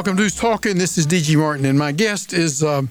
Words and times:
Welcome 0.00 0.16
to 0.16 0.22
Who's 0.22 0.34
Talking. 0.34 0.78
This 0.78 0.96
is 0.96 1.04
D.G. 1.04 1.36
Martin, 1.36 1.66
and 1.66 1.78
my 1.78 1.92
guest 1.92 2.32
is 2.32 2.64
um, 2.64 2.88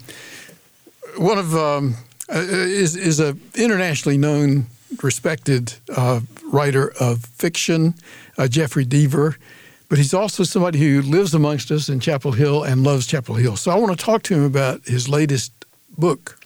one 1.18 1.40
of 1.40 1.56
um, 1.56 1.96
uh, 2.32 2.38
is 2.38 2.96
is 2.96 3.20
a 3.20 3.36
internationally 3.56 4.16
known, 4.16 4.68
respected 5.02 5.74
uh, 5.98 6.20
writer 6.52 6.94
of 7.00 7.26
fiction, 7.26 7.96
uh, 8.38 8.48
Jeffery 8.48 8.86
Deaver. 8.86 9.38
But 9.90 9.98
he's 9.98 10.14
also 10.14 10.44
somebody 10.44 10.78
who 10.78 11.02
lives 11.02 11.34
amongst 11.34 11.72
us 11.72 11.90
in 11.90 12.00
Chapel 12.00 12.34
Hill 12.34 12.64
and 12.64 12.84
loves 12.84 13.08
Chapel 13.08 13.34
Hill. 13.34 13.56
So 13.56 13.72
I 13.72 13.76
want 13.76 13.98
to 13.98 14.06
talk 14.06 14.22
to 14.22 14.36
him 14.36 14.44
about 14.44 14.86
his 14.86 15.10
latest 15.10 15.52
book, 15.98 16.40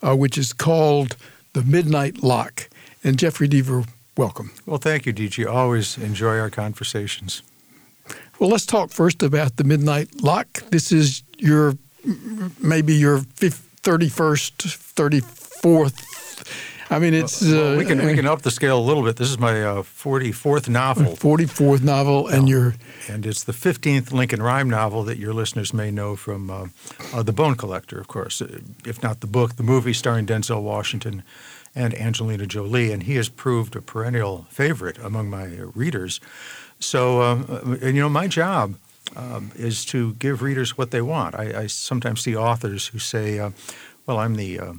uh, 0.00 0.16
which 0.16 0.38
is 0.38 0.54
called 0.54 1.16
The 1.52 1.62
Midnight 1.62 2.22
Lock. 2.22 2.70
And 3.04 3.18
Jeffery 3.18 3.50
Deaver, 3.50 3.86
welcome. 4.16 4.52
Well, 4.64 4.78
thank 4.78 5.04
you, 5.04 5.12
DG. 5.12 5.46
Always 5.46 5.98
enjoy 5.98 6.38
our 6.38 6.48
conversations. 6.48 7.42
Well, 8.38 8.50
let's 8.50 8.66
talk 8.66 8.90
first 8.90 9.22
about 9.22 9.56
the 9.56 9.64
Midnight 9.64 10.22
Lock. 10.22 10.62
This 10.70 10.92
is 10.92 11.22
your 11.38 11.76
maybe 12.60 12.94
your 12.94 13.20
31st, 13.20 14.76
34th. 14.94 16.66
I 16.90 16.98
mean, 16.98 17.14
it's 17.14 17.42
well, 17.42 17.74
uh, 17.74 17.76
we 17.78 17.84
can 17.84 18.04
we 18.04 18.14
can 18.14 18.26
up 18.26 18.42
the 18.42 18.50
scale 18.50 18.78
a 18.78 18.80
little 18.80 19.02
bit. 19.02 19.16
This 19.16 19.30
is 19.30 19.38
my 19.38 19.62
uh, 19.62 19.82
44th 19.82 20.68
novel. 20.68 21.16
44th 21.16 21.82
novel, 21.82 22.28
and 22.28 22.48
you're 22.48 22.74
and 23.08 23.26
it's 23.26 23.42
the 23.42 23.52
15th 23.52 24.12
Lincoln 24.12 24.42
Rhyme 24.42 24.70
novel 24.70 25.02
that 25.04 25.18
your 25.18 25.32
listeners 25.32 25.72
may 25.72 25.90
know 25.90 26.14
from 26.14 26.50
uh, 26.50 26.66
uh, 27.12 27.22
The 27.22 27.32
Bone 27.32 27.56
Collector, 27.56 27.98
of 27.98 28.06
course. 28.06 28.40
Uh, 28.40 28.60
if 28.84 29.02
not 29.02 29.20
the 29.20 29.26
book, 29.26 29.56
the 29.56 29.62
movie 29.62 29.92
starring 29.92 30.26
Denzel 30.26 30.62
Washington 30.62 31.24
and 31.74 31.94
Angelina 31.94 32.46
Jolie, 32.46 32.92
and 32.92 33.02
he 33.02 33.16
has 33.16 33.28
proved 33.28 33.74
a 33.76 33.82
perennial 33.82 34.46
favorite 34.48 34.98
among 34.98 35.28
my 35.28 35.46
readers. 35.74 36.20
So, 36.78 37.20
uh, 37.20 37.76
and, 37.82 37.96
you 37.96 38.02
know, 38.02 38.08
my 38.08 38.28
job 38.28 38.74
um, 39.16 39.50
is 39.56 39.84
to 39.86 40.14
give 40.14 40.42
readers 40.42 40.76
what 40.76 40.90
they 40.90 41.00
want. 41.00 41.34
I, 41.34 41.62
I 41.62 41.66
sometimes 41.66 42.20
see 42.20 42.36
authors 42.36 42.88
who 42.88 42.98
say, 42.98 43.38
uh, 43.38 43.50
"Well, 44.06 44.18
I'm 44.18 44.34
the 44.34 44.60
uh, 44.60 44.72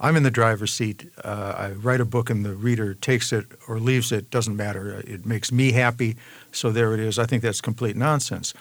I'm 0.00 0.16
in 0.16 0.22
the 0.22 0.30
driver's 0.30 0.72
seat. 0.72 1.10
Uh, 1.22 1.54
I 1.56 1.70
write 1.72 2.00
a 2.00 2.04
book, 2.04 2.30
and 2.30 2.44
the 2.44 2.54
reader 2.54 2.94
takes 2.94 3.32
it 3.32 3.46
or 3.68 3.78
leaves 3.78 4.12
it. 4.12 4.30
Doesn't 4.30 4.56
matter. 4.56 5.02
It 5.06 5.26
makes 5.26 5.52
me 5.52 5.72
happy, 5.72 6.16
so 6.52 6.70
there 6.72 6.94
it 6.94 7.00
is." 7.00 7.18
I 7.18 7.26
think 7.26 7.42
that's 7.42 7.60
complete 7.60 7.96
nonsense. 7.96 8.54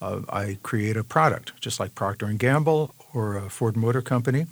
Uh, 0.00 0.20
I 0.28 0.58
create 0.62 0.96
a 0.96 1.04
product, 1.04 1.52
just 1.60 1.80
like 1.80 1.94
Procter 1.94 2.26
and 2.26 2.38
Gamble 2.38 2.94
or 3.12 3.40
Ford 3.50 3.76
Motor 3.76 4.02
Company, 4.02 4.46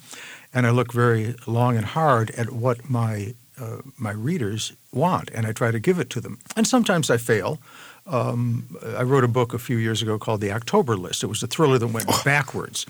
and 0.53 0.67
I 0.67 0.71
look 0.71 0.93
very 0.93 1.37
long 1.47 1.77
and 1.77 1.87
hard 1.87 2.31
at 2.33 2.51
what 2.51 2.91
my 2.91 3.35
uh, 3.61 3.79
my 3.97 4.13
readers 4.13 4.73
want, 4.93 5.31
and 5.35 5.47
I 5.47 5.53
try 5.53 5.71
to 5.71 5.79
give 5.79 5.99
it 5.99 6.11
to 6.11 6.21
them. 6.21 6.39
And 6.57 6.67
sometimes 6.67 7.11
I 7.11 7.17
fail. 7.17 7.59
Um, 8.07 8.77
I 8.97 9.03
wrote 9.03 9.25
a 9.25 9.29
book 9.29 9.53
a 9.53 9.59
few 9.59 9.77
years 9.77 10.01
ago 10.01 10.19
called 10.19 10.41
The 10.41 10.53
October 10.53 10.97
List. 10.97 11.23
It 11.23 11.27
was 11.27 11.43
a 11.43 11.47
thriller 11.47 11.79
that 11.79 11.89
went 11.89 12.07
oh. 12.09 12.23
backwards, 12.25 12.87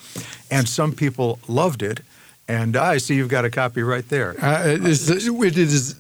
and 0.51 0.69
some 0.69 0.93
people 0.93 1.39
loved 1.49 1.83
it. 1.83 2.01
And 2.47 2.77
I 2.77 2.99
see 2.99 3.17
you've 3.17 3.29
got 3.29 3.45
a 3.45 3.51
copy 3.51 3.83
right 3.83 4.09
there. 4.09 4.35
Uh, 4.43 4.69
it 4.69 4.85
is, 4.85 5.11
it 5.11 5.59
is, 5.59 5.97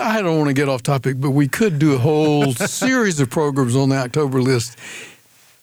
I 0.00 0.20
don't 0.20 0.36
want 0.36 0.48
to 0.48 0.54
get 0.54 0.68
off 0.68 0.82
topic, 0.82 1.18
but 1.18 1.30
we 1.30 1.48
could 1.48 1.78
do 1.78 1.94
a 1.94 1.98
whole 1.98 2.52
series 2.52 3.20
of 3.20 3.30
programs 3.30 3.74
on 3.74 3.88
the 3.88 3.96
October 3.96 4.42
List 4.42 4.76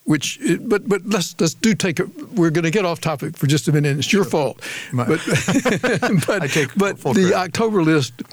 which 0.10 0.40
but 0.62 0.90
but 0.90 1.06
let's 1.06 1.40
let's 1.40 1.54
do 1.54 1.76
take 1.76 2.00
it. 2.00 2.34
We're 2.34 2.50
going 2.50 2.64
to 2.64 2.72
get 2.72 2.84
off 2.84 3.00
topic 3.00 3.38
for 3.38 3.46
just 3.46 3.68
a 3.68 3.72
minute. 3.72 4.00
It's 4.00 4.12
your 4.12 4.24
fault, 4.24 4.60
My, 4.92 5.06
but 5.06 5.20
but, 6.76 6.76
but 6.76 6.98
the 6.98 7.14
credit. 7.14 7.34
October 7.34 7.84
list 7.84 8.24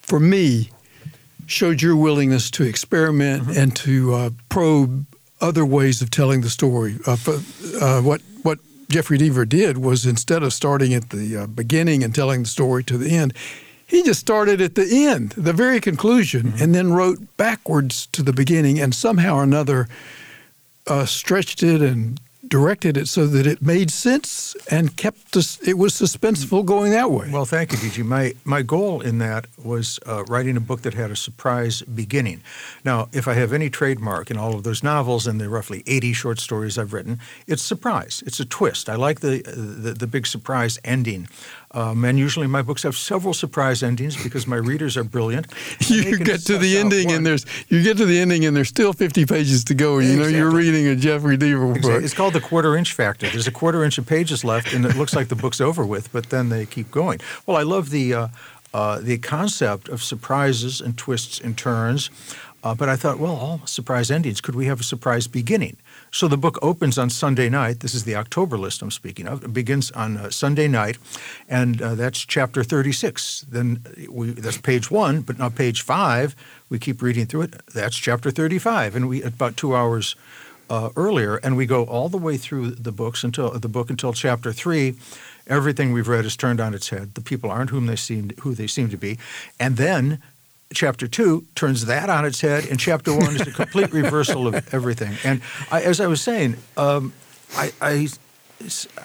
for 0.00 0.20
me 0.20 0.70
showed 1.46 1.82
your 1.82 1.96
willingness 1.96 2.52
to 2.52 2.62
experiment 2.62 3.42
mm-hmm. 3.42 3.58
and 3.58 3.74
to 3.78 4.14
uh, 4.14 4.30
probe 4.48 5.06
other 5.40 5.66
ways 5.66 6.00
of 6.00 6.10
telling 6.12 6.42
the 6.42 6.50
story. 6.50 6.98
Uh, 7.04 7.16
uh, 7.80 8.00
what 8.00 8.22
what 8.44 8.60
Jeffery 8.88 9.18
Deaver 9.18 9.48
did 9.48 9.78
was 9.78 10.06
instead 10.06 10.44
of 10.44 10.52
starting 10.52 10.94
at 10.94 11.10
the 11.10 11.36
uh, 11.36 11.46
beginning 11.48 12.04
and 12.04 12.14
telling 12.14 12.42
the 12.42 12.48
story 12.48 12.84
to 12.84 12.96
the 12.96 13.10
end, 13.10 13.34
he 13.88 14.04
just 14.04 14.20
started 14.20 14.60
at 14.60 14.76
the 14.76 14.86
end, 15.04 15.30
the 15.30 15.52
very 15.52 15.80
conclusion, 15.80 16.52
mm-hmm. 16.52 16.62
and 16.62 16.76
then 16.76 16.92
wrote 16.92 17.18
backwards 17.36 18.06
to 18.12 18.22
the 18.22 18.32
beginning, 18.32 18.78
and 18.78 18.94
somehow 18.94 19.34
or 19.34 19.42
another 19.42 19.88
uh, 20.86 21.06
stretched 21.06 21.62
it 21.62 21.80
and 21.80 22.20
directed 22.48 22.96
it 22.96 23.08
so 23.08 23.26
that 23.26 23.46
it 23.46 23.62
made 23.62 23.90
sense 23.90 24.54
and 24.70 24.96
kept 24.96 25.36
us, 25.36 25.58
it 25.66 25.78
was 25.78 25.94
suspenseful 25.94 26.64
going 26.64 26.92
that 26.92 27.10
way. 27.10 27.30
Well, 27.30 27.44
thank 27.44 27.72
you, 27.72 27.78
DG. 27.78 28.04
My, 28.04 28.34
my 28.44 28.62
goal 28.62 29.00
in 29.00 29.18
that 29.18 29.46
was 29.62 29.98
uh, 30.06 30.24
writing 30.24 30.56
a 30.56 30.60
book 30.60 30.82
that 30.82 30.94
had 30.94 31.10
a 31.10 31.16
surprise 31.16 31.82
beginning. 31.82 32.42
Now, 32.84 33.08
if 33.12 33.26
I 33.26 33.34
have 33.34 33.52
any 33.52 33.70
trademark 33.70 34.30
in 34.30 34.36
all 34.36 34.54
of 34.54 34.62
those 34.62 34.82
novels 34.82 35.26
and 35.26 35.40
the 35.40 35.48
roughly 35.48 35.82
80 35.86 36.12
short 36.12 36.38
stories 36.38 36.78
I've 36.78 36.92
written, 36.92 37.18
it's 37.46 37.62
surprise. 37.62 38.22
It's 38.26 38.40
a 38.40 38.44
twist. 38.44 38.88
I 38.88 38.96
like 38.96 39.20
the, 39.20 39.42
the, 39.42 39.92
the 39.92 40.06
big 40.06 40.26
surprise 40.26 40.78
ending. 40.84 41.28
Um, 41.74 42.04
and 42.04 42.18
usually 42.18 42.46
my 42.46 42.62
books 42.62 42.84
have 42.84 42.96
several 42.96 43.34
surprise 43.34 43.82
endings 43.82 44.22
because 44.22 44.46
my 44.46 44.56
readers 44.56 44.96
are 44.96 45.02
brilliant. 45.04 45.46
you 45.80 46.18
get 46.18 46.40
to 46.42 46.56
the 46.56 46.78
ending 46.78 47.10
and 47.10 47.26
there's 47.26 47.44
you 47.68 47.82
get 47.82 47.96
to 47.96 48.06
the 48.06 48.18
ending 48.20 48.44
and 48.44 48.56
there's 48.56 48.68
still 48.68 48.92
50 48.92 49.26
pages 49.26 49.64
to 49.64 49.74
go. 49.74 49.98
You 49.98 50.12
exactly. 50.12 50.32
know 50.32 50.38
you're 50.38 50.50
reading 50.50 50.86
a 50.86 50.94
Jeffery 50.94 51.36
Deaver 51.36 51.82
book. 51.82 52.02
It's 52.02 52.14
called 52.14 52.34
the 52.34 52.40
quarter 52.40 52.76
inch 52.76 52.92
factor. 52.92 53.28
There's 53.28 53.48
a 53.48 53.52
quarter 53.52 53.82
inch 53.84 53.98
of 53.98 54.06
pages 54.06 54.44
left 54.44 54.72
and 54.72 54.86
it 54.86 54.96
looks 54.96 55.16
like 55.16 55.28
the 55.28 55.36
book's 55.36 55.60
over 55.60 55.84
with, 55.84 56.12
but 56.12 56.30
then 56.30 56.48
they 56.48 56.64
keep 56.64 56.90
going. 56.92 57.20
Well, 57.44 57.56
I 57.56 57.62
love 57.62 57.90
the 57.90 58.14
uh, 58.14 58.28
uh, 58.72 59.00
the 59.00 59.18
concept 59.18 59.88
of 59.88 60.02
surprises 60.02 60.80
and 60.80 60.96
twists 60.96 61.40
and 61.40 61.58
turns. 61.58 62.10
Uh, 62.64 62.74
but 62.74 62.88
I 62.88 62.96
thought, 62.96 63.18
well, 63.18 63.36
all 63.36 63.60
surprise 63.66 64.10
endings. 64.10 64.40
Could 64.40 64.54
we 64.54 64.66
have 64.66 64.80
a 64.80 64.84
surprise 64.84 65.28
beginning? 65.28 65.76
So 66.14 66.28
the 66.28 66.36
book 66.36 66.60
opens 66.62 66.96
on 66.96 67.10
Sunday 67.10 67.48
night. 67.48 67.80
This 67.80 67.92
is 67.92 68.04
the 68.04 68.14
October 68.14 68.56
list 68.56 68.82
I'm 68.82 68.92
speaking 68.92 69.26
of. 69.26 69.42
It 69.42 69.52
begins 69.52 69.90
on 69.90 70.16
uh, 70.16 70.30
Sunday 70.30 70.68
night, 70.68 70.96
and 71.48 71.82
uh, 71.82 71.96
that's 71.96 72.24
chapter 72.24 72.62
36. 72.62 73.46
Then 73.50 73.84
we, 74.08 74.30
that's 74.30 74.58
page 74.58 74.92
one, 74.92 75.22
but 75.22 75.40
now 75.40 75.48
page 75.48 75.82
five, 75.82 76.36
we 76.68 76.78
keep 76.78 77.02
reading 77.02 77.26
through 77.26 77.42
it. 77.42 77.66
That's 77.74 77.96
chapter 77.96 78.30
35, 78.30 78.94
and 78.94 79.08
we 79.08 79.24
about 79.24 79.56
two 79.56 79.74
hours 79.74 80.14
uh, 80.70 80.90
earlier, 80.94 81.38
and 81.38 81.56
we 81.56 81.66
go 81.66 81.82
all 81.82 82.08
the 82.08 82.16
way 82.16 82.36
through 82.36 82.70
the 82.70 82.92
books 82.92 83.24
until 83.24 83.50
the 83.50 83.68
book 83.68 83.90
until 83.90 84.12
chapter 84.12 84.52
three. 84.52 84.94
Everything 85.48 85.92
we've 85.92 86.06
read 86.06 86.24
is 86.24 86.36
turned 86.36 86.60
on 86.60 86.74
its 86.74 86.90
head. 86.90 87.16
The 87.16 87.22
people 87.22 87.50
aren't 87.50 87.70
whom 87.70 87.86
they 87.86 87.96
seem 87.96 88.30
who 88.42 88.54
they 88.54 88.68
seem 88.68 88.88
to 88.90 88.96
be, 88.96 89.18
and 89.58 89.78
then 89.78 90.22
chapter 90.72 91.06
two 91.06 91.46
turns 91.54 91.86
that 91.86 92.10
on 92.10 92.24
its 92.24 92.40
head, 92.40 92.66
and 92.66 92.78
chapter 92.78 93.12
one 93.14 93.34
is 93.36 93.42
a 93.42 93.52
complete 93.52 93.92
reversal 93.92 94.46
of 94.46 94.74
everything. 94.74 95.14
And 95.24 95.40
I, 95.70 95.82
as 95.82 96.00
I 96.00 96.06
was 96.06 96.20
saying, 96.20 96.56
um, 96.76 97.12
I, 97.56 97.72
I 97.80 98.08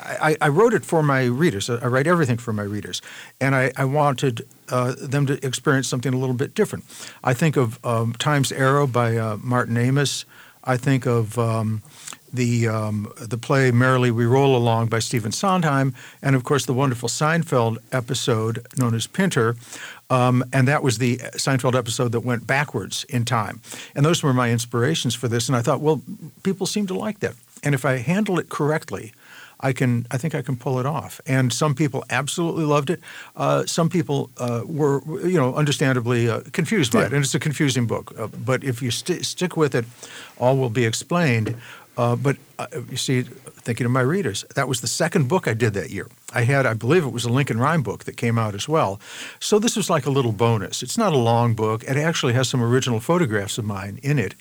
I, 0.02 0.38
I, 0.40 0.47
wrote 0.47 0.74
it 0.74 0.86
for 0.86 1.03
my 1.03 1.25
readers. 1.25 1.70
I 1.70 1.88
write 1.88 2.08
everything 2.08 2.38
for 2.38 2.53
my 2.53 2.64
readers, 2.64 3.02
and 3.42 3.56
I, 3.56 3.72
I 3.75 3.86
wanted 3.86 4.47
uh, 4.70 4.96
them 4.97 5.25
to 5.25 5.46
experience 5.46 5.88
something 5.88 6.14
a 6.14 6.18
little 6.18 6.36
bit 6.36 6.53
different. 6.53 6.86
I 7.24 7.34
think 7.34 7.58
of 7.58 7.84
um, 7.86 8.14
Time's 8.14 8.52
Arrow 8.52 8.88
by 8.88 9.18
uh, 9.18 9.38
Martin 9.41 9.78
Amis. 9.78 10.26
I 10.64 10.78
think 10.78 11.06
of 11.06 11.38
um, 11.38 11.81
the 12.31 12.68
um, 12.68 13.12
the 13.20 13.38
play 13.38 13.72
Merrily 13.72 14.12
We 14.12 14.26
Roll 14.26 14.56
Along 14.56 14.88
by 14.88 15.00
Stephen 15.00 15.31
Sondheim, 15.31 15.94
and 16.22 16.36
of 16.36 16.44
course 16.44 16.66
the 16.66 16.74
wonderful 16.74 17.09
Seinfeld 17.09 17.78
episode 17.91 18.66
known 18.78 18.94
as 18.96 19.08
Pinter. 19.08 19.56
Um, 20.09 20.44
and 20.52 20.68
that 20.68 20.81
was 20.81 20.97
the 20.97 21.18
Seinfeld 21.18 21.75
episode 21.75 22.12
that 22.14 22.22
went 22.22 22.47
backwards 22.47 23.06
in 23.09 23.25
time. 23.25 23.62
And 23.96 24.06
those 24.06 24.24
were 24.24 24.34
my 24.34 24.52
inspirations 24.52 25.16
for 25.16 25.28
this. 25.28 25.47
And 25.47 25.56
I 25.56 25.62
thought, 25.62 25.81
well, 25.81 26.02
people 26.44 26.66
seem 26.66 26.88
to 26.88 26.94
like 26.94 27.20
that. 27.20 27.36
And 27.64 27.75
if 27.75 27.86
I 27.86 27.97
handle 27.97 28.40
it 28.40 28.50
correctly, 28.50 29.14
I 29.62 29.74
can. 29.74 30.08
I 30.09 30.18
think 30.18 30.34
I 30.36 30.42
can 30.42 30.56
pull 30.56 30.80
it 30.80 30.86
off. 30.86 31.20
And 31.28 31.52
some 31.52 31.75
people 31.75 32.06
absolutely 32.09 32.64
loved 32.64 32.90
it. 32.90 33.02
Uh, 33.36 33.66
some 33.66 33.90
people 33.90 34.30
uh, 34.38 34.62
were, 34.66 35.02
you 35.28 35.38
know, 35.38 35.53
understandably 35.53 36.30
uh, 36.30 36.41
confused 36.53 36.94
by 36.94 37.00
yeah. 37.00 37.05
it. 37.08 37.14
And 37.14 37.23
it's 37.23 37.35
a 37.35 37.40
confusing 37.40 37.85
book. 37.85 38.14
Uh, 38.17 38.28
but 38.28 38.64
if 38.64 38.82
you 38.82 38.90
st- 38.90 39.26
stick 39.26 39.58
with 39.58 39.76
it, 39.76 39.85
all 40.38 40.55
will 40.58 40.70
be 40.70 40.85
explained. 40.85 41.55
Uh, 41.99 42.16
but 42.16 42.37
uh, 42.57 42.67
you 42.90 42.96
see, 42.96 43.23
thinking 43.23 43.85
of 43.85 43.91
my 43.91 43.99
readers, 43.99 44.46
that 44.55 44.69
was 44.69 44.79
the 44.79 44.87
second 44.87 45.28
book 45.28 45.49
I 45.49 45.53
did 45.53 45.73
that 45.73 45.90
year. 45.90 46.07
I 46.31 46.43
had, 46.43 46.66
I 46.66 46.73
believe 46.73 47.03
it 47.03 47.11
was 47.11 47.25
a 47.25 47.29
Lincoln 47.29 47.59
Rhyme 47.59 47.84
book 47.84 48.05
that 48.05 48.16
came 48.16 48.40
out 48.40 48.55
as 48.55 48.69
well. 48.69 49.01
So 49.41 49.59
this 49.59 49.75
was 49.75 49.90
like 49.90 50.05
a 50.05 50.09
little 50.09 50.31
bonus. 50.31 50.81
It's 50.81 50.97
not 50.97 51.11
a 51.11 51.17
long 51.17 51.55
book. 51.55 51.84
It 51.84 51.97
actually 51.97 52.31
has 52.34 52.47
some 52.47 52.63
original 52.63 53.01
photographs 53.01 53.57
of 53.57 53.66
mine 53.66 53.99
in 54.01 54.17
it. 54.17 54.34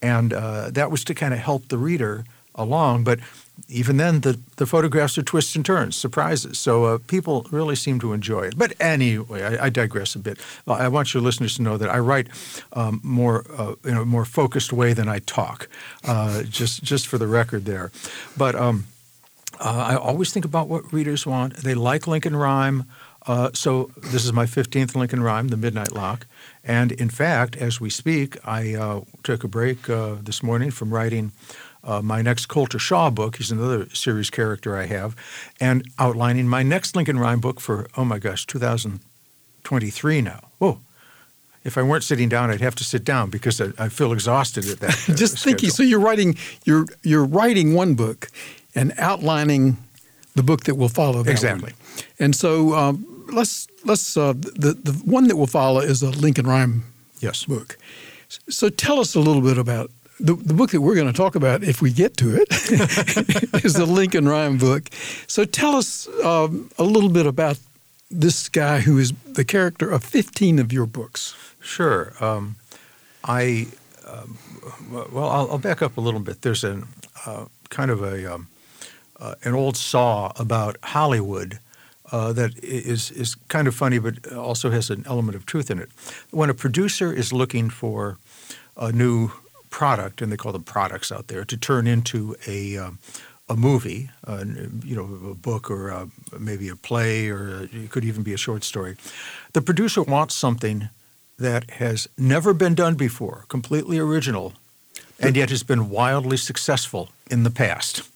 And 0.00 0.32
uh, 0.32 0.70
that 0.70 0.90
was 0.90 1.04
to 1.04 1.14
kind 1.14 1.34
of 1.34 1.40
help 1.40 1.68
the 1.68 1.76
reader 1.76 2.24
along. 2.54 3.04
But 3.04 3.20
even 3.68 3.96
then, 3.96 4.20
the, 4.20 4.38
the 4.56 4.66
photographs 4.66 5.16
are 5.16 5.22
twists 5.22 5.54
and 5.54 5.64
turns, 5.64 5.96
surprises. 5.96 6.58
So 6.58 6.84
uh, 6.84 6.98
people 7.06 7.46
really 7.50 7.76
seem 7.76 8.00
to 8.00 8.12
enjoy 8.12 8.42
it. 8.42 8.58
But 8.58 8.74
anyway, 8.80 9.42
I, 9.42 9.66
I, 9.66 9.70
digress 9.70 10.14
a 10.14 10.18
bit. 10.18 10.38
I 10.66 10.88
want 10.88 11.14
your 11.14 11.22
listeners 11.22 11.56
to 11.56 11.62
know 11.62 11.78
that 11.78 11.88
I 11.88 11.98
write 11.98 12.28
um, 12.72 13.00
more 13.02 13.44
uh, 13.56 13.74
in 13.84 13.96
a 13.96 14.04
more 14.04 14.24
focused 14.24 14.72
way 14.72 14.92
than 14.92 15.08
I 15.08 15.20
talk. 15.20 15.68
Uh, 16.04 16.42
just 16.42 16.82
just 16.82 17.06
for 17.06 17.16
the 17.16 17.26
record 17.26 17.64
there. 17.64 17.92
But 18.36 18.54
um, 18.54 18.86
uh, 19.60 19.86
I 19.88 19.96
always 19.96 20.32
think 20.32 20.44
about 20.44 20.68
what 20.68 20.92
readers 20.92 21.24
want. 21.24 21.58
They 21.58 21.74
like 21.74 22.06
Lincoln 22.06 22.36
Rhyme. 22.36 22.84
Uh, 23.26 23.50
so 23.54 23.90
this 23.96 24.24
is 24.24 24.32
my 24.34 24.44
15th 24.44 24.94
Lincoln 24.94 25.22
Rhyme, 25.22 25.48
The 25.48 25.56
Midnight 25.56 25.92
Lock. 25.92 26.26
And 26.62 26.92
in 26.92 27.08
fact, 27.08 27.56
as 27.56 27.80
we 27.80 27.88
speak, 27.88 28.36
I 28.44 28.74
uh, 28.74 29.00
took 29.22 29.44
a 29.44 29.48
break 29.48 29.82
this 29.84 30.42
morning 30.42 30.70
from 30.70 30.92
writing 30.92 31.32
uh, 31.84 32.02
my 32.02 32.22
next 32.22 32.46
Colter 32.46 32.78
Shaw 32.78 33.10
book. 33.10 33.36
He's 33.36 33.50
another 33.50 33.88
series 33.90 34.30
character 34.30 34.76
I 34.76 34.86
have, 34.86 35.14
and 35.60 35.84
outlining 35.98 36.48
my 36.48 36.62
next 36.62 36.96
Lincoln 36.96 37.18
Rhyme 37.18 37.40
book 37.40 37.60
for 37.60 37.88
oh 37.96 38.04
my 38.04 38.18
gosh, 38.18 38.46
2023 38.46 40.20
now. 40.22 40.40
Whoa. 40.58 40.80
If 41.64 41.78
I 41.78 41.82
weren't 41.82 42.04
sitting 42.04 42.28
down, 42.28 42.50
I'd 42.50 42.60
have 42.60 42.74
to 42.74 42.84
sit 42.84 43.04
down 43.04 43.30
because 43.30 43.58
I, 43.58 43.72
I 43.78 43.88
feel 43.88 44.12
exhausted 44.12 44.68
at 44.68 44.80
that. 44.80 44.94
Uh, 45.08 45.14
Just 45.14 45.42
thinking. 45.42 45.70
So 45.70 45.82
you're 45.82 46.00
writing 46.00 46.36
you're 46.64 46.86
you're 47.02 47.24
writing 47.24 47.74
one 47.74 47.94
book, 47.94 48.28
and 48.74 48.92
outlining 48.98 49.76
the 50.34 50.42
book 50.42 50.64
that 50.64 50.74
will 50.76 50.88
follow. 50.90 51.22
That 51.22 51.30
Exactly. 51.30 51.72
one. 51.72 52.04
And 52.18 52.36
so 52.36 52.74
um, 52.74 53.24
let's 53.32 53.66
let's 53.84 54.16
uh, 54.16 54.34
the 54.34 54.74
the 54.82 54.92
one 55.04 55.28
that 55.28 55.36
will 55.36 55.46
follow 55.46 55.80
is 55.80 56.02
a 56.02 56.10
Lincoln 56.10 56.46
Rhyme 56.46 56.84
yes. 57.20 57.44
book. 57.44 57.78
So 58.48 58.68
tell 58.68 59.00
us 59.00 59.14
a 59.14 59.20
little 59.20 59.42
bit 59.42 59.58
about 59.58 59.90
the, 60.20 60.34
the 60.34 60.54
book 60.54 60.70
that 60.70 60.80
we're 60.80 60.94
going 60.94 61.06
to 61.06 61.12
talk 61.12 61.34
about 61.34 61.62
if 61.62 61.82
we 61.82 61.92
get 61.92 62.16
to 62.18 62.36
it 62.36 62.48
is 63.64 63.74
the 63.74 63.86
Lincoln 63.86 64.28
Rhyme 64.28 64.58
book. 64.58 64.88
So 65.26 65.44
tell 65.44 65.74
us 65.74 66.08
um, 66.22 66.70
a 66.78 66.84
little 66.84 67.10
bit 67.10 67.26
about 67.26 67.58
this 68.10 68.48
guy 68.48 68.80
who 68.80 68.98
is 68.98 69.12
the 69.24 69.44
character 69.44 69.90
of 69.90 70.04
15 70.04 70.58
of 70.58 70.72
your 70.72 70.86
books. 70.86 71.34
Sure. 71.60 72.12
Um, 72.20 72.56
I 73.24 73.68
um, 74.06 74.38
well, 74.90 75.28
I'll, 75.28 75.50
I'll 75.52 75.58
back 75.58 75.82
up 75.82 75.96
a 75.96 76.00
little 76.00 76.20
bit. 76.20 76.42
There's 76.42 76.64
an 76.64 76.86
uh, 77.26 77.46
kind 77.70 77.90
of 77.90 78.02
a 78.02 78.32
um, 78.32 78.48
uh, 79.18 79.34
an 79.44 79.54
old 79.54 79.76
saw 79.76 80.32
about 80.36 80.76
Hollywood 80.82 81.58
uh, 82.12 82.32
that 82.34 82.62
is 82.62 83.10
is 83.10 83.34
kind 83.48 83.66
of 83.66 83.74
funny, 83.74 83.98
but 83.98 84.32
also 84.32 84.70
has 84.70 84.90
an 84.90 85.04
element 85.06 85.36
of 85.36 85.46
truth 85.46 85.70
in 85.70 85.78
it. 85.78 85.88
When 86.30 86.50
a 86.50 86.54
producer 86.54 87.12
is 87.12 87.32
looking 87.32 87.70
for 87.70 88.18
a 88.76 88.92
new 88.92 89.30
product, 89.74 90.22
and 90.22 90.30
they 90.30 90.36
call 90.36 90.52
them 90.52 90.62
products 90.62 91.10
out 91.10 91.26
there, 91.26 91.44
to 91.44 91.56
turn 91.56 91.88
into 91.88 92.36
a 92.46 92.78
um, 92.78 92.98
a 93.48 93.56
movie, 93.56 94.08
uh, 94.24 94.44
you 94.84 94.94
know, 94.96 95.30
a 95.32 95.34
book 95.34 95.68
or 95.68 95.90
uh 95.90 96.06
maybe 96.38 96.68
a 96.68 96.76
play, 96.76 97.28
or 97.28 97.40
a, 97.56 97.62
it 97.64 97.90
could 97.90 98.04
even 98.04 98.22
be 98.22 98.32
a 98.32 98.36
short 98.46 98.62
story. 98.62 98.94
The 99.52 99.60
producer 99.60 100.02
wants 100.02 100.34
something 100.36 100.88
that 101.38 101.70
has 101.82 102.08
never 102.16 102.54
been 102.54 102.76
done 102.76 102.94
before, 102.94 103.44
completely 103.48 103.98
original, 103.98 104.52
and 105.18 105.36
yet 105.36 105.50
has 105.50 105.64
been 105.64 105.90
wildly 105.90 106.36
successful 106.36 107.08
in 107.28 107.42
the 107.42 107.50
past. 107.50 108.08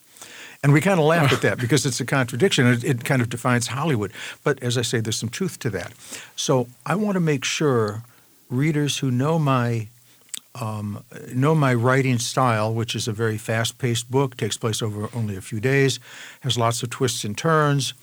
And 0.62 0.72
we 0.72 0.80
kind 0.80 1.00
of 1.00 1.06
laugh 1.06 1.32
at 1.32 1.42
that 1.42 1.58
because 1.64 1.84
it's 1.88 2.00
a 2.00 2.06
contradiction. 2.06 2.66
It, 2.66 2.84
it 2.84 3.04
kind 3.04 3.20
of 3.20 3.28
defines 3.28 3.66
Hollywood. 3.66 4.12
But 4.44 4.62
as 4.62 4.78
I 4.78 4.82
say, 4.82 5.00
there's 5.00 5.18
some 5.18 5.28
truth 5.28 5.58
to 5.58 5.70
that. 5.70 5.90
So 6.36 6.68
I 6.86 6.94
want 6.94 7.14
to 7.14 7.20
make 7.32 7.44
sure 7.44 8.02
readers 8.48 8.98
who 8.98 9.10
know 9.10 9.38
my 9.38 9.88
um, 10.60 11.04
know 11.34 11.54
my 11.54 11.74
writing 11.74 12.18
style, 12.18 12.72
which 12.72 12.94
is 12.94 13.08
a 13.08 13.12
very 13.12 13.38
fast-paced 13.38 14.10
book, 14.10 14.36
takes 14.36 14.56
place 14.56 14.82
over 14.82 15.08
only 15.14 15.36
a 15.36 15.40
few 15.40 15.60
days, 15.60 16.00
has 16.40 16.58
lots 16.58 16.82
of 16.82 16.90
twists 16.90 17.24
and 17.24 17.36
turns, 17.36 17.94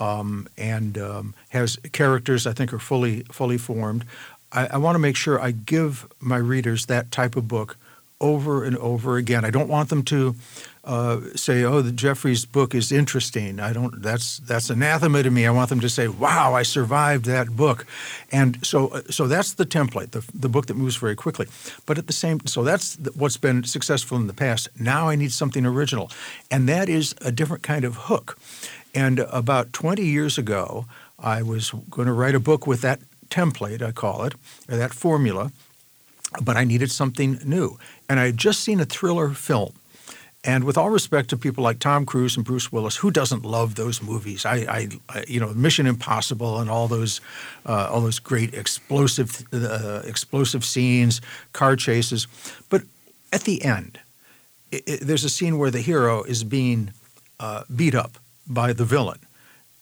um, 0.00 0.48
and 0.56 0.96
um, 0.98 1.34
has 1.50 1.76
characters 1.92 2.46
I 2.46 2.52
think 2.52 2.72
are 2.72 2.78
fully 2.78 3.22
fully 3.32 3.58
formed. 3.58 4.04
I, 4.52 4.66
I 4.68 4.76
want 4.78 4.94
to 4.94 5.00
make 5.00 5.16
sure 5.16 5.40
I 5.40 5.50
give 5.50 6.06
my 6.20 6.36
readers 6.36 6.86
that 6.86 7.10
type 7.10 7.36
of 7.36 7.48
book 7.48 7.76
over 8.20 8.64
and 8.64 8.76
over 8.78 9.16
again. 9.16 9.44
I 9.44 9.50
don't 9.50 9.68
want 9.68 9.88
them 9.88 10.02
to 10.04 10.34
uh, 10.84 11.20
say, 11.34 11.62
"Oh, 11.64 11.82
the 11.82 11.92
Jeffery's 11.92 12.44
book 12.44 12.74
is 12.74 12.90
interesting." 12.90 13.60
I 13.60 13.72
don't. 13.72 14.02
That's 14.02 14.38
that's 14.38 14.70
anathema 14.70 15.22
to 15.22 15.30
me. 15.30 15.46
I 15.46 15.50
want 15.50 15.68
them 15.68 15.80
to 15.80 15.88
say, 15.88 16.08
"Wow, 16.08 16.54
I 16.54 16.62
survived 16.62 17.24
that 17.26 17.56
book," 17.56 17.86
and 18.32 18.64
so 18.66 19.02
so 19.10 19.26
that's 19.26 19.54
the 19.54 19.66
template, 19.66 20.10
the 20.10 20.24
the 20.34 20.48
book 20.48 20.66
that 20.66 20.76
moves 20.76 20.96
very 20.96 21.14
quickly. 21.14 21.46
But 21.86 21.98
at 21.98 22.06
the 22.06 22.12
same, 22.12 22.40
so 22.46 22.64
that's 22.64 22.96
what's 23.14 23.36
been 23.36 23.64
successful 23.64 24.16
in 24.16 24.26
the 24.26 24.34
past. 24.34 24.68
Now 24.78 25.08
I 25.08 25.14
need 25.14 25.32
something 25.32 25.64
original, 25.66 26.10
and 26.50 26.68
that 26.68 26.88
is 26.88 27.14
a 27.20 27.30
different 27.30 27.62
kind 27.62 27.84
of 27.84 27.96
hook. 27.96 28.38
And 28.94 29.20
about 29.30 29.72
20 29.74 30.02
years 30.02 30.38
ago, 30.38 30.86
I 31.18 31.42
was 31.42 31.72
going 31.90 32.06
to 32.06 32.12
write 32.12 32.34
a 32.34 32.40
book 32.40 32.66
with 32.66 32.80
that 32.80 33.00
template, 33.28 33.82
I 33.82 33.92
call 33.92 34.24
it, 34.24 34.34
or 34.68 34.76
that 34.76 34.94
formula, 34.94 35.52
but 36.42 36.56
I 36.56 36.64
needed 36.64 36.90
something 36.90 37.38
new. 37.44 37.78
And 38.08 38.20
I 38.20 38.26
had 38.26 38.36
just 38.36 38.60
seen 38.60 38.80
a 38.80 38.84
thriller 38.84 39.30
film. 39.30 39.72
And 40.44 40.64
with 40.64 40.78
all 40.78 40.90
respect 40.90 41.30
to 41.30 41.36
people 41.36 41.64
like 41.64 41.78
Tom 41.78 42.06
Cruise 42.06 42.36
and 42.36 42.46
Bruce 42.46 42.70
Willis, 42.70 42.96
who 42.96 43.10
doesn't 43.10 43.44
love 43.44 43.74
those 43.74 44.00
movies? 44.00 44.46
I, 44.46 44.88
I, 45.10 45.24
you 45.26 45.40
know, 45.40 45.52
Mission 45.52 45.86
Impossible 45.86 46.60
and 46.60 46.70
all 46.70 46.86
those, 46.86 47.20
uh, 47.66 47.88
all 47.90 48.00
those 48.00 48.20
great 48.20 48.54
explosive, 48.54 49.44
uh, 49.52 50.02
explosive 50.04 50.64
scenes, 50.64 51.20
car 51.52 51.74
chases. 51.76 52.28
But 52.70 52.82
at 53.32 53.42
the 53.42 53.64
end, 53.64 53.98
it, 54.70 54.82
it, 54.86 55.00
there's 55.00 55.24
a 55.24 55.30
scene 55.30 55.58
where 55.58 55.72
the 55.72 55.80
hero 55.80 56.22
is 56.22 56.44
being 56.44 56.92
uh, 57.40 57.64
beat 57.74 57.94
up 57.94 58.18
by 58.46 58.72
the 58.72 58.84
villain. 58.84 59.18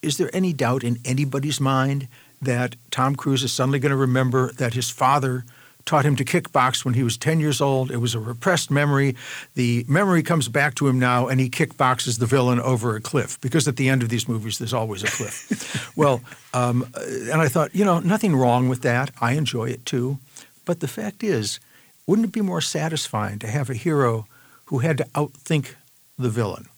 Is 0.00 0.16
there 0.16 0.30
any 0.32 0.52
doubt 0.52 0.84
in 0.84 0.98
anybody's 1.04 1.60
mind 1.60 2.08
that 2.40 2.76
Tom 2.90 3.14
Cruise 3.14 3.44
is 3.44 3.52
suddenly 3.52 3.78
going 3.78 3.90
to 3.90 3.96
remember 3.96 4.52
that 4.52 4.74
his 4.74 4.88
father 4.90 5.44
taught 5.86 6.04
him 6.04 6.16
to 6.16 6.24
kickbox 6.24 6.84
when 6.84 6.94
he 6.94 7.02
was 7.02 7.16
10 7.16 7.40
years 7.40 7.60
old? 7.60 7.90
It 7.90 7.96
was 7.98 8.14
a 8.14 8.20
repressed 8.20 8.70
memory. 8.70 9.16
The 9.54 9.86
memory 9.88 10.22
comes 10.22 10.48
back 10.48 10.74
to 10.76 10.88
him 10.88 10.98
now, 10.98 11.28
and 11.28 11.40
he 11.40 11.48
kickboxes 11.48 12.18
the 12.18 12.26
villain 12.26 12.60
over 12.60 12.96
a 12.96 13.00
cliff 13.00 13.40
because 13.40 13.66
at 13.66 13.76
the 13.76 13.88
end 13.88 14.02
of 14.02 14.10
these 14.10 14.28
movies, 14.28 14.58
there's 14.58 14.74
always 14.74 15.02
a 15.02 15.06
cliff. 15.06 15.92
well, 15.96 16.20
um, 16.52 16.86
and 16.96 17.40
I 17.40 17.48
thought, 17.48 17.74
you 17.74 17.84
know, 17.84 18.00
nothing 18.00 18.36
wrong 18.36 18.68
with 18.68 18.82
that. 18.82 19.10
I 19.20 19.32
enjoy 19.32 19.70
it 19.70 19.86
too. 19.86 20.18
But 20.64 20.80
the 20.80 20.88
fact 20.88 21.24
is, 21.24 21.60
wouldn't 22.06 22.28
it 22.28 22.32
be 22.32 22.40
more 22.42 22.60
satisfying 22.60 23.38
to 23.38 23.46
have 23.46 23.70
a 23.70 23.74
hero 23.74 24.26
who 24.66 24.80
had 24.80 24.98
to 24.98 25.04
outthink 25.14 25.74
the 26.18 26.28
villain? 26.28 26.68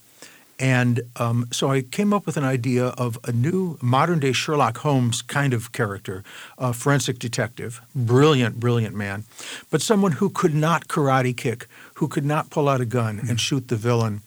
And 0.59 1.03
um, 1.17 1.47
so 1.53 1.71
I 1.71 1.83
came 1.83 2.13
up 2.13 2.27
with 2.27 2.37
an 2.37 2.45
idea 2.45 2.87
of 2.87 3.19
a 3.25 3.31
new 3.31 3.79
modern 3.81 4.19
day 4.19 4.33
Sherlock 4.33 4.79
Holmes 4.79 5.23
kind 5.23 5.55
of 5.55 5.71
character, 5.73 6.25
a 6.59 6.73
forensic 6.73 7.21
detective, 7.21 7.81
brilliant, 7.95 8.59
brilliant 8.59 8.97
man, 8.97 9.25
but 9.71 9.83
someone 9.83 10.13
who 10.13 10.29
could 10.31 10.55
not 10.55 10.89
karate 10.89 11.37
kick, 11.37 11.69
who 11.95 12.09
could 12.09 12.25
not 12.25 12.51
pull 12.51 12.69
out 12.69 12.81
a 12.81 12.85
gun 12.85 13.21
and 13.29 13.41
shoot 13.41 13.69
the 13.69 13.77
villain. 13.77 14.23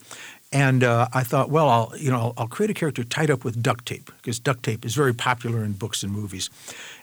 And 0.50 0.84
uh, 0.84 1.08
I 1.12 1.22
thought, 1.22 1.50
well, 1.50 1.68
I'll 1.68 1.92
you 1.98 2.10
know 2.10 2.18
I'll, 2.18 2.34
I'll 2.38 2.48
create 2.48 2.70
a 2.70 2.74
character 2.74 3.04
tied 3.04 3.30
up 3.30 3.44
with 3.44 3.62
duct 3.62 3.86
tape 3.86 4.10
because 4.18 4.38
duct 4.38 4.62
tape 4.62 4.84
is 4.84 4.94
very 4.94 5.14
popular 5.14 5.64
in 5.64 5.72
books 5.72 6.02
and 6.02 6.12
movies. 6.12 6.50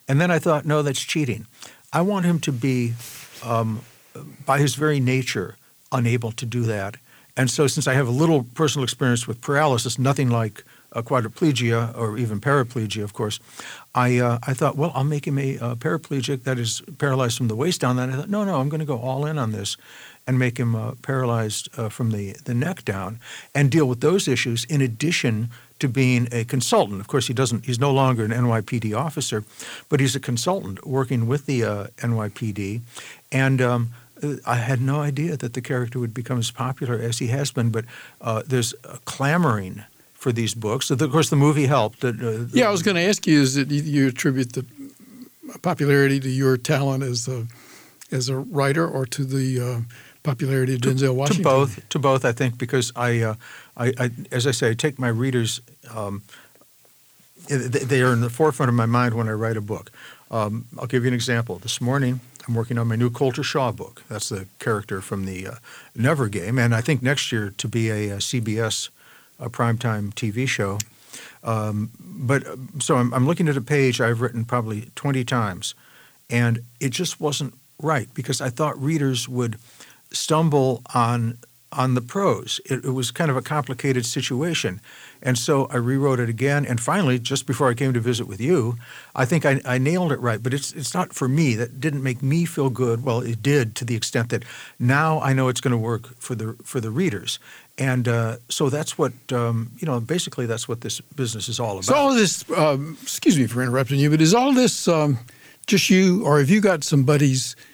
And 0.08 0.20
then 0.20 0.32
I 0.32 0.40
thought, 0.40 0.66
no, 0.66 0.82
that's 0.82 1.02
cheating. 1.02 1.46
I 1.94 2.02
want 2.02 2.26
him 2.26 2.40
to 2.42 2.52
be, 2.52 2.94
um, 3.44 3.82
by 4.46 4.60
his 4.60 4.76
very 4.76 5.00
nature, 5.00 5.56
unable 5.92 6.32
to 6.34 6.46
do 6.46 6.64
that. 6.64 6.98
And 7.40 7.50
so, 7.50 7.68
since 7.68 7.88
I 7.88 7.94
have 7.94 8.06
a 8.06 8.12
little 8.12 8.44
personal 8.44 8.84
experience 8.84 9.26
with 9.26 9.40
paralysis, 9.40 9.98
nothing 9.98 10.30
like 10.30 10.66
quadriplegia 10.94 11.98
or 11.98 12.18
even 12.18 12.42
paraplegia, 12.42 13.02
of 13.02 13.14
course, 13.14 13.40
I 13.96 14.18
uh, 14.18 14.40
I 14.46 14.54
thought, 14.54 14.76
well, 14.76 14.92
I'll 14.94 15.06
make 15.06 15.26
him 15.26 15.38
a 15.38 15.56
paraplegic 15.78 16.44
that 16.44 16.60
is 16.60 16.82
paralyzed 16.98 17.38
from 17.38 17.48
the 17.48 17.56
waist 17.56 17.80
down. 17.80 17.96
Then 17.96 18.12
I 18.12 18.18
thought, 18.18 18.30
no, 18.30 18.44
no, 18.44 18.60
I'm 18.60 18.68
going 18.68 18.82
to 18.82 18.86
go 18.86 19.00
all 19.00 19.26
in 19.26 19.38
on 19.38 19.54
this, 19.54 19.78
and 20.28 20.38
make 20.38 20.58
him 20.58 20.76
uh, 20.76 20.96
paralyzed 21.02 21.70
uh, 21.80 21.88
from 21.88 22.12
the 22.12 22.34
the 22.44 22.54
neck 22.54 22.84
down, 22.84 23.22
and 23.56 23.72
deal 23.72 23.88
with 23.88 24.02
those 24.02 24.28
issues 24.28 24.66
in 24.66 24.82
addition 24.82 25.50
to 25.80 25.88
being 25.88 26.28
a 26.34 26.44
consultant. 26.44 27.00
Of 27.00 27.08
course, 27.08 27.28
he 27.28 27.34
doesn't. 27.34 27.66
He's 27.68 27.80
no 27.80 27.94
longer 27.94 28.26
an 28.26 28.32
NYPD 28.32 28.94
officer, 28.98 29.46
but 29.88 30.02
he's 30.02 30.14
a 30.14 30.20
consultant 30.20 30.86
working 30.86 31.26
with 31.26 31.46
the 31.46 31.64
uh, 31.64 31.88
NYPD, 32.00 32.82
and. 33.32 33.62
Um, 33.62 33.92
I 34.46 34.56
had 34.56 34.82
no 34.82 35.02
idea 35.02 35.38
that 35.38 35.54
the 35.54 35.62
character 35.62 36.00
would 36.00 36.14
become 36.14 36.40
as 36.40 36.52
popular 36.52 37.00
as 37.00 37.20
he 37.20 37.28
has 37.28 37.52
been, 37.52 37.70
but 37.70 37.86
uh, 38.22 38.44
there's 38.46 38.74
a 38.84 38.98
clamoring 39.06 39.84
for 40.14 40.32
these 40.32 40.54
books. 40.54 40.92
Of 40.92 41.00
course, 41.12 41.30
the 41.30 41.36
movie 41.38 41.66
helped. 41.68 42.04
Uh, 42.04 42.12
Yeah, 42.54 42.68
I 42.68 42.72
was 42.72 42.84
going 42.84 42.96
to 42.96 43.02
ask 43.02 43.26
you: 43.26 43.42
Is 43.42 43.56
that 43.56 43.72
you, 43.72 44.08
attribute 44.08 44.54
the 44.54 44.66
popularity 45.62 46.20
to 46.20 46.30
your 46.30 46.58
talent 46.58 47.04
as 47.04 47.28
a 47.28 47.48
as 48.12 48.30
a 48.30 48.38
writer, 48.38 48.88
or 48.88 49.06
to 49.06 49.24
the 49.24 49.60
uh, 49.62 49.80
popularity 50.24 50.76
of 50.76 50.82
Denzel 50.82 51.16
Washington? 51.16 51.44
To 51.44 51.50
both, 51.50 51.90
to 51.90 52.00
both, 52.00 52.26
I 52.26 52.32
think, 52.34 52.58
because 52.58 52.92
I, 52.96 53.22
uh, 53.22 53.36
I, 53.78 53.94
I 53.98 54.12
as 54.32 54.46
I 54.46 54.52
say, 54.52 54.72
I 54.72 54.74
take 54.74 55.00
my 55.00 55.10
readers. 55.10 55.62
Um, 55.96 56.24
they 57.48 57.58
they 57.86 58.02
are 58.02 58.12
in 58.14 58.22
the 58.22 58.30
forefront 58.30 58.70
of 58.70 58.76
my 58.76 58.86
mind 58.86 59.14
when 59.14 59.30
I 59.30 59.34
write 59.34 59.58
a 59.58 59.62
book. 59.62 59.92
Um, 60.32 60.66
I'll 60.78 60.88
give 60.88 61.04
you 61.04 61.08
an 61.08 61.14
example. 61.16 61.58
This 61.60 61.82
morning, 61.82 62.20
I'm 62.50 62.56
working 62.56 62.80
on 62.80 62.88
my 62.88 62.96
new 62.96 63.12
Colter 63.12 63.44
Shaw 63.44 63.72
book. 63.72 64.02
That's 64.10 64.30
the 64.30 64.48
character 64.58 65.02
from 65.02 65.26
the 65.26 65.46
uh, 65.46 65.56
Never 65.96 66.28
Game, 66.28 66.58
and 66.58 66.74
I 66.74 66.82
think 66.82 67.04
next 67.04 67.32
year 67.32 67.54
to 67.60 67.68
be 67.68 67.92
a, 67.92 68.10
a 68.10 68.18
CBS 68.18 68.90
a 69.40 69.52
primetime 69.52 70.12
TV 70.16 70.48
show. 70.48 70.80
Um, 71.44 71.92
but 72.00 72.44
so 72.80 72.98
I'm, 72.98 73.14
I'm 73.14 73.28
looking 73.28 73.48
at 73.48 73.56
a 73.56 73.62
page 73.62 74.02
I've 74.02 74.20
written 74.20 74.46
probably 74.46 74.90
20 74.96 75.24
times, 75.26 75.76
and 76.28 76.64
it 76.80 76.90
just 76.90 77.22
wasn't 77.22 77.54
right 77.80 78.12
because 78.16 78.42
I 78.42 78.50
thought 78.50 78.82
readers 78.82 79.30
would 79.30 79.58
stumble 80.12 80.82
on 80.96 81.38
on 81.72 81.94
the 81.94 82.02
prose. 82.02 82.60
It, 82.66 82.86
it, 82.86 82.92
was 82.92 83.12
kind 83.12 83.30
of 83.30 83.38
a 83.38 83.42
complicated 83.42 84.06
situation. 84.06 84.82
And 85.22 85.38
so 85.38 85.68
I 85.68 85.78
rewrote 85.78 86.20
it 86.20 86.28
again. 86.28 86.66
And 86.66 86.80
finally, 86.80 87.20
just 87.20 87.46
before 87.46 87.70
I 87.70 87.76
came 87.76 87.94
to 87.94 88.00
visit 88.00 88.28
with 88.28 88.42
you, 88.42 88.78
I 89.16 89.26
think 89.26 89.46
I, 89.46 89.62
I, 89.66 89.78
nailed 89.78 90.12
it 90.12 90.20
right. 90.20 90.42
But 90.42 90.54
it's, 90.54 90.74
it's 90.74 90.94
not 90.94 91.14
for 91.14 91.28
me. 91.28 91.56
That 91.56 91.80
didn't 91.80 92.02
make 92.02 92.24
me 92.24 92.46
feel 92.46 92.70
good. 92.70 93.04
Well, 93.04 93.20
it 93.22 93.44
did 93.44 93.76
to 93.76 93.86
the 93.86 93.96
extent 93.96 94.30
that 94.30 94.44
now 94.80 95.20
I 95.22 95.34
know 95.34 95.48
it's 95.48 95.62
going 95.62 95.72
to 95.72 95.78
work 95.78 96.16
for 96.20 96.34
the, 96.34 96.56
for 96.64 96.80
the 96.80 96.90
readers. 96.90 97.38
And 97.78 98.08
uh, 98.08 98.38
so 98.50 98.70
that's 98.70 98.98
what, 98.98 99.14
um, 99.32 99.72
you 99.78 99.86
know, 99.86 100.00
basically 100.00 100.48
that's 100.48 100.68
what 100.68 100.82
this 100.82 101.02
business 101.02 101.48
is 101.50 101.60
all 101.60 101.74
about. 101.74 101.86
So 101.86 101.96
all 101.96 102.14
this, 102.14 102.50
um, 102.52 102.98
excuse 103.02 103.38
me 103.38 103.46
for 103.46 103.62
interrupting 103.62 104.00
you, 104.00 104.10
but 104.10 104.22
is 104.22 104.34
all 104.34 104.54
this 104.54 104.88
um, 104.88 105.20
just 105.68 105.90
you, 105.90 106.26
or 106.26 106.40
have 106.40 106.50
you 106.50 106.62
got 106.62 106.84
some 106.84 107.04
buddies– 107.04 107.56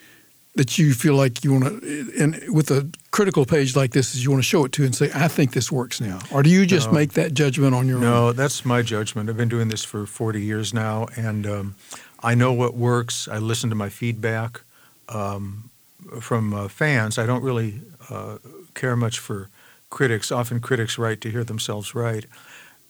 that 0.56 0.78
you 0.78 0.94
feel 0.94 1.14
like 1.14 1.44
you 1.44 1.52
want 1.52 1.82
to, 1.82 2.12
and 2.18 2.42
with 2.48 2.70
a 2.70 2.90
critical 3.10 3.44
page 3.44 3.76
like 3.76 3.92
this, 3.92 4.14
is 4.14 4.24
you 4.24 4.30
want 4.30 4.42
to 4.42 4.48
show 4.48 4.64
it 4.64 4.72
to 4.72 4.84
and 4.84 4.94
say, 4.94 5.10
I 5.14 5.28
think 5.28 5.52
this 5.52 5.70
works 5.70 6.00
now? 6.00 6.18
Or 6.32 6.42
do 6.42 6.50
you 6.50 6.64
just 6.64 6.88
no. 6.88 6.94
make 6.94 7.12
that 7.12 7.34
judgment 7.34 7.74
on 7.74 7.86
your 7.86 8.00
no, 8.00 8.06
own? 8.06 8.12
No, 8.12 8.32
that's 8.32 8.64
my 8.64 8.80
judgment. 8.82 9.28
I've 9.28 9.36
been 9.36 9.50
doing 9.50 9.68
this 9.68 9.84
for 9.84 10.06
40 10.06 10.40
years 10.40 10.72
now, 10.72 11.06
and 11.14 11.46
um, 11.46 11.74
I 12.22 12.34
know 12.34 12.54
what 12.54 12.74
works. 12.74 13.28
I 13.28 13.36
listen 13.36 13.68
to 13.68 13.76
my 13.76 13.90
feedback 13.90 14.62
um, 15.10 15.70
from 16.20 16.54
uh, 16.54 16.68
fans. 16.68 17.18
I 17.18 17.26
don't 17.26 17.42
really 17.42 17.82
uh, 18.08 18.38
care 18.74 18.96
much 18.96 19.18
for 19.18 19.50
critics. 19.90 20.32
Often 20.32 20.60
critics 20.60 20.96
write 20.96 21.20
to 21.20 21.30
hear 21.30 21.44
themselves 21.44 21.94
right. 21.94 22.24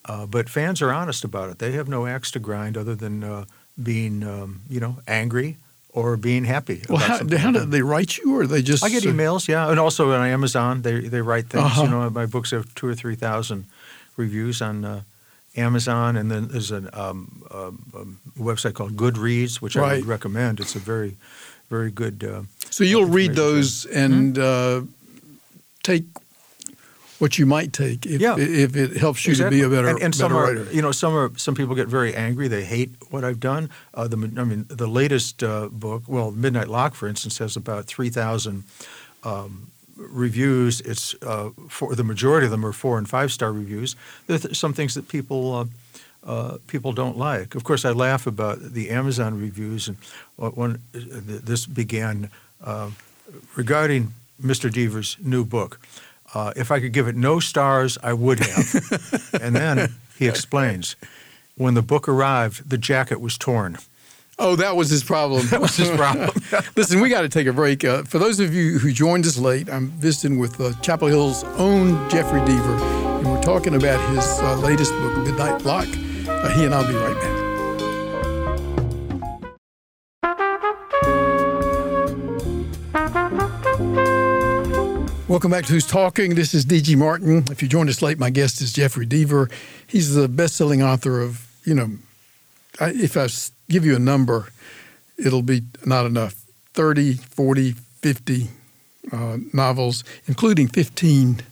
Uh, 0.05 0.25
but 0.25 0.49
fans 0.49 0.81
are 0.81 0.93
honest 0.93 1.25
about 1.25 1.51
it. 1.51 1.59
They 1.59 1.73
have 1.73 1.89
no 1.89 2.07
axe 2.07 2.31
to 2.31 2.39
grind 2.39 2.77
other 2.77 2.95
than 2.95 3.25
uh, 3.25 3.45
being, 3.83 4.23
um, 4.23 4.63
you 4.69 4.79
know, 4.79 4.99
angry 5.09 5.57
or 5.97 6.17
being 6.19 6.45
happy. 6.45 6.83
Well, 6.89 6.99
how, 6.99 7.19
how 7.39 7.51
did 7.51 7.71
they 7.71 7.81
write 7.81 8.19
you, 8.19 8.37
or 8.37 8.47
they 8.47 8.63
just? 8.63 8.85
I 8.85 8.91
get 8.91 9.05
emails, 9.05 9.49
yeah, 9.49 9.71
and 9.71 9.81
also 9.81 10.13
on 10.13 10.29
Amazon 10.29 10.83
they 10.83 11.09
they 11.09 11.23
write 11.23 11.49
things. 11.49 11.65
Uh-huh. 11.65 11.83
You 11.85 11.89
know, 11.89 12.11
my 12.11 12.27
books 12.27 12.51
have 12.51 12.73
two 12.75 12.87
or 12.87 12.95
three 12.95 13.17
thousand 13.17 13.65
reviews 14.17 14.61
on 14.61 14.85
uh, 14.85 15.03
Amazon, 15.57 16.17
and 16.17 16.31
then 16.31 16.49
there's 16.49 16.71
a 16.71 16.83
um, 16.93 17.43
um, 17.51 18.21
website 18.39 18.75
called 18.75 18.95
Goodreads, 18.97 19.63
which 19.63 19.75
right. 19.75 19.93
I 19.93 19.97
would 19.97 20.07
recommend. 20.07 20.61
It's 20.61 20.77
a 20.77 20.79
very, 20.79 21.17
very 21.71 21.91
good. 21.91 22.23
Uh, 22.23 22.43
so 22.71 22.85
you'll 22.85 23.07
read 23.07 23.35
those 23.35 23.87
and 23.87 24.37
mm-hmm. 24.37 24.85
uh, 24.85 24.87
take 25.83 26.05
what 27.19 27.39
you 27.39 27.47
might 27.47 27.73
take 27.73 28.05
if, 28.05 28.21
yeah. 28.21 28.37
if 28.39 28.77
it 28.77 28.97
helps 28.97 29.27
you 29.27 29.33
exactly. 29.33 29.61
to 29.61 29.69
be 29.69 29.75
a 29.75 29.77
better, 29.77 29.89
and, 29.89 30.03
and 30.03 30.19
better 30.19 30.35
are, 30.35 30.55
writer. 30.55 30.73
You 30.73 30.83
know, 30.83 30.93
some 30.93 31.15
are 31.15 31.37
some 31.39 31.55
people 31.55 31.75
get 31.75 31.89
very 31.89 32.15
angry. 32.15 32.49
They 32.49 32.65
hate 32.65 32.91
what 33.11 33.25
I've 33.25 33.41
done. 33.41 33.71
Uh, 33.95 34.09
the, 34.09 34.17
I 34.39 34.45
mean, 34.45 34.67
the 34.69 34.87
latest 34.87 35.43
uh, 35.43 35.69
book, 35.69 36.05
well, 36.07 36.31
Midnight 36.31 36.69
Lock, 36.69 36.95
for 36.95 37.09
instance, 37.09 37.39
has 37.39 37.57
about 37.57 37.87
three 37.87 38.11
thousand 38.11 38.65
um, 39.25 39.71
reviews. 39.97 40.81
It's 40.83 41.15
uh, 41.23 41.51
for 41.69 41.95
the 41.95 42.05
majority 42.05 42.47
of 42.47 42.51
them 42.51 42.65
are 42.65 42.73
four 42.73 42.99
and 42.99 43.09
five 43.09 43.33
star 43.33 43.53
reviews. 43.53 43.97
There's 44.27 44.57
some 44.57 44.73
things 44.73 44.95
that 44.95 45.09
people. 45.09 45.55
Uh, 45.55 45.65
uh, 46.25 46.59
people 46.67 46.93
don't 46.93 47.17
like. 47.17 47.55
Of 47.55 47.63
course, 47.63 47.85
I 47.85 47.93
laugh 47.93 48.27
about 48.27 48.59
the 48.61 48.91
Amazon 48.91 49.41
reviews, 49.41 49.87
and 49.87 49.97
when 50.37 50.73
uh, 50.93 50.99
this 51.23 51.67
began 51.67 52.31
regarding 53.55 54.13
Mr. 54.43 54.73
Deaver's 54.73 55.17
new 55.23 55.45
book. 55.45 55.81
Uh, 56.35 56.53
if 56.57 56.71
I 56.71 56.81
could 56.81 56.93
give 56.93 57.09
it 57.09 57.17
no 57.17 57.41
stars, 57.41 57.99
I 58.03 58.13
would 58.13 58.41
have. 58.41 59.39
and 59.41 59.55
then 59.55 59.95
he 60.19 60.29
explains 60.29 60.97
when 61.57 61.75
the 61.75 61.83
book 61.83 62.09
arrived, 62.09 62.69
the 62.69 62.79
jacket 62.79 63.21
was 63.21 63.39
torn. 63.39 63.79
Oh, 64.39 64.55
that 64.57 64.77
was 64.77 64.91
his 64.91 65.03
problem. 65.03 65.47
that 65.51 65.61
was 65.61 65.77
his 65.77 65.91
problem. 65.91 66.31
Listen, 66.77 67.01
we 67.01 67.09
got 67.09 67.23
to 67.23 67.29
take 67.29 67.47
a 67.47 67.53
break. 67.53 67.85
Uh, 67.85 68.03
for 68.03 68.19
those 68.19 68.39
of 68.41 68.55
you 68.55 68.79
who 68.79 68.93
joined 68.93 69.25
us 69.25 69.39
late, 69.39 69.71
I'm 69.71 69.89
visiting 69.89 70.39
with 70.39 70.61
uh, 70.61 70.73
Chapel 70.81 71.09
Hill's 71.09 71.45
own 71.59 72.09
Jeffery 72.11 72.41
Deaver, 72.41 73.19
and 73.19 73.31
we're 73.31 73.43
talking 73.43 73.75
about 73.75 73.99
his 74.15 74.27
uh, 74.41 74.57
latest 74.59 74.93
book, 74.93 75.17
Midnight 75.19 75.65
Lock. 75.65 75.89
Uh, 76.29 76.49
he 76.51 76.65
and 76.65 76.75
I'll 76.75 76.87
be 76.87 76.95
right 76.95 77.15
back. 77.15 77.36
Welcome 85.37 85.51
back 85.51 85.67
to 85.67 85.75
Who's 85.75 85.87
Talking. 85.87 86.35
This 86.35 86.55
is 86.55 86.65
D.G. 86.65 86.97
Martin. 86.97 87.45
If 87.51 87.61
you 87.61 87.69
joined 87.69 87.91
us 87.91 88.01
late, 88.01 88.19
my 88.19 88.31
guest 88.31 88.63
is 88.63 88.73
Jeffery 88.73 89.07
Deaver. 89.07 89.53
He's 89.87 90.15
the 90.15 90.29
best-selling 90.29 90.83
author 90.83 91.21
of, 91.21 91.47
you 91.63 91.75
know, 91.75 91.91
if 92.81 93.19
I 93.19 93.29
give 93.69 93.85
you 93.85 93.95
a 93.95 93.99
number, 93.99 94.49
it'll 95.19 95.43
be 95.43 95.61
not 95.85 96.07
enough. 96.07 96.37
30, 96.73 97.17
40, 97.17 97.73
50 97.73 98.49
uh, 99.13 99.37
novels, 99.53 100.05
including 100.27 100.69
15 100.69 101.43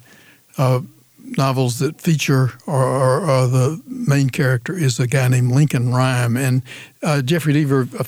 uh, 0.57 0.81
novels 1.23 1.79
that 1.81 2.00
feature 2.00 2.53
or, 2.67 2.83
or, 2.83 3.21
or, 3.29 3.49
the 3.49 3.83
main 3.87 4.31
character 4.31 4.73
is 4.73 4.99
a 4.99 5.07
guy 5.07 5.29
named 5.29 5.53
Lincoln 5.53 5.93
Rhyme. 5.93 6.38
And 6.38 6.62
uh, 7.03 7.21
Jeffery 7.21 7.53
Deaver, 7.53 7.93
a, 8.00 8.07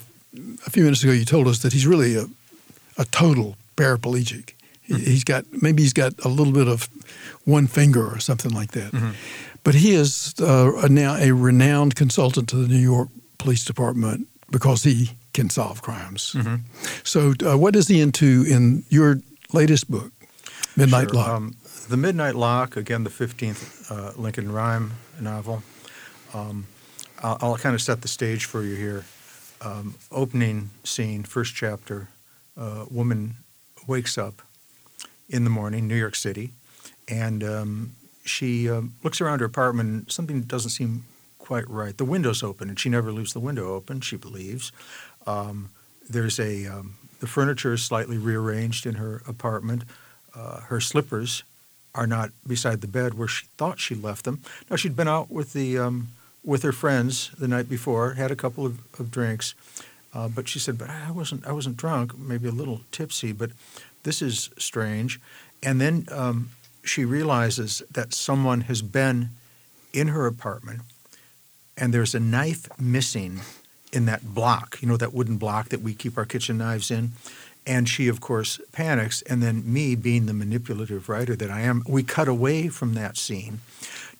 a, 0.65 0.71
few 0.71 0.85
minutes 0.85 1.03
ago, 1.03 1.11
you 1.11 1.23
told 1.23 1.47
us 1.47 1.59
that 1.59 1.71
he's 1.71 1.85
really 1.85 2.15
a, 2.15 2.25
a 2.97 3.05
total 3.05 3.57
paraplegic. 3.75 4.53
He's 4.87 5.23
got 5.23 5.45
maybe 5.61 5.83
he's 5.83 5.93
got 5.93 6.13
a 6.23 6.29
little 6.29 6.53
bit 6.53 6.67
of 6.67 6.89
one 7.43 7.67
finger 7.67 8.07
or 8.07 8.19
something 8.19 8.51
like 8.51 8.71
that. 8.71 8.91
Mm-hmm. 8.91 9.11
But 9.63 9.75
he 9.75 9.91
is 9.91 10.33
uh, 10.39 10.87
now 10.89 11.15
a 11.15 11.31
renowned 11.31 11.95
consultant 11.95 12.47
to 12.49 12.55
the 12.55 12.67
New 12.67 12.77
York 12.77 13.09
Police 13.37 13.65
Department 13.65 14.27
because 14.49 14.83
he 14.83 15.11
can 15.33 15.49
solve 15.49 15.81
crimes. 15.81 16.33
Mm-hmm. 16.33 16.55
So, 17.03 17.33
uh, 17.45 17.57
what 17.57 17.75
is 17.75 17.87
he 17.87 17.99
into 17.99 18.45
in 18.47 18.83
your 18.89 19.19
latest 19.53 19.91
book, 19.91 20.11
Midnight 20.75 21.09
sure. 21.09 21.19
Lock? 21.19 21.29
Um, 21.29 21.55
the 21.89 21.97
Midnight 21.97 22.35
Lock, 22.35 22.77
again, 22.77 23.03
the 23.03 23.09
15th 23.09 23.91
uh, 23.91 24.19
Lincoln 24.19 24.51
Rhyme 24.51 24.91
novel. 25.19 25.63
Um, 26.33 26.65
I'll, 27.21 27.37
I'll, 27.41 27.57
kind 27.57 27.75
of 27.75 27.81
set 27.81 28.01
the 28.01 28.07
stage 28.07 28.45
for 28.45 28.63
you 28.63 28.75
here. 28.75 29.05
Um, 29.61 29.95
opening 30.11 30.69
scene, 30.83 31.23
first 31.23 31.55
chapter, 31.55 32.07
uh, 32.57 32.85
woman 32.89 33.35
wakes 33.87 34.17
up 34.17 34.41
in 35.29 35.43
the 35.43 35.49
morning, 35.49 35.87
New 35.87 35.95
York 35.95 36.15
City, 36.15 36.51
and 37.07 37.43
um, 37.43 37.95
she 38.25 38.69
um, 38.69 38.93
looks 39.03 39.21
around 39.21 39.39
her 39.39 39.45
apartment. 39.45 39.89
and 39.89 40.11
Something 40.11 40.41
doesn't 40.41 40.71
seem 40.71 41.05
quite 41.37 41.69
right. 41.69 41.97
The 41.97 42.05
window's 42.05 42.43
open, 42.43 42.69
and 42.69 42.79
she 42.79 42.89
never 42.89 43.11
leaves 43.11 43.33
the 43.33 43.39
window 43.39 43.73
open. 43.73 44.01
She 44.01 44.17
believes 44.17 44.71
um, 45.25 45.69
there's 46.09 46.39
a 46.39 46.65
um, 46.67 46.97
the 47.19 47.27
furniture 47.27 47.73
is 47.73 47.83
slightly 47.83 48.17
rearranged 48.17 48.85
in 48.85 48.95
her 48.95 49.21
apartment. 49.27 49.83
Uh, 50.35 50.61
her 50.61 50.79
slippers 50.79 51.43
are 51.95 52.07
not 52.07 52.29
beside 52.45 52.81
the 52.81 52.87
bed 52.87 53.15
where 53.15 53.27
she 53.27 53.47
thought 53.57 53.79
she 53.79 53.95
left 53.95 54.23
them. 54.25 54.41
Now 54.69 54.75
she'd 54.75 54.95
been 54.95 55.07
out 55.07 55.31
with 55.31 55.53
the 55.53 55.77
um, 55.77 56.09
with 56.43 56.63
her 56.63 56.71
friends 56.71 57.31
the 57.37 57.47
night 57.47 57.67
before, 57.69 58.13
had 58.13 58.31
a 58.31 58.35
couple 58.35 58.65
of, 58.65 58.79
of 58.99 59.11
drinks, 59.11 59.53
uh, 60.13 60.27
but 60.27 60.47
she 60.47 60.59
said, 60.59 60.77
"But 60.77 60.89
I 60.89 61.11
wasn't 61.11 61.45
I 61.45 61.51
wasn't 61.51 61.77
drunk, 61.77 62.17
maybe 62.17 62.47
a 62.47 62.51
little 62.51 62.81
tipsy, 62.91 63.31
but." 63.31 63.51
This 64.07 64.21
is 64.21 64.49
strange. 64.57 65.19
And 65.61 65.81
then 65.81 66.05
um, 66.11 66.51
she 66.81 67.03
realizes 67.03 67.83
that 67.91 68.13
someone 68.13 68.61
has 68.61 68.81
been 68.81 69.31
in 69.91 70.07
her 70.07 70.25
apartment 70.25 70.81
and 71.75 71.93
there's 71.93 72.15
a 72.15 72.19
knife 72.21 72.69
missing 72.79 73.41
in 73.91 74.05
that 74.05 74.33
block, 74.33 74.77
you 74.81 74.87
know, 74.87 74.95
that 74.95 75.13
wooden 75.13 75.35
block 75.35 75.69
that 75.69 75.81
we 75.81 75.93
keep 75.93 76.17
our 76.17 76.23
kitchen 76.23 76.57
knives 76.57 76.89
in. 76.89 77.11
And 77.65 77.89
she, 77.89 78.07
of 78.07 78.21
course, 78.21 78.61
panics. 78.71 79.21
And 79.23 79.43
then, 79.43 79.61
me 79.71 79.95
being 79.95 80.25
the 80.25 80.33
manipulative 80.33 81.09
writer 81.09 81.35
that 81.35 81.51
I 81.51 81.61
am, 81.61 81.83
we 81.85 82.01
cut 82.01 82.29
away 82.29 82.69
from 82.69 82.93
that 82.93 83.17
scene 83.17 83.59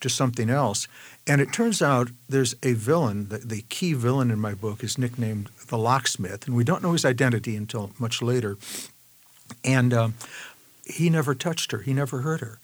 to 0.00 0.10
something 0.10 0.50
else. 0.50 0.86
And 1.26 1.40
it 1.40 1.50
turns 1.50 1.80
out 1.80 2.10
there's 2.28 2.54
a 2.62 2.74
villain, 2.74 3.30
the, 3.30 3.38
the 3.38 3.62
key 3.70 3.94
villain 3.94 4.30
in 4.30 4.38
my 4.38 4.52
book 4.52 4.84
is 4.84 4.98
nicknamed 4.98 5.48
the 5.68 5.78
locksmith. 5.78 6.46
And 6.46 6.54
we 6.54 6.64
don't 6.64 6.82
know 6.82 6.92
his 6.92 7.06
identity 7.06 7.56
until 7.56 7.92
much 7.98 8.20
later. 8.20 8.58
And 9.68 9.92
um, 9.92 10.14
he 10.86 11.10
never 11.10 11.34
touched 11.34 11.72
her. 11.72 11.80
He 11.80 11.92
never 11.92 12.22
hurt 12.22 12.40
her. 12.40 12.58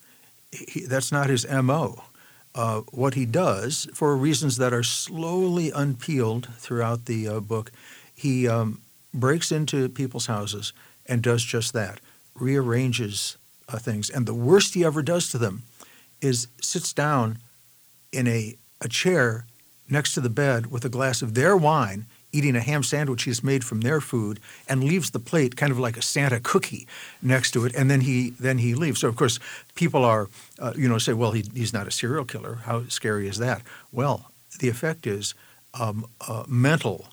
He, 0.51 0.87
that's 0.87 1.13
not 1.13 1.29
his 1.29 1.47
MO. 1.47 2.03
Uh, 2.55 2.81
what 2.93 3.13
he 3.13 3.27
does, 3.27 3.87
for 3.93 4.17
reasons 4.17 4.57
that 4.57 4.73
are 4.73 4.83
slowly 4.83 5.71
unpeeled 5.71 6.49
throughout 6.57 7.05
the 7.05 7.29
uh, 7.29 7.41
book, 7.41 7.71
he 8.15 8.49
um, 8.49 8.81
breaks 9.13 9.53
into 9.53 9.89
people's 9.91 10.27
houses 10.27 10.73
and 11.05 11.21
does 11.21 11.45
just 11.45 11.75
that, 11.75 12.01
rearranges 12.35 13.37
uh, 13.69 13.77
things. 13.77 14.09
And 14.09 14.25
the 14.25 14.33
worst 14.33 14.73
he 14.73 14.83
ever 14.83 15.03
does 15.03 15.29
to 15.31 15.39
them 15.39 15.65
is 16.23 16.47
sits 16.63 16.95
down 16.95 17.39
in 18.13 18.27
a, 18.27 18.57
a 18.81 18.89
chair 18.89 19.47
next 19.91 20.15
to 20.15 20.23
the 20.23 20.31
bed 20.31 20.71
with 20.71 20.87
a 20.87 20.89
glass 20.89 21.21
of 21.21 21.35
their 21.35 21.55
wine 21.55 22.07
eating 22.35 22.57
a 22.57 22.61
ham 22.61 22.83
sandwich 22.83 23.23
he's 23.25 23.43
made 23.43 23.65
from 23.65 23.81
their 23.81 24.01
food 24.01 24.41
and 24.69 24.85
leaves 24.85 25.11
the 25.11 25.19
plate 25.19 25.57
kind 25.57 25.73
of 25.73 25.79
like 25.79 25.97
a 25.97 26.03
Santa 26.03 26.41
cookie 26.41 26.87
next 27.23 27.53
to 27.53 27.65
it, 27.67 27.75
and 27.75 27.91
then 27.91 28.01
he 28.01 28.31
then 28.41 28.59
he 28.59 28.75
leaves. 28.75 29.01
So 29.01 29.09
of 29.09 29.17
course, 29.17 29.39
people 29.75 30.05
are 30.05 30.29
uh, 30.59 30.73
you 30.77 30.89
know 30.89 30.99
say, 30.99 31.13
well, 31.13 31.33
he, 31.33 31.45
he's 31.55 31.73
not 31.73 31.87
a 31.87 31.91
serial 31.91 32.25
killer. 32.25 32.57
How 32.65 32.87
scary 32.89 33.29
is 33.29 33.39
that? 33.39 33.63
Well, 33.93 34.31
the 34.59 34.69
effect 34.69 35.07
is 35.07 35.35
um, 35.81 36.07
uh, 36.29 36.45
mental 36.49 37.07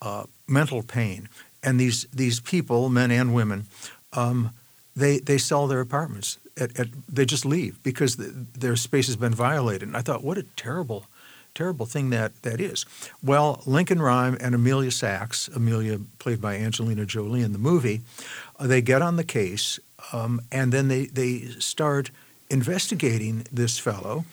uh, 0.00 0.24
mental 0.46 0.82
pain, 0.82 1.28
and 1.62 1.78
these 1.78 2.06
these 2.12 2.40
people, 2.40 2.88
men 2.88 3.10
and 3.10 3.34
women. 3.34 3.66
Um, 4.12 4.50
they 4.96 5.18
they 5.18 5.38
sell 5.38 5.66
their 5.66 5.80
apartments. 5.80 6.38
At, 6.60 6.78
at, 6.78 6.88
they 7.08 7.24
just 7.24 7.46
leave 7.46 7.82
because 7.82 8.16
the, 8.16 8.46
their 8.58 8.76
space 8.76 9.06
has 9.06 9.16
been 9.16 9.34
violated. 9.34 9.88
And 9.88 9.96
I 9.96 10.02
thought, 10.02 10.22
what 10.22 10.36
a 10.36 10.42
terrible, 10.54 11.06
terrible 11.54 11.86
thing 11.86 12.10
that 12.10 12.42
that 12.42 12.60
is. 12.60 12.86
Well, 13.22 13.62
Lincoln 13.66 14.00
Rhyme 14.00 14.36
and 14.40 14.54
Amelia 14.54 14.90
Sachs, 14.90 15.48
Amelia 15.48 15.98
played 16.18 16.40
by 16.40 16.56
Angelina 16.56 17.04
Jolie 17.06 17.42
in 17.42 17.52
the 17.52 17.58
movie, 17.58 18.00
uh, 18.58 18.66
they 18.66 18.82
get 18.82 19.02
on 19.02 19.16
the 19.16 19.24
case 19.24 19.78
um, 20.12 20.40
and 20.50 20.72
then 20.72 20.88
they 20.88 21.06
they 21.06 21.40
start 21.58 22.10
investigating 22.50 23.46
this 23.52 23.78
fellow, 23.78 24.24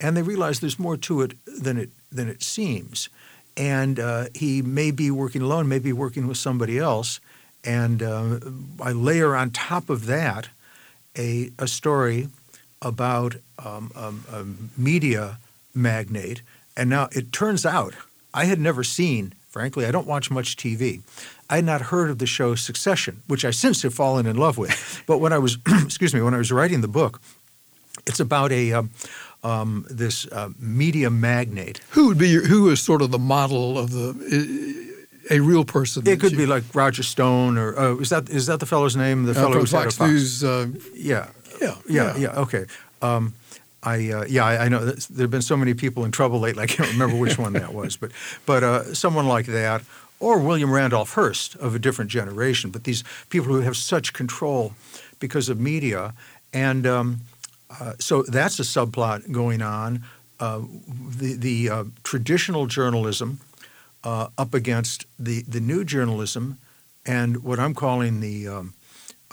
and 0.00 0.16
they 0.16 0.22
realize 0.22 0.60
there's 0.60 0.78
more 0.78 0.96
to 0.98 1.22
it 1.22 1.34
than 1.46 1.78
it 1.78 1.90
than 2.10 2.28
it 2.28 2.42
seems. 2.42 3.08
And 3.56 4.00
uh, 4.00 4.26
he 4.34 4.62
may 4.62 4.90
be 4.90 5.10
working 5.10 5.42
alone, 5.42 5.68
may 5.68 5.78
be 5.78 5.92
working 5.92 6.26
with 6.26 6.38
somebody 6.38 6.78
else. 6.78 7.20
And 7.64 8.02
uh, 8.02 8.40
I 8.80 8.92
layer 8.92 9.36
on 9.36 9.50
top 9.50 9.90
of 9.90 10.06
that 10.06 10.48
a, 11.16 11.50
a 11.58 11.68
story 11.68 12.28
about 12.80 13.36
um, 13.64 13.92
um, 13.94 14.24
a 14.32 14.80
media 14.80 15.38
magnate. 15.74 16.42
And 16.76 16.88
now 16.90 17.08
it 17.12 17.32
turns 17.32 17.66
out 17.66 17.94
I 18.34 18.44
had 18.44 18.58
never 18.58 18.82
seen, 18.82 19.34
frankly, 19.50 19.86
I 19.86 19.90
don't 19.90 20.06
watch 20.06 20.30
much 20.30 20.56
TV. 20.56 21.02
I 21.50 21.56
had 21.56 21.64
not 21.64 21.82
heard 21.82 22.08
of 22.08 22.18
the 22.18 22.26
show 22.26 22.54
Succession, 22.54 23.22
which 23.26 23.44
I 23.44 23.50
since 23.50 23.82
have 23.82 23.92
fallen 23.94 24.26
in 24.26 24.36
love 24.36 24.56
with. 24.56 25.02
But 25.06 25.18
when 25.18 25.32
I 25.32 25.38
was, 25.38 25.58
excuse 25.84 26.14
me, 26.14 26.22
when 26.22 26.34
I 26.34 26.38
was 26.38 26.50
writing 26.50 26.80
the 26.80 26.88
book, 26.88 27.20
it's 28.06 28.20
about 28.20 28.52
a 28.52 28.72
um, 28.72 28.90
um, 29.44 29.86
this 29.90 30.26
uh, 30.32 30.50
media 30.58 31.10
magnate. 31.10 31.80
Who 31.90 32.08
would 32.08 32.18
be 32.18 32.30
your, 32.30 32.46
who 32.46 32.70
is 32.70 32.80
sort 32.80 33.02
of 33.02 33.10
the 33.10 33.18
model 33.18 33.78
of 33.78 33.90
the 33.90 34.94
a 35.30 35.40
real 35.40 35.64
person? 35.64 36.06
It 36.06 36.20
could 36.20 36.32
you, 36.32 36.38
be 36.38 36.46
like 36.46 36.64
Roger 36.74 37.02
Stone, 37.02 37.58
or 37.58 37.78
uh, 37.78 37.96
is 37.96 38.08
that 38.08 38.30
is 38.30 38.46
that 38.46 38.60
the 38.60 38.66
fellow's 38.66 38.96
name? 38.96 39.24
The 39.24 39.32
uh, 39.32 39.34
fellow 39.34 39.52
from 39.52 39.66
Fox 39.66 40.00
News. 40.00 40.42
Uh, 40.42 40.68
yeah. 40.94 41.28
yeah, 41.60 41.74
yeah, 41.88 42.16
yeah, 42.16 42.38
Okay. 42.38 42.66
Um, 43.02 43.34
I 43.82 44.10
uh, 44.10 44.24
yeah, 44.28 44.44
I, 44.44 44.64
I 44.64 44.68
know 44.68 44.84
there 44.84 45.24
have 45.24 45.30
been 45.30 45.42
so 45.42 45.56
many 45.56 45.74
people 45.74 46.04
in 46.04 46.12
trouble 46.12 46.38
lately. 46.38 46.62
I 46.62 46.66
can't 46.66 46.90
remember 46.92 47.16
which 47.16 47.38
one 47.38 47.52
that 47.54 47.74
was, 47.74 47.96
but 47.96 48.12
but 48.46 48.62
uh, 48.62 48.94
someone 48.94 49.26
like 49.26 49.46
that, 49.46 49.82
or 50.20 50.38
William 50.38 50.70
Randolph 50.70 51.14
Hearst 51.14 51.56
of 51.56 51.74
a 51.74 51.78
different 51.78 52.10
generation. 52.10 52.70
But 52.70 52.84
these 52.84 53.02
people 53.28 53.52
who 53.52 53.60
have 53.60 53.76
such 53.76 54.12
control 54.12 54.74
because 55.18 55.48
of 55.48 55.58
media, 55.58 56.14
and 56.52 56.86
um, 56.86 57.20
uh, 57.80 57.94
so 57.98 58.22
that's 58.22 58.58
a 58.60 58.62
subplot 58.62 59.30
going 59.32 59.62
on. 59.62 60.04
Uh, 60.38 60.62
the 61.18 61.34
the 61.34 61.70
uh, 61.70 61.84
traditional 62.04 62.66
journalism 62.66 63.40
uh, 64.04 64.28
up 64.38 64.54
against 64.54 65.06
the, 65.18 65.42
the 65.42 65.60
new 65.60 65.84
journalism 65.84 66.58
and 67.04 67.42
what 67.42 67.58
I'm 67.58 67.74
calling 67.74 68.20
the 68.20 68.48
um, 68.48 68.74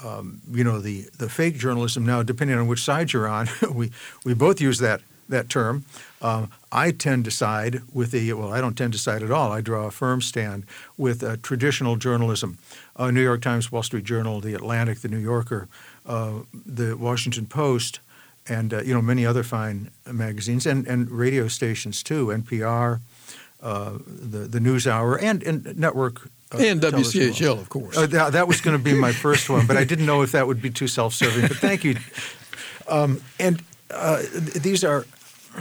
um, 0.04 0.40
you 0.50 0.64
know 0.64 0.80
the 0.80 1.08
the 1.18 1.28
fake 1.28 1.56
journalism. 1.56 2.04
Now, 2.04 2.22
depending 2.22 2.58
on 2.58 2.66
which 2.66 2.82
side 2.82 3.12
you're 3.12 3.28
on, 3.28 3.48
we 3.72 3.90
we 4.24 4.34
both 4.34 4.60
use 4.60 4.78
that 4.78 5.02
that 5.28 5.48
term. 5.48 5.84
Um, 6.20 6.50
I 6.70 6.90
tend 6.90 7.24
to 7.24 7.30
side 7.30 7.82
with 7.92 8.10
the 8.10 8.32
well. 8.34 8.52
I 8.52 8.60
don't 8.60 8.76
tend 8.76 8.92
to 8.92 8.98
side 8.98 9.22
at 9.22 9.30
all. 9.30 9.50
I 9.50 9.60
draw 9.60 9.86
a 9.86 9.90
firm 9.90 10.20
stand 10.20 10.64
with 10.96 11.22
uh, 11.22 11.36
traditional 11.42 11.96
journalism. 11.96 12.58
Uh, 12.96 13.10
New 13.10 13.22
York 13.22 13.40
Times, 13.40 13.72
Wall 13.72 13.82
Street 13.82 14.04
Journal, 14.04 14.40
The 14.40 14.54
Atlantic, 14.54 15.00
The 15.00 15.08
New 15.08 15.18
Yorker, 15.18 15.68
uh, 16.06 16.40
The 16.66 16.96
Washington 16.96 17.46
Post, 17.46 18.00
and 18.48 18.74
uh, 18.74 18.82
you 18.82 18.92
know 18.92 19.02
many 19.02 19.24
other 19.24 19.42
fine 19.42 19.90
magazines 20.10 20.66
and 20.66 20.86
and 20.86 21.10
radio 21.10 21.48
stations 21.48 22.02
too. 22.02 22.26
NPR, 22.26 23.00
uh, 23.62 23.98
the 24.06 24.40
the 24.48 24.60
News 24.60 24.86
Hour, 24.86 25.18
and 25.18 25.42
and 25.42 25.76
network. 25.78 26.28
And. 26.52 26.80
WCHL, 26.80 27.60
of 27.60 27.68
course. 27.68 27.96
Uh, 27.96 28.06
that, 28.06 28.32
that 28.32 28.48
was 28.48 28.60
going 28.60 28.76
to 28.76 28.82
be 28.82 28.94
my 28.94 29.12
first 29.26 29.48
one, 29.48 29.66
but 29.66 29.76
I 29.76 29.84
didn't 29.84 30.06
know 30.06 30.22
if 30.22 30.32
that 30.32 30.46
would 30.46 30.60
be 30.60 30.70
too 30.70 30.88
self-serving. 30.88 31.48
But 31.48 31.56
thank 31.58 31.84
you. 31.84 31.96
Um, 32.88 33.20
and 33.38 33.62
uh, 33.90 34.22
these 34.56 34.82
are, 34.84 35.06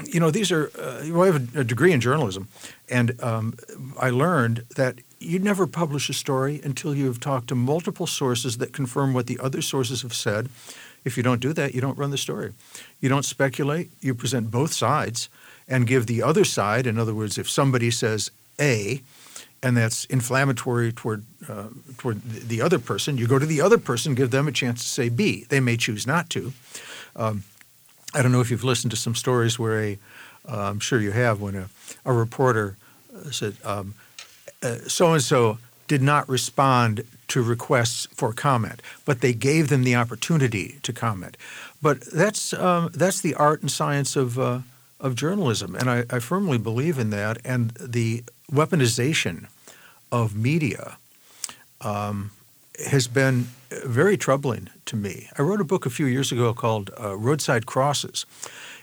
you 0.06 0.20
know, 0.20 0.32
these 0.32 0.52
are. 0.52 0.72
Uh, 0.78 1.04
well, 1.12 1.24
I 1.24 1.26
have 1.28 1.56
a, 1.56 1.60
a, 1.60 1.64
degree 1.64 1.92
in 1.92 2.02
journalism, 2.02 2.48
and 2.90 3.22
um, 3.22 3.56
I 4.00 4.10
learned 4.10 4.66
that 4.76 5.00
you 5.20 5.40
never 5.40 5.68
publish 5.68 6.10
a 6.10 6.14
story 6.14 6.62
until 6.64 6.96
you 6.96 7.06
have 7.06 7.20
talked 7.20 7.48
to 7.50 7.56
multiple 7.56 8.08
sources 8.08 8.58
that 8.58 8.74
confirm 8.74 9.14
what 9.14 9.28
the 9.28 9.40
other 9.40 9.62
sources 9.62 10.02
have 10.02 10.14
said. 10.14 10.50
If 11.06 11.18
you 11.18 11.24
don't 11.24 11.40
do 11.40 11.54
that, 11.54 11.74
you 11.74 11.82
don't 11.82 11.98
run 11.98 12.12
the 12.12 12.18
story. 12.18 12.54
You 13.00 13.10
don't 13.10 13.26
speculate. 13.26 13.90
You 14.02 14.14
present 14.16 14.52
both 14.52 14.74
sides 14.74 15.30
and 15.68 15.88
give 15.88 16.08
the 16.08 16.24
other 16.24 16.44
side. 16.44 16.88
In 16.88 16.98
other 16.98 17.14
words, 17.14 17.38
if 17.38 17.50
somebody 17.50 17.92
says 17.92 18.32
A, 18.60 19.02
and 19.62 19.76
that's 19.76 20.06
inflammatory 20.06 20.92
toward 20.92 21.26
uh, 21.48 21.68
toward 21.98 22.22
the 22.24 22.62
other 22.62 22.80
person. 22.80 23.18
You 23.18 23.28
go 23.28 23.40
to 23.40 23.46
the 23.46 23.62
other 23.62 23.78
person, 23.78 24.16
give 24.16 24.32
them 24.32 24.48
a 24.48 24.52
chance 24.52 24.84
to 24.84 24.90
say 24.90 25.10
B. 25.10 25.46
They 25.50 25.60
may 25.60 25.78
choose 25.78 26.06
not 26.08 26.30
to. 26.32 26.54
Um, 27.16 27.44
I 28.14 28.22
don't 28.22 28.32
know 28.32 28.42
if 28.42 28.50
you've 28.50 28.64
listened 28.64 28.92
to 28.92 28.98
some 28.98 29.16
stories 29.16 29.60
where 29.60 29.80
a, 29.80 30.00
uh, 30.48 30.70
I'm 30.70 30.80
sure 30.80 31.00
you 31.00 31.12
have, 31.12 31.42
when 31.42 31.56
a, 31.56 31.70
a 32.06 32.14
reporter 32.14 32.78
uh, 33.16 33.30
said, 33.30 33.56
so 34.88 35.14
and 35.14 35.22
so 35.22 35.58
did 35.88 36.02
not 36.02 36.30
respond 36.30 37.04
to 37.28 37.42
requests 37.42 38.08
for 38.14 38.34
comment, 38.34 38.82
but 39.06 39.22
they 39.22 39.34
gave 39.34 39.70
them 39.70 39.84
the 39.84 39.96
opportunity 39.96 40.80
to 40.84 40.94
comment. 40.94 41.38
But 41.82 42.02
that's 42.02 42.54
um, 42.54 42.92
that's 42.94 43.22
the 43.22 43.36
art 43.36 43.62
and 43.62 43.72
science 43.72 44.16
of 44.16 44.38
uh, 44.38 44.60
of 45.00 45.16
journalism, 45.16 45.76
and 45.76 45.90
I, 45.90 46.06
I 46.10 46.20
firmly 46.20 46.58
believe 46.58 47.00
in 47.00 47.10
that. 47.12 47.38
And 47.46 47.72
the 47.72 48.24
weaponization 48.52 49.48
of 50.12 50.36
media 50.36 50.98
um, 51.82 52.32
has 52.92 53.08
been 53.08 53.48
very 53.86 54.18
troubling 54.18 54.70
to 54.86 54.96
me. 54.96 55.30
I 55.38 55.42
wrote 55.42 55.62
a 55.62 55.66
book 55.66 55.86
a 55.86 55.90
few 55.90 56.06
years 56.06 56.32
ago 56.32 56.54
called 56.54 56.92
uh, 57.00 57.16
Roadside 57.16 57.66
Crosses, 57.66 58.26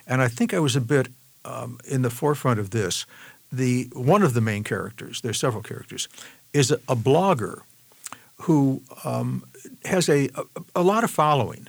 and 0.07 0.22
I 0.22 0.29
think 0.29 0.55
I 0.55 0.59
was 0.59 0.76
a 0.76 0.81
bit 0.81 1.09
um, 1.44 1.79
in 1.85 2.02
the 2.02 2.11
forefront 2.11 2.61
of 2.61 2.70
this. 2.70 3.07
The 3.52 3.88
one 3.92 4.22
of 4.22 4.35
the 4.35 4.40
main 4.40 4.64
characters, 4.64 5.20
there's 5.20 5.38
several 5.38 5.62
characters, 5.62 6.09
is 6.52 6.70
a, 6.70 6.76
a 6.88 6.96
blogger 6.96 7.61
who 8.42 8.83
um, 9.05 9.44
has 9.85 10.09
a, 10.09 10.29
a, 10.35 10.44
a 10.74 10.83
lot 10.83 11.05
of 11.05 11.11
following. 11.11 11.68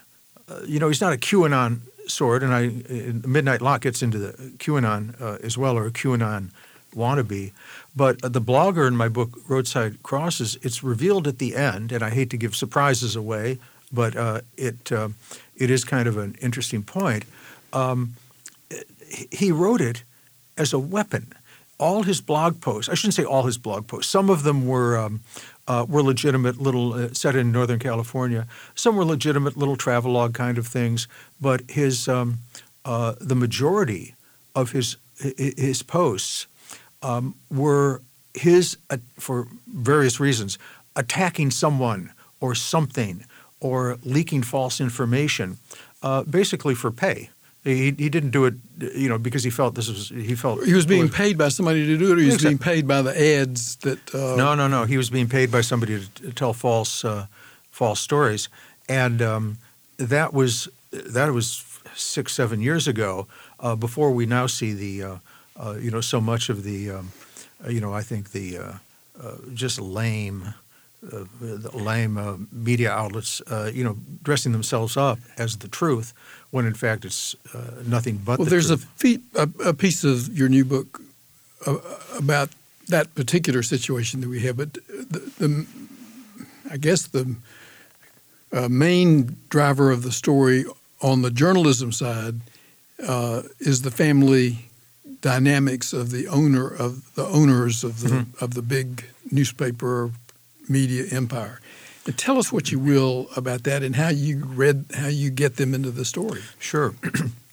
Uh, 0.50 0.62
you 0.66 0.80
know, 0.80 0.88
he's 0.88 1.02
not 1.02 1.14
a 1.14 1.18
QAnon 1.18 1.82
sort, 2.08 2.44
and 2.44 2.54
I 2.54 2.68
Midnight 3.28 3.62
Lock 3.62 3.82
gets 3.82 4.02
into 4.02 4.18
the 4.18 4.34
QAnon 4.58 5.20
uh, 5.22 5.38
as 5.44 5.58
well, 5.58 5.78
or 5.78 5.90
QAnon 5.90 6.50
wannabe. 6.96 7.52
But 7.96 8.22
the 8.22 8.42
blogger 8.42 8.88
in 8.88 8.96
my 8.96 9.08
book, 9.08 9.40
Roadside 9.48 10.04
Crosses, 10.04 10.58
it's 10.62 10.84
revealed 10.84 11.28
at 11.28 11.40
the 11.40 11.56
end, 11.56 11.92
and 11.92 12.04
I 12.04 12.10
hate 12.10 12.30
to 12.32 12.38
give 12.38 12.56
surprises 12.56 13.16
away, 13.16 13.60
but 13.92 14.16
uh, 14.16 14.42
it 14.56 14.92
uh, 14.92 15.10
it 15.56 15.70
is 15.70 15.84
kind 15.84 16.08
of 16.08 16.18
an 16.18 16.36
interesting 16.42 16.84
point. 16.84 17.26
Um, 17.74 18.16
he 19.32 19.52
wrote 19.52 19.82
it 19.82 20.04
as 20.58 20.74
a 20.74 20.80
weapon. 20.80 21.34
All 21.80 22.04
his 22.04 22.22
blog 22.22 22.60
posts, 22.60 22.90
I 22.90 22.96
shouldn't 22.96 23.14
say 23.14 23.24
all 23.24 23.44
his 23.44 23.58
blog 23.58 23.88
posts, 23.88 24.12
some 24.12 24.32
of 24.32 24.44
them 24.44 24.68
were 24.68 24.98
um, 24.98 25.22
uh, 25.68 25.86
were 25.88 26.02
legitimate 26.02 26.60
little 26.60 26.94
uh, 26.94 27.14
set 27.14 27.36
in 27.36 27.52
Northern 27.52 27.80
California. 27.80 28.48
Some 28.76 28.96
were 28.96 29.06
legitimate 29.06 29.58
little 29.58 29.76
travelogue 29.76 30.34
kind 30.34 30.58
of 30.58 30.68
things, 30.68 31.08
but 31.42 31.62
his 31.70 32.08
um, 32.08 32.40
uh, 32.86 33.16
the 33.20 33.36
majority 33.36 34.16
of 34.56 34.72
his 34.72 34.98
his 35.20 35.84
posts 35.84 36.48
um, 37.02 37.36
were 37.52 38.02
his 38.34 38.78
uh, 38.90 38.98
for 39.18 39.48
various 39.68 40.20
reasons 40.20 40.58
attacking 40.96 41.52
someone 41.52 42.12
or 42.40 42.56
something 42.56 43.24
or 43.60 43.98
leaking 44.04 44.44
false 44.44 44.80
information, 44.80 45.58
uh, 46.04 46.24
basically 46.24 46.76
for 46.76 46.92
pay. 46.92 47.30
He, 47.68 47.92
he 47.98 48.10
didn't 48.10 48.32
do 48.32 48.46
it, 48.46 48.54
you 48.96 49.10
know, 49.10 49.18
because 49.18 49.44
he 49.44 49.50
felt 49.50 49.76
this 49.76 49.90
was 49.90 50.10
he 50.10 50.36
felt 50.36 50.64
he 50.64 50.74
was 50.74 50.86
being 50.86 51.10
paid 51.10 51.38
by 51.38 51.50
somebody 51.50 51.86
to 51.86 51.98
do 51.98 52.12
it. 52.12 52.18
or 52.18 52.22
He 52.22 52.28
was 52.28 52.42
being 52.42 52.58
paid 52.58 52.88
by 52.88 53.02
the 53.02 53.12
ads 53.12 53.76
that. 53.78 54.00
Uh, 54.16 54.36
no, 54.38 54.56
no, 54.56 54.68
no. 54.68 54.86
He 54.86 54.98
was 54.98 55.10
being 55.10 55.28
paid 55.28 55.52
by 55.52 55.62
somebody 55.62 56.00
to 56.00 56.32
tell 56.32 56.54
false 56.54 57.04
uh, 57.04 57.28
false 57.70 58.00
stories, 58.00 58.48
and 58.88 59.22
um, 59.22 59.58
that 59.98 60.34
was 60.34 60.70
that 60.92 61.34
was 61.34 61.64
six 61.94 62.34
seven 62.34 62.62
years 62.62 62.88
ago. 62.88 63.28
Uh, 63.60 63.76
before 63.76 64.12
we 64.12 64.26
now 64.26 64.48
see 64.48 64.72
the 64.74 65.04
uh, 65.04 65.18
uh, 65.60 65.76
you 65.82 65.92
know 65.92 66.02
so 66.02 66.22
much 66.22 66.50
of 66.50 66.64
the 66.64 66.92
um, 66.92 67.12
uh, 67.66 67.70
you 67.70 67.82
know 67.82 67.94
I 67.94 68.02
think 68.02 68.32
the 68.32 68.80
just 69.54 69.80
lame. 69.82 70.54
lame 71.74 72.48
media 72.52 72.92
outlets, 72.92 73.42
you 73.72 73.84
know, 73.84 73.96
dressing 74.24 74.52
themselves 74.52 74.98
up 74.98 75.20
as 75.38 75.58
the 75.58 75.68
truth, 75.68 76.12
when 76.52 76.66
in 76.66 76.74
fact 76.74 77.06
it's 77.06 77.36
uh, 77.54 77.84
nothing 77.86 78.22
but. 78.24 78.40
Well, 78.40 78.46
the 78.46 78.52
there's 78.52 78.72
a, 78.72 78.80
a, 79.36 79.70
a, 79.70 79.74
piece 79.74 80.04
of 80.04 80.38
your 80.38 80.50
new 80.50 80.66
book 80.66 81.02
uh, 81.66 81.78
about 82.18 82.50
that 82.88 83.14
particular 83.16 83.64
situation 83.64 84.22
that 84.22 84.30
we 84.30 84.42
have, 84.42 84.58
but 84.58 84.74
the, 84.74 85.32
the 85.40 85.68
I 86.72 86.78
guess 86.78 87.08
the 87.08 87.36
uh, 88.52 88.70
main 88.70 89.38
driver 89.50 89.92
of 89.92 90.04
the 90.04 90.12
story 90.12 90.66
on 91.02 91.22
the 91.22 91.32
journalism 91.32 91.92
side 91.92 92.36
uh, 93.06 93.44
is 93.60 93.82
the 93.82 93.92
family 93.92 94.70
dynamics 95.22 95.94
of 95.94 96.12
the 96.12 96.28
owner 96.28 96.68
of 96.68 97.14
the 97.16 97.26
owners 97.26 97.84
of 97.84 98.02
the 98.02 98.10
mm-hmm. 98.10 98.44
of 98.44 98.54
the 98.54 98.62
big 98.62 99.06
newspaper 99.32 100.12
media 100.70 101.06
empire. 101.12 101.60
Tell 102.16 102.38
us 102.38 102.52
what 102.52 102.72
you 102.72 102.80
will 102.80 103.28
about 103.36 103.64
that 103.64 103.84
and 103.84 103.96
how 103.96 104.10
you 104.10 104.46
read, 104.46 104.86
how 104.94 105.08
you 105.08 105.30
get 105.30 105.58
them 105.58 105.74
into 105.74 105.92
the 105.92 106.06
story. 106.06 106.42
Sure. 106.58 106.94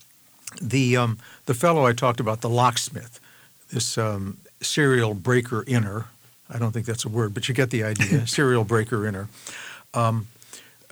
the 0.62 0.96
um, 0.96 1.18
the 1.46 1.54
fellow 1.54 1.86
I 1.86 1.92
talked 1.92 2.20
about, 2.20 2.40
the 2.40 2.48
locksmith, 2.48 3.18
this 3.72 3.98
um, 3.98 4.38
serial 4.60 5.14
breaker 5.14 5.64
inner. 5.66 6.06
I 6.48 6.58
don't 6.58 6.72
think 6.72 6.86
that's 6.86 7.04
a 7.04 7.08
word, 7.08 7.34
but 7.34 7.48
you 7.48 7.54
get 7.54 7.70
the 7.70 7.82
idea. 7.82 8.26
serial 8.26 8.64
breaker 8.64 9.06
inner. 9.06 9.28
Um, 9.92 10.28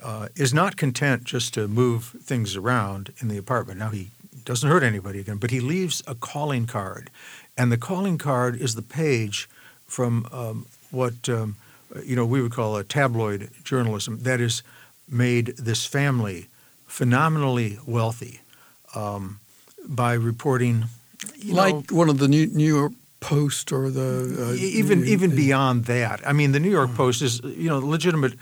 uh, 0.01 0.27
is 0.35 0.53
not 0.53 0.75
content 0.75 1.23
just 1.23 1.53
to 1.53 1.67
move 1.67 2.15
things 2.21 2.57
around 2.57 3.13
in 3.19 3.29
the 3.29 3.37
apartment. 3.37 3.79
Now 3.79 3.89
he 3.89 4.09
doesn't 4.43 4.69
hurt 4.69 4.83
anybody 4.83 5.19
again, 5.19 5.37
but 5.37 5.49
he 5.49 5.61
leaves 5.61 6.03
a 6.05 6.15
calling 6.15 6.65
card, 6.65 7.09
and 7.57 7.71
the 7.71 7.77
calling 7.77 8.17
card 8.17 8.57
is 8.59 8.75
the 8.75 8.81
page 8.81 9.47
from 9.87 10.27
um, 10.31 10.65
what 10.91 11.29
um, 11.29 11.55
you 12.05 12.15
know 12.15 12.25
we 12.25 12.41
would 12.41 12.51
call 12.51 12.75
a 12.77 12.83
tabloid 12.83 13.49
journalism 13.63 14.19
that 14.19 14.39
has 14.39 14.63
made 15.07 15.47
this 15.57 15.85
family 15.85 16.47
phenomenally 16.87 17.77
wealthy 17.85 18.39
um, 18.95 19.39
by 19.87 20.13
reporting. 20.13 20.85
like 21.47 21.73
know, 21.91 21.97
one 21.97 22.09
of 22.09 22.17
the 22.19 22.27
New, 22.27 22.47
New 22.47 22.75
York 22.75 22.93
Post 23.19 23.71
or 23.71 23.89
the 23.89 24.49
uh, 24.49 24.53
even 24.53 25.05
even 25.05 25.35
beyond 25.35 25.85
that. 25.85 26.21
I 26.27 26.33
mean, 26.33 26.51
the 26.51 26.59
New 26.59 26.71
York 26.71 26.93
Post 26.95 27.21
is 27.21 27.41
you 27.43 27.69
know 27.69 27.79
legitimate 27.79 28.33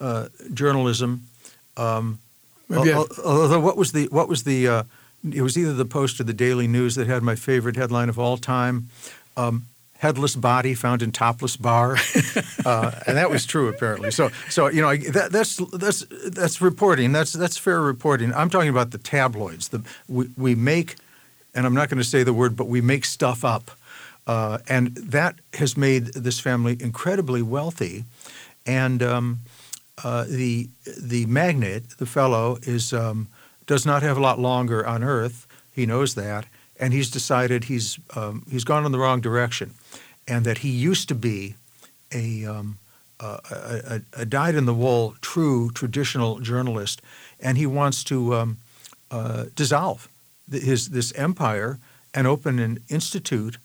uh, 0.00 0.28
journalism. 0.54 1.26
Um, 1.76 2.18
Maybe 2.68 2.92
I- 2.92 3.04
although 3.24 3.60
what 3.60 3.76
was 3.76 3.92
the 3.92 4.06
what 4.08 4.28
was 4.28 4.42
the 4.44 4.68
uh, 4.68 4.82
it 5.32 5.42
was 5.42 5.56
either 5.56 5.72
the 5.72 5.84
Post 5.84 6.20
or 6.20 6.24
the 6.24 6.32
Daily 6.34 6.68
News 6.68 6.94
that 6.94 7.06
had 7.08 7.22
my 7.22 7.34
favorite 7.34 7.76
headline 7.76 8.08
of 8.08 8.18
all 8.18 8.36
time. 8.36 8.88
Um, 9.36 9.66
Headless 9.98 10.36
body 10.36 10.74
found 10.74 11.02
in 11.02 11.10
topless 11.10 11.56
bar, 11.56 11.96
uh, 12.64 12.92
and 13.06 13.16
that 13.16 13.30
was 13.30 13.44
true 13.44 13.66
apparently. 13.66 14.12
So, 14.12 14.30
so 14.48 14.68
you 14.68 14.80
know 14.80 14.96
that, 14.96 15.32
that's 15.32 15.56
that's 15.72 16.04
that's 16.30 16.60
reporting. 16.60 17.10
That's 17.10 17.32
that's 17.32 17.58
fair 17.58 17.80
reporting. 17.80 18.32
I'm 18.32 18.48
talking 18.48 18.68
about 18.68 18.92
the 18.92 18.98
tabloids. 18.98 19.68
The 19.68 19.82
we, 20.08 20.30
we 20.36 20.54
make, 20.54 20.96
and 21.52 21.66
I'm 21.66 21.74
not 21.74 21.88
going 21.88 21.98
to 21.98 22.08
say 22.08 22.22
the 22.22 22.32
word, 22.32 22.54
but 22.54 22.68
we 22.68 22.80
make 22.80 23.04
stuff 23.04 23.44
up, 23.44 23.72
uh, 24.28 24.58
and 24.68 24.94
that 24.96 25.34
has 25.54 25.76
made 25.76 26.14
this 26.14 26.38
family 26.38 26.76
incredibly 26.78 27.42
wealthy. 27.42 28.04
And 28.66 29.02
um, 29.02 29.40
uh, 30.04 30.24
the 30.28 30.68
the 30.96 31.26
magnate, 31.26 31.98
the 31.98 32.06
fellow, 32.06 32.58
is 32.62 32.92
um, 32.92 33.28
does 33.66 33.84
not 33.84 34.02
have 34.02 34.16
a 34.16 34.20
lot 34.20 34.38
longer 34.38 34.86
on 34.86 35.02
Earth. 35.02 35.46
He 35.72 35.86
knows 35.86 36.14
that, 36.14 36.46
and 36.78 36.92
he's 36.92 37.10
decided 37.10 37.64
he's 37.64 37.98
um, 38.14 38.44
he's 38.50 38.64
gone 38.64 38.84
in 38.84 38.92
the 38.92 38.98
wrong 38.98 39.20
direction, 39.20 39.74
and 40.28 40.44
that 40.44 40.58
he 40.58 40.70
used 40.70 41.08
to 41.08 41.14
be 41.14 41.54
a 42.12 42.44
um, 42.44 42.78
a, 43.20 43.40
a, 43.50 44.00
a 44.20 44.24
dyed 44.24 44.54
in 44.54 44.64
the 44.64 44.74
wool, 44.74 45.16
true 45.20 45.70
traditional 45.70 46.38
journalist, 46.38 47.02
and 47.40 47.58
he 47.58 47.66
wants 47.66 48.04
to 48.04 48.34
um, 48.34 48.58
uh, 49.10 49.46
dissolve 49.56 50.08
his 50.50 50.90
this 50.90 51.12
empire 51.14 51.78
and 52.14 52.26
open 52.26 52.58
an 52.58 52.78
institute 52.88 53.58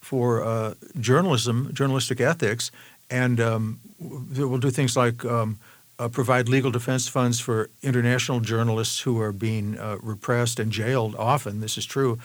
for 0.00 0.42
uh, 0.44 0.74
journalism, 0.98 1.70
journalistic 1.72 2.20
ethics, 2.20 2.70
and 3.10 3.40
um, 3.40 3.80
we'll 3.98 4.58
do 4.58 4.70
things 4.70 4.96
like 4.96 5.24
um, 5.24 5.58
uh, 5.98 6.08
provide 6.08 6.48
legal 6.48 6.70
defense 6.70 7.08
funds 7.08 7.40
for 7.40 7.68
international 7.82 8.40
journalists 8.40 9.00
who 9.00 9.20
are 9.20 9.32
being 9.32 9.78
uh, 9.78 9.96
repressed 10.00 10.58
and 10.58 10.72
jailed. 10.72 11.14
Often, 11.16 11.60
this 11.60 11.76
is 11.76 11.84
true 11.84 12.18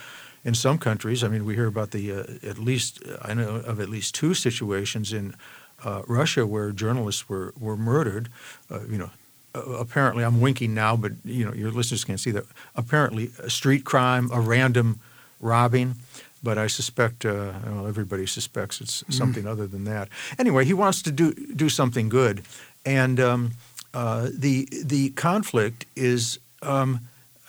in 0.46 0.54
some 0.54 0.78
countries. 0.78 1.24
I 1.24 1.28
mean, 1.28 1.44
we 1.44 1.56
hear 1.56 1.66
about 1.66 1.92
the 1.92 2.12
uh, 2.14 2.24
at 2.48 2.60
least 2.60 3.04
I 3.22 3.34
know 3.34 3.56
of 3.66 3.80
at 3.82 3.90
least 3.90 4.16
two 4.16 4.34
situations 4.34 5.12
in 5.12 5.36
uh, 5.84 6.04
Russia 6.08 6.46
where 6.46 6.72
journalists 6.72 7.28
were 7.28 7.54
were 7.60 7.76
murdered. 7.76 8.30
Uh, 8.70 8.82
you 8.90 8.98
know, 8.98 9.10
uh, 9.56 9.62
apparently 9.72 10.24
I'm 10.24 10.40
winking 10.40 10.74
now, 10.74 10.96
but 10.96 11.14
you 11.26 11.44
know 11.44 11.54
your 11.54 11.72
listeners 11.72 12.06
can't 12.06 12.20
see 12.20 12.32
that. 12.32 12.46
Apparently, 12.76 13.32
a 13.40 13.50
street 13.50 13.84
crime, 13.84 14.30
a 14.32 14.40
random 14.40 15.00
robbing, 15.42 15.96
but 16.44 16.58
I 16.58 16.68
suspect 16.68 17.26
uh, 17.26 17.54
well, 17.66 17.88
everybody 17.88 18.26
suspects 18.28 18.80
it's 18.80 19.04
something 19.10 19.48
other 19.48 19.68
than 19.68 19.84
that. 19.86 20.10
Anyway, 20.38 20.64
he 20.64 20.74
wants 20.74 21.02
to 21.02 21.12
do 21.12 21.34
do 21.34 21.70
something 21.70 22.08
good, 22.08 22.44
and 22.86 23.20
um, 23.20 23.52
uh, 23.94 24.30
the 24.32 24.68
the 24.84 25.10
conflict 25.10 25.86
is 25.96 26.40
um, 26.62 27.00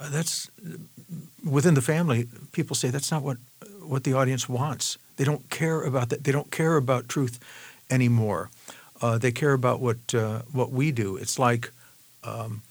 that's 0.00 0.50
within 1.46 1.74
the 1.74 1.82
family. 1.82 2.28
People 2.52 2.76
say 2.76 2.90
that's 2.90 3.10
not 3.10 3.22
what 3.22 3.38
what 3.82 4.04
the 4.04 4.12
audience 4.12 4.48
wants. 4.48 4.98
They 5.16 5.24
don't 5.24 5.48
care 5.48 5.82
about 5.82 6.08
that. 6.10 6.24
They 6.24 6.32
don't 6.32 6.50
care 6.50 6.76
about 6.76 7.08
truth 7.08 7.38
anymore. 7.90 8.50
Uh, 9.00 9.18
they 9.18 9.32
care 9.32 9.52
about 9.52 9.80
what 9.80 10.14
uh, 10.14 10.42
what 10.52 10.70
we 10.72 10.92
do. 10.92 11.16
It's 11.16 11.38
like 11.38 11.70
um, 12.24 12.62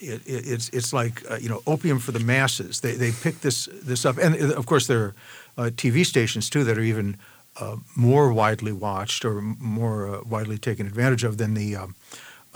it, 0.00 0.26
it, 0.26 0.48
it's 0.48 0.68
it's 0.70 0.92
like 0.92 1.22
uh, 1.30 1.38
you 1.40 1.48
know 1.48 1.62
opium 1.66 1.98
for 1.98 2.12
the 2.12 2.20
masses. 2.20 2.80
They 2.80 2.92
they 2.92 3.12
pick 3.12 3.40
this 3.40 3.68
this 3.84 4.04
up, 4.04 4.18
and 4.18 4.34
of 4.52 4.66
course 4.66 4.86
there 4.86 5.00
are 5.00 5.14
uh, 5.56 5.70
TV 5.70 6.04
stations 6.04 6.50
too 6.50 6.64
that 6.64 6.78
are 6.78 6.82
even 6.82 7.16
uh, 7.60 7.76
more 7.96 8.32
widely 8.32 8.72
watched 8.72 9.24
or 9.24 9.40
more 9.40 10.08
uh, 10.08 10.20
widely 10.28 10.58
taken 10.58 10.86
advantage 10.86 11.24
of 11.24 11.36
than 11.36 11.54
the 11.54 11.76
um, 11.76 11.94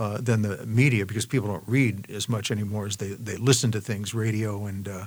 uh, 0.02 0.18
than 0.18 0.42
the 0.42 0.66
media 0.66 1.06
because 1.06 1.26
people 1.26 1.48
don't 1.48 1.68
read 1.68 2.10
as 2.10 2.28
much 2.28 2.50
anymore 2.50 2.86
as 2.86 2.96
they, 2.96 3.08
they 3.08 3.36
listen 3.36 3.70
to 3.70 3.80
things, 3.80 4.12
radio 4.14 4.66
and 4.66 4.88
uh, 4.88 5.06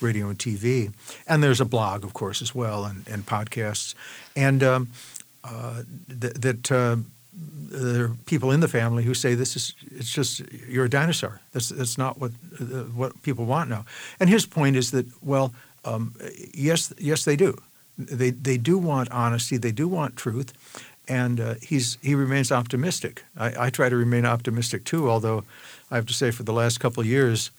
radio 0.00 0.28
and 0.28 0.38
TV. 0.38 0.92
And 1.26 1.42
there's 1.42 1.60
a 1.60 1.64
blog, 1.64 2.04
of 2.04 2.12
course, 2.12 2.40
as 2.40 2.54
well, 2.54 2.84
and, 2.84 3.08
and 3.08 3.26
podcasts, 3.26 3.94
and 4.36 4.62
um, 4.62 4.90
uh, 5.42 5.82
th- 6.20 6.34
that 6.34 6.70
uh, 6.70 6.96
there 7.32 8.04
are 8.04 8.16
people 8.26 8.52
in 8.52 8.60
the 8.60 8.68
family 8.68 9.02
who 9.04 9.14
say 9.14 9.34
this 9.34 9.56
is 9.56 9.74
it's 9.90 10.10
just 10.10 10.40
you're 10.68 10.84
a 10.84 10.90
dinosaur. 10.90 11.40
That's 11.52 11.70
that's 11.70 11.98
not 11.98 12.20
what 12.20 12.30
uh, 12.60 12.84
what 12.94 13.20
people 13.22 13.44
want 13.46 13.68
now. 13.68 13.84
And 14.20 14.30
his 14.30 14.46
point 14.46 14.76
is 14.76 14.90
that 14.90 15.06
well, 15.22 15.52
um, 15.84 16.14
yes, 16.54 16.92
yes, 16.98 17.24
they 17.24 17.36
do. 17.36 17.56
They 17.98 18.30
they 18.30 18.58
do 18.58 18.78
want 18.78 19.10
honesty. 19.10 19.58
They 19.58 19.72
do 19.72 19.88
want 19.88 20.16
truth. 20.16 20.52
And 21.08 21.40
uh, 21.40 21.54
he's 21.62 21.98
he 22.02 22.14
remains 22.14 22.50
optimistic. 22.50 23.24
I, 23.36 23.66
I 23.66 23.70
try 23.70 23.88
to 23.88 23.96
remain 23.96 24.24
optimistic 24.26 24.84
too. 24.84 25.08
Although 25.08 25.44
I 25.90 25.96
have 25.96 26.06
to 26.06 26.14
say, 26.14 26.30
for 26.32 26.42
the 26.42 26.52
last 26.52 26.80
couple 26.80 27.00
of 27.00 27.06
years, 27.06 27.50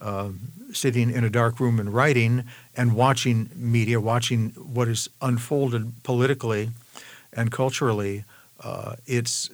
um, 0.00 0.40
sitting 0.72 1.10
in 1.10 1.22
a 1.24 1.30
dark 1.30 1.60
room 1.60 1.78
and 1.78 1.92
writing 1.92 2.44
and 2.76 2.94
watching 2.96 3.50
media, 3.54 4.00
watching 4.00 4.50
what 4.50 4.88
is 4.88 5.08
unfolded 5.20 5.92
politically 6.02 6.70
and 7.32 7.52
culturally, 7.52 8.24
uh, 8.62 8.96
it's. 9.06 9.50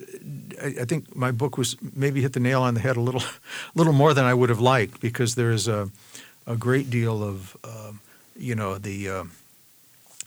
I, 0.63 0.83
I 0.83 0.85
think 0.85 1.15
my 1.17 1.33
book 1.33 1.59
was 1.59 1.77
maybe 1.97 2.21
hit 2.21 2.33
the 2.33 2.41
nail 2.41 2.63
on 2.63 2.75
the 2.75 2.81
head 2.81 2.97
a 2.97 3.01
little, 3.01 3.23
little 3.75 3.93
more 3.93 4.15
than 4.15 4.25
I 4.25 4.35
would 4.35 4.49
have 4.49 4.61
liked 4.61 5.01
because 5.01 5.35
there 5.35 5.51
is 5.51 5.67
a, 5.67 5.91
a 6.47 6.57
great 6.57 6.91
deal 6.91 7.23
of, 7.23 7.57
um, 7.65 8.01
you 8.37 8.55
know, 8.55 8.79
the 8.79 9.09
uh, 9.09 9.25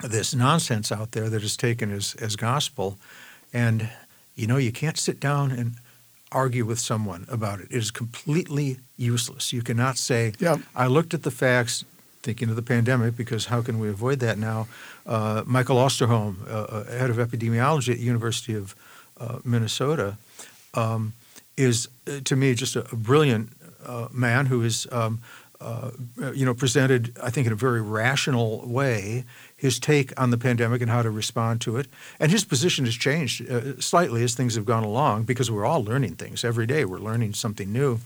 this 0.02 0.34
nonsense 0.34 0.92
out 0.92 1.12
there 1.12 1.30
that 1.30 1.44
is 1.44 1.56
taken 1.56 1.92
as 1.92 2.16
as 2.16 2.36
gospel, 2.36 2.98
and 3.54 3.90
you 4.36 4.48
know 4.48 4.58
you 4.58 4.72
can't 4.72 4.98
sit 4.98 5.20
down 5.20 5.52
and 5.52 5.76
argue 6.34 6.66
with 6.66 6.80
someone 6.80 7.26
about 7.30 7.60
it. 7.60 7.68
It 7.70 7.78
is 7.78 7.92
completely 7.92 8.78
useless. 8.98 9.54
You 9.54 9.62
cannot 9.62 9.98
say, 9.98 10.34
Yeah. 10.40 10.58
I 10.76 10.88
looked 10.88 11.14
at 11.14 11.24
the 11.24 11.32
facts, 11.32 11.86
thinking 12.24 12.50
of 12.50 12.56
the 12.56 12.62
pandemic, 12.62 13.16
because 13.16 13.46
how 13.46 13.62
can 13.62 13.80
we 13.80 13.88
avoid 13.90 14.20
that 14.20 14.38
now? 14.38 14.68
Uh, 15.06 15.44
Michael 15.46 15.78
Osterholm, 15.78 16.36
uh, 16.48 16.52
uh, 16.52 16.84
head 16.86 17.10
of 17.10 17.18
epidemiology 17.18 17.92
at 17.92 17.98
the 17.98 18.04
University 18.04 18.56
of 18.56 18.76
uh, 19.20 19.40
Minnesota, 19.44 20.18
um, 20.74 21.14
is 21.56 21.88
uh, 22.08 22.20
to 22.24 22.36
me 22.36 22.56
just 22.56 22.76
a, 22.76 22.84
a 22.92 22.96
brilliant 22.96 23.50
uh, 23.86 24.08
man 24.12 24.48
who 24.48 24.64
is, 24.64 24.88
um, 24.92 25.22
uh, 25.62 25.92
you 26.34 26.46
know, 26.46 26.54
presented 26.54 27.16
I 27.22 27.30
think 27.30 27.48
in 27.48 27.54
a 27.54 27.58
very 27.58 27.82
rational 27.82 28.68
way 28.68 29.24
his 29.63 29.80
take 29.80 30.12
on 30.21 30.30
the 30.32 30.38
pandemic 30.38 30.82
and 30.82 30.91
how 30.91 31.02
to 31.04 31.10
respond 31.17 31.62
to 31.62 31.78
it. 31.80 31.88
And 32.19 32.32
his 32.32 32.45
position 32.45 32.86
has 32.86 32.95
changed 32.95 33.49
uh, 33.49 33.80
slightly 33.80 34.23
as 34.23 34.36
things 34.36 34.56
have 34.56 34.65
gone 34.65 34.84
along 34.84 35.23
because 35.26 35.49
we're 35.54 35.65
all 35.71 35.84
learning 35.84 36.15
things 36.17 36.43
every 36.43 36.65
day. 36.67 36.84
We're 36.86 36.99
learning 37.12 37.34
something 37.36 37.71
new, 37.71 37.99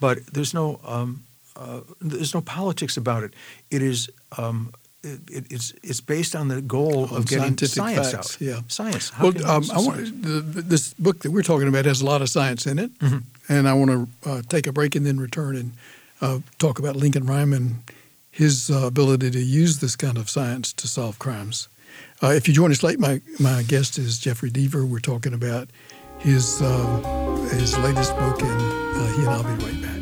but 0.00 0.16
there's 0.34 0.54
no 0.54 0.78
um, 0.86 1.22
uh, 1.56 1.80
there's 2.00 2.32
no 2.34 2.40
politics 2.40 2.96
about 2.96 3.24
it. 3.24 3.32
It 3.70 3.82
is. 3.82 4.08
Um, 4.38 4.72
it, 5.02 5.20
it- 5.30 5.46
it's 5.50 5.72
it's 5.82 6.00
based 6.02 6.34
on 6.36 6.48
the 6.48 6.60
goal 6.62 7.06
On 7.10 7.16
of 7.16 7.26
getting 7.26 7.56
science 7.66 8.12
facts, 8.12 8.34
out. 8.36 8.40
yeah. 8.40 8.60
Science. 8.68 9.10
How 9.10 9.24
Well, 9.30 9.50
um, 9.50 9.64
want, 9.86 10.22
the, 10.22 10.62
this 10.74 10.94
book 10.98 11.18
that 11.22 11.30
we're 11.32 11.42
talking 11.52 11.68
about 11.68 11.86
has 11.86 12.02
a 12.02 12.04
lot 12.04 12.20
of 12.22 12.28
science 12.28 12.66
in 12.70 12.78
it, 12.78 12.90
and 13.48 13.66
I 13.68 13.72
want 13.74 13.90
to 13.90 14.30
uh, 14.30 14.42
take 14.48 14.66
a 14.68 14.72
break 14.72 14.94
and 14.96 15.04
then 15.06 15.18
return 15.18 15.56
and 15.56 15.70
uh, 16.20 16.38
talk 16.58 16.78
about 16.78 16.96
Lincoln 16.96 17.24
Ryman, 17.26 17.82
his 18.40 18.70
uh, 18.70 18.86
ability 18.86 19.30
to 19.30 19.38
use 19.38 19.80
this 19.80 19.94
kind 19.94 20.16
of 20.16 20.30
science 20.30 20.72
to 20.72 20.88
solve 20.88 21.18
crimes. 21.18 21.68
Uh, 22.22 22.28
if 22.28 22.48
you 22.48 22.54
join 22.54 22.70
us 22.70 22.82
late, 22.82 22.98
my 22.98 23.20
my 23.38 23.62
guest 23.64 23.98
is 23.98 24.18
Jeffery 24.18 24.50
Deaver. 24.50 24.88
We're 24.88 24.98
talking 24.98 25.34
about 25.34 25.68
his 26.20 26.62
uh, 26.62 27.46
his 27.52 27.76
latest 27.80 28.16
book, 28.16 28.42
and 28.42 28.62
uh, 28.96 29.06
he 29.12 29.20
and 29.20 29.28
I'll 29.28 29.42
be 29.42 29.50
right 29.62 29.82
back. 29.82 30.00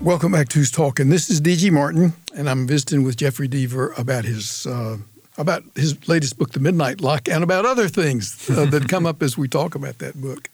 Welcome 0.00 0.32
back 0.32 0.48
to 0.48 0.58
Who's 0.58 0.72
Talking. 0.72 1.08
This 1.08 1.30
is 1.30 1.40
D.G. 1.40 1.70
Martin, 1.70 2.14
and 2.34 2.50
I'm 2.50 2.66
visiting 2.66 3.04
with 3.04 3.16
Jeffery 3.16 3.48
Deaver 3.48 3.96
about 3.96 4.24
his 4.24 4.66
uh, 4.66 4.96
about 5.38 5.64
his 5.74 6.08
latest 6.08 6.38
book, 6.38 6.52
The 6.52 6.60
Midnight 6.60 7.00
Lock, 7.00 7.28
and 7.28 7.44
about 7.44 7.66
other 7.66 7.88
things 7.88 8.48
uh, 8.50 8.66
that 8.70 8.88
come 8.88 9.06
up 9.06 9.22
as 9.22 9.36
we 9.36 9.48
talk 9.48 9.74
about 9.74 9.98
that 9.98 10.20
book. 10.20 10.48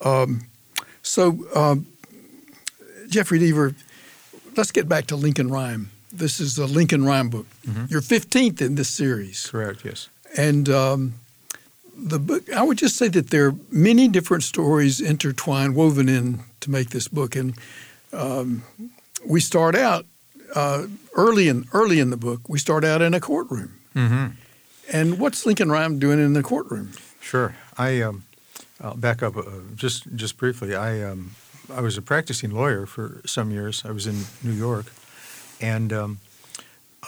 Um, 0.00 0.42
so, 1.02 1.46
um, 1.54 1.86
Jeffery 3.08 3.38
Deaver, 3.38 3.74
let's 4.56 4.70
get 4.70 4.88
back 4.88 5.06
to 5.06 5.16
Lincoln 5.16 5.48
Rhyme. 5.48 5.90
This 6.12 6.40
is 6.40 6.58
a 6.58 6.66
Lincoln 6.66 7.04
Rhyme 7.04 7.28
book. 7.28 7.46
Mm-hmm. 7.66 7.86
Your 7.88 8.00
15th 8.00 8.60
in 8.60 8.74
this 8.76 8.88
series. 8.88 9.46
Correct, 9.46 9.84
yes. 9.84 10.08
And 10.36 10.68
um, 10.68 11.14
the 11.96 12.18
book, 12.18 12.50
I 12.52 12.62
would 12.62 12.78
just 12.78 12.96
say 12.96 13.08
that 13.08 13.30
there 13.30 13.46
are 13.46 13.54
many 13.70 14.08
different 14.08 14.42
stories 14.42 15.00
intertwined, 15.00 15.74
woven 15.74 16.08
in 16.08 16.40
to 16.60 16.70
make 16.70 16.90
this 16.90 17.08
book. 17.08 17.36
And 17.36 17.54
um, 18.12 18.64
we 19.26 19.40
start 19.40 19.74
out 19.74 20.06
uh, 20.54 20.86
early 21.14 21.48
in 21.48 21.66
early 21.72 22.00
in 22.00 22.10
the 22.10 22.16
book. 22.16 22.48
We 22.48 22.58
start 22.58 22.84
out 22.84 23.02
in 23.02 23.14
a 23.14 23.20
courtroom. 23.20 23.74
Mm-hmm. 23.94 24.26
And 24.92 25.18
what's 25.18 25.46
Lincoln 25.46 25.70
Rhyme 25.70 25.98
doing 25.98 26.18
in 26.18 26.32
the 26.34 26.42
courtroom? 26.42 26.92
Sure, 27.20 27.54
I 27.78 28.02
um, 28.02 28.24
I'll 28.80 28.94
back 28.94 29.22
up 29.22 29.36
uh, 29.36 29.44
just 29.74 30.04
just 30.14 30.36
briefly. 30.36 30.74
I 30.74 31.02
um, 31.02 31.32
I 31.74 31.80
was 31.80 31.96
a 31.96 32.02
practicing 32.02 32.50
lawyer 32.50 32.86
for 32.86 33.22
some 33.24 33.50
years. 33.50 33.84
I 33.84 33.92
was 33.92 34.06
in 34.06 34.24
New 34.42 34.52
York, 34.52 34.86
and 35.60 35.92
um, 35.92 36.20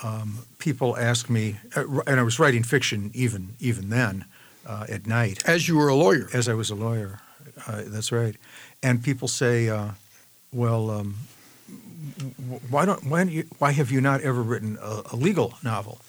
um, 0.03 0.39
people 0.57 0.97
asked 0.97 1.29
me, 1.29 1.57
uh, 1.75 2.01
and 2.07 2.19
I 2.19 2.23
was 2.23 2.39
writing 2.39 2.63
fiction 2.63 3.11
even 3.13 3.55
even 3.59 3.89
then 3.89 4.25
uh, 4.65 4.85
at 4.89 5.05
night. 5.05 5.43
As 5.45 5.67
you 5.67 5.77
were 5.77 5.89
a 5.89 5.95
lawyer. 5.95 6.29
As 6.33 6.47
I 6.47 6.53
was 6.53 6.69
a 6.69 6.75
lawyer, 6.75 7.19
uh, 7.67 7.83
that's 7.85 8.11
right. 8.11 8.35
And 8.81 9.03
people 9.03 9.27
say, 9.27 9.69
uh, 9.69 9.89
"Well, 10.51 10.89
um, 10.89 11.15
why 12.69 12.85
don't 12.85 13.05
why, 13.05 13.19
don't 13.19 13.31
you, 13.31 13.45
why 13.59 13.71
have 13.71 13.91
you 13.91 14.01
not 14.01 14.21
ever 14.21 14.41
written 14.41 14.77
a, 14.81 15.03
a 15.11 15.15
legal 15.15 15.53
novel?" 15.63 15.99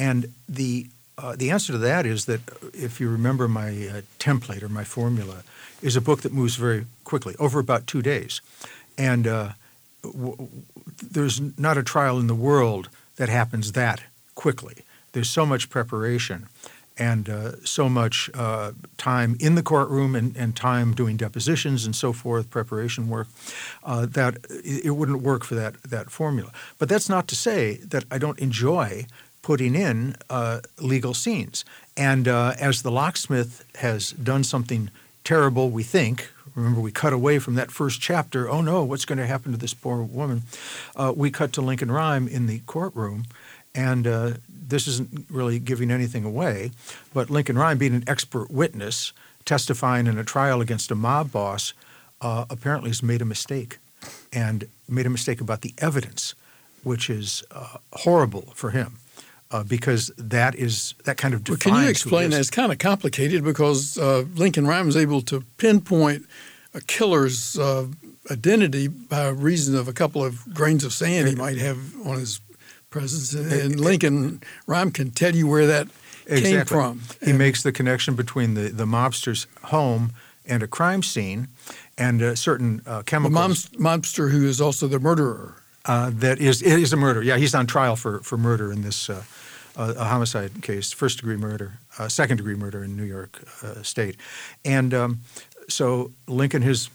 And 0.00 0.32
the 0.48 0.86
uh, 1.18 1.36
the 1.36 1.50
answer 1.50 1.72
to 1.72 1.78
that 1.78 2.06
is 2.06 2.24
that 2.24 2.40
if 2.72 2.98
you 2.98 3.10
remember 3.10 3.46
my 3.46 3.68
uh, 3.68 4.00
template 4.18 4.62
or 4.62 4.70
my 4.70 4.84
formula, 4.84 5.42
is 5.82 5.94
a 5.94 6.00
book 6.00 6.22
that 6.22 6.32
moves 6.32 6.56
very 6.56 6.86
quickly 7.04 7.34
over 7.38 7.60
about 7.60 7.86
two 7.86 8.00
days, 8.00 8.40
and 8.96 9.26
uh, 9.26 9.50
w- 10.02 10.48
there's 11.12 11.38
not 11.58 11.76
a 11.76 11.82
trial 11.82 12.18
in 12.18 12.26
the 12.26 12.34
world 12.34 12.88
that 13.16 13.28
happens 13.28 13.72
that 13.72 14.02
quickly. 14.34 14.76
There's 15.12 15.28
so 15.28 15.44
much 15.44 15.68
preparation 15.68 16.48
and 16.96 17.28
uh, 17.28 17.52
so 17.64 17.88
much 17.88 18.30
uh, 18.34 18.72
time 18.96 19.36
in 19.40 19.54
the 19.54 19.62
courtroom 19.62 20.14
and, 20.14 20.36
and, 20.36 20.54
time 20.54 20.92
doing 20.94 21.16
depositions 21.16 21.86
and 21.86 21.96
so 21.96 22.12
forth, 22.12 22.50
preparation 22.50 23.08
work, 23.08 23.28
uh, 23.84 24.04
that 24.04 24.36
it 24.64 24.94
wouldn't 24.94 25.22
work 25.22 25.42
for 25.44 25.54
that, 25.54 25.82
that 25.82 26.10
formula. 26.10 26.52
But 26.78 26.88
that's 26.90 27.08
not 27.08 27.26
to 27.28 27.36
say 27.36 27.76
that 27.88 28.04
I 28.10 28.18
don't 28.18 28.38
enjoy 28.38 29.06
putting 29.42 29.74
in 29.74 30.16
uh, 30.28 30.60
legal 30.78 31.14
scenes. 31.14 31.64
And 31.96 32.28
uh, 32.28 32.54
as 32.58 32.82
the 32.82 32.90
locksmith 32.90 33.64
has 33.76 34.12
done 34.12 34.44
something 34.44 34.90
terrible, 35.24 35.70
we 35.70 35.82
think, 35.82 36.30
remember 36.54 36.80
we 36.80 36.92
cut 36.92 37.12
away 37.12 37.38
from 37.38 37.54
that 37.54 37.70
first 37.70 38.00
chapter, 38.00 38.48
oh 38.48 38.60
no, 38.60 38.84
what's 38.84 39.04
going 39.04 39.18
to 39.18 39.26
happen 39.26 39.52
to 39.52 39.58
this 39.58 39.74
poor 39.74 40.02
woman? 40.02 40.42
Uh, 40.96 41.12
we 41.16 41.30
cut 41.30 41.52
to 41.54 41.62
Lincoln 41.62 41.90
Rhyme 41.90 42.28
in 42.28 42.46
the 42.46 42.60
courtroom. 42.60 43.24
And 43.74 44.06
uh, 44.06 44.32
this 44.48 44.88
isn't 44.88 45.26
really 45.30 45.58
giving 45.58 45.90
anything 45.90 46.24
away, 46.24 46.72
but 47.14 47.30
Lincoln 47.30 47.56
Rhyme, 47.56 47.78
being 47.78 47.94
an 47.94 48.04
expert 48.06 48.50
witness, 48.50 49.12
testifying 49.44 50.06
in 50.06 50.18
a 50.18 50.24
trial 50.24 50.60
against 50.60 50.90
a 50.90 50.94
mob 50.94 51.30
boss, 51.30 51.72
uh, 52.20 52.44
apparently 52.50 52.90
has 52.90 53.02
made 53.02 53.22
a 53.22 53.24
mistake 53.24 53.78
and 54.32 54.64
made 54.88 55.06
a 55.06 55.10
mistake 55.10 55.40
about 55.40 55.60
the 55.60 55.72
evidence, 55.78 56.34
which 56.82 57.08
is 57.08 57.44
uh, 57.52 57.78
horrible 57.92 58.52
for 58.54 58.70
him 58.70 58.98
uh, 59.50 59.64
because 59.64 60.12
that 60.16 60.54
is 60.54 60.94
that 61.04 61.16
kind 61.16 61.34
of 61.34 61.44
defines. 61.44 61.66
Well, 61.66 61.74
can 61.74 61.84
you 61.84 61.90
explain 61.90 62.30
that? 62.30 62.40
It's 62.40 62.50
kind 62.50 62.72
of 62.72 62.78
complicated 62.78 63.44
because 63.44 63.98
uh, 63.98 64.24
Lincoln 64.34 64.66
Rhyme 64.66 64.88
is 64.88 64.96
able 64.96 65.22
to 65.22 65.42
pinpoint 65.56 66.26
a 66.74 66.80
killer's 66.80 67.58
uh, 67.58 67.86
identity 68.30 68.88
by 68.88 69.28
reason 69.28 69.76
of 69.76 69.88
a 69.88 69.92
couple 69.92 70.24
of 70.24 70.52
grains 70.54 70.84
of 70.84 70.92
sand 70.92 71.28
he 71.28 71.34
might 71.34 71.58
have 71.58 71.78
on 72.06 72.18
his 72.18 72.40
presence, 72.90 73.34
and 73.34 73.80
Lincoln 73.80 74.42
Rhyme 74.66 74.90
can 74.90 75.10
tell 75.10 75.34
you 75.34 75.46
where 75.46 75.66
that 75.66 75.88
exactly. 76.26 76.52
came 76.52 76.64
from. 76.64 77.00
He 77.22 77.30
and, 77.30 77.38
makes 77.38 77.62
the 77.62 77.72
connection 77.72 78.14
between 78.14 78.54
the 78.54 78.68
the 78.68 78.86
mobster's 78.86 79.46
home 79.64 80.12
and 80.46 80.62
a 80.62 80.66
crime 80.68 81.02
scene, 81.02 81.48
and 81.98 82.22
uh, 82.22 82.34
certain 82.34 82.82
uh, 82.86 83.02
chemicals. 83.02 83.64
The 83.64 83.78
mobster 83.78 84.30
who 84.30 84.46
is 84.46 84.60
also 84.60 84.86
the 84.86 85.00
murderer. 85.00 85.56
Uh, 85.86 86.10
that 86.12 86.38
is 86.38 86.62
is 86.62 86.92
a 86.92 86.96
murder. 86.96 87.22
Yeah, 87.22 87.38
he's 87.38 87.54
on 87.54 87.66
trial 87.66 87.96
for, 87.96 88.20
for 88.20 88.36
murder 88.36 88.70
in 88.70 88.82
this 88.82 89.08
uh, 89.08 89.22
a 89.80 90.04
homicide 90.04 90.62
case, 90.62 90.92
first 90.92 91.18
degree 91.18 91.36
murder, 91.36 91.78
uh, 91.98 92.08
second 92.08 92.36
degree 92.36 92.54
murder 92.54 92.84
in 92.84 92.96
New 92.96 93.04
York 93.04 93.42
uh, 93.62 93.82
State. 93.82 94.16
And 94.64 94.92
um, 94.92 95.20
so 95.68 96.10
Lincoln 96.26 96.62
has 96.62 96.90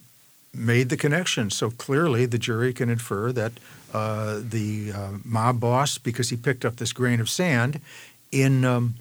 made 0.54 0.90
the 0.90 0.98
connection. 0.98 1.50
So 1.50 1.72
clearly 1.72 2.26
the 2.26 2.38
jury 2.38 2.74
can 2.74 2.90
infer 2.90 3.32
that 3.32 3.54
uh, 3.94 4.40
the 4.42 4.92
uh, 4.92 5.12
mob 5.24 5.60
boss, 5.60 5.98
because 5.98 6.30
he 6.30 6.38
picked 6.38 6.66
up 6.66 6.76
this 6.76 6.94
grain 6.94 7.20
of 7.20 7.30
sand 7.30 7.80
in 8.32 8.66
um, 8.66 8.96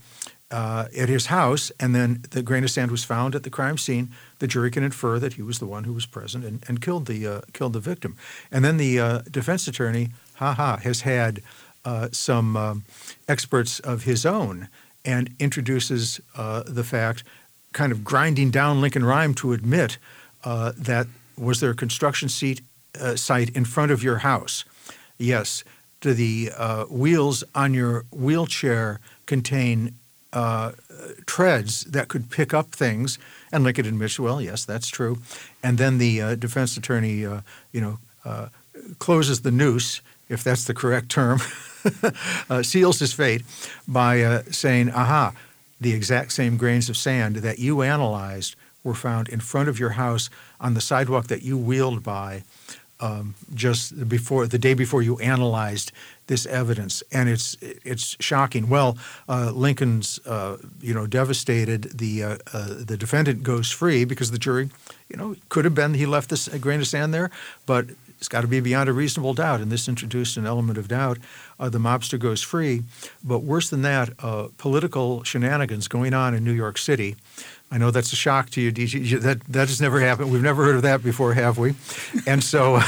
uh, 0.50 0.86
at 0.96 1.08
his 1.08 1.26
house, 1.26 1.72
and 1.80 1.94
then 1.94 2.22
the 2.30 2.42
grain 2.42 2.64
of 2.64 2.70
sand 2.70 2.90
was 2.90 3.04
found 3.04 3.34
at 3.34 3.42
the 3.42 3.50
crime 3.50 3.76
scene. 3.76 4.08
The 4.38 4.46
jury 4.46 4.70
can 4.70 4.84
infer 4.84 5.18
that 5.18 5.32
he 5.34 5.42
was 5.42 5.58
the 5.58 5.66
one 5.66 5.84
who 5.84 5.92
was 5.92 6.06
present 6.06 6.44
and, 6.44 6.64
and 6.68 6.80
killed 6.80 7.06
the 7.06 7.26
uh, 7.26 7.40
killed 7.52 7.72
the 7.72 7.80
victim. 7.80 8.16
And 8.52 8.64
then 8.64 8.76
the 8.76 9.22
defense 9.30 9.66
attorney, 9.66 10.10
ha 10.34 10.54
ha, 10.54 10.76
has 10.76 11.00
had 11.00 11.40
uh, 11.84 12.08
some 12.12 12.56
um, 12.56 12.84
experts 13.28 13.80
of 13.80 14.04
his 14.04 14.24
own 14.24 14.68
and 15.04 15.34
introduces 15.38 16.20
uh, 16.36 16.62
the 16.66 16.84
fact, 16.84 17.24
kind 17.72 17.92
of 17.92 18.04
grinding 18.04 18.50
down 18.50 18.80
Lincoln 18.80 19.04
Rhyme 19.04 19.34
to 19.34 19.52
admit 19.52 19.98
uh, 20.44 20.72
that 20.78 21.06
was 21.36 21.60
there 21.60 21.70
a 21.70 21.74
construction 21.74 22.28
seat, 22.28 22.62
uh, 23.00 23.16
site 23.16 23.50
in 23.50 23.64
front 23.64 23.92
of 23.92 24.02
your 24.02 24.18
house? 24.18 24.64
Yes. 25.18 25.64
Do 26.00 26.14
the 26.14 26.50
uh, 26.56 26.84
wheels 26.84 27.44
on 27.54 27.74
your 27.74 28.04
wheelchair 28.10 29.00
contain 29.26 29.94
treads 31.26 31.84
that 31.84 32.08
could 32.08 32.30
pick 32.30 32.52
up 32.52 32.72
things? 32.72 33.18
And 33.52 33.64
Lincoln 33.64 33.86
admits, 33.86 34.18
well, 34.18 34.40
yes, 34.40 34.64
that's 34.64 34.88
true. 34.88 35.18
And 35.62 35.78
then 35.78 35.98
the 35.98 36.36
defense 36.36 36.76
attorney, 36.76 37.20
you 37.20 37.40
know, 37.74 37.98
closes 38.98 39.42
the 39.42 39.50
noose, 39.50 40.00
if 40.28 40.42
that's 40.44 40.64
the 40.64 40.74
correct 40.74 41.08
term, 41.08 41.40
uh, 42.50 42.62
seals 42.62 42.98
his 42.98 43.12
fate 43.12 43.42
by 43.86 44.22
uh, 44.22 44.42
saying, 44.50 44.90
aha, 44.90 45.32
the 45.80 45.92
exact 45.92 46.32
same 46.32 46.56
grains 46.56 46.88
of 46.88 46.96
sand 46.96 47.36
that 47.36 47.58
you 47.58 47.82
analyzed 47.82 48.56
were 48.82 48.94
found 48.94 49.28
in 49.28 49.40
front 49.40 49.68
of 49.68 49.78
your 49.78 49.90
house 49.90 50.30
on 50.60 50.74
the 50.74 50.80
sidewalk 50.80 51.26
that 51.28 51.42
you 51.42 51.56
wheeled 51.56 52.02
by 52.02 52.42
um, 53.00 53.34
just 53.54 54.08
before 54.08 54.46
the 54.46 54.58
day 54.58 54.74
before 54.74 55.02
you 55.02 55.18
analyzed 55.18 55.92
this 56.26 56.46
evidence, 56.46 57.02
and 57.12 57.28
it's 57.28 57.56
it's 57.60 58.16
shocking. 58.20 58.68
Well, 58.68 58.96
uh, 59.28 59.50
Lincoln's 59.50 60.20
uh, 60.26 60.56
you 60.80 60.94
know 60.94 61.06
devastated. 61.06 61.98
The 61.98 62.22
uh, 62.22 62.38
uh 62.52 62.74
the 62.78 62.96
defendant 62.96 63.42
goes 63.42 63.70
free 63.70 64.04
because 64.04 64.30
the 64.30 64.38
jury, 64.38 64.70
you 65.08 65.16
know, 65.16 65.36
could 65.48 65.64
have 65.64 65.74
been 65.74 65.94
he 65.94 66.06
left 66.06 66.30
this 66.30 66.48
grain 66.48 66.80
of 66.80 66.86
sand 66.86 67.12
there, 67.12 67.30
but 67.66 67.86
it's 68.18 68.28
got 68.28 68.40
to 68.40 68.46
be 68.46 68.60
beyond 68.60 68.88
a 68.88 68.92
reasonable 68.92 69.34
doubt, 69.34 69.60
and 69.60 69.70
this 69.70 69.88
introduced 69.88 70.36
an 70.36 70.46
element 70.46 70.78
of 70.78 70.88
doubt. 70.88 71.18
Uh, 71.58 71.68
the 71.68 71.78
mobster 71.78 72.18
goes 72.18 72.42
free, 72.42 72.82
but 73.22 73.40
worse 73.40 73.68
than 73.68 73.82
that, 73.82 74.10
uh, 74.20 74.48
political 74.58 75.22
shenanigans 75.24 75.88
going 75.88 76.14
on 76.14 76.34
in 76.34 76.44
New 76.44 76.52
York 76.52 76.78
City. 76.78 77.16
I 77.70 77.78
know 77.78 77.90
that's 77.90 78.12
a 78.12 78.16
shock 78.16 78.50
to 78.50 78.60
you, 78.60 78.72
DG. 78.72 79.20
That 79.20 79.40
that 79.44 79.68
has 79.68 79.80
never 79.80 80.00
happened. 80.00 80.30
We've 80.30 80.42
never 80.42 80.64
heard 80.64 80.76
of 80.76 80.82
that 80.82 81.02
before, 81.02 81.34
have 81.34 81.58
we? 81.58 81.74
And 82.26 82.42
so, 82.42 82.80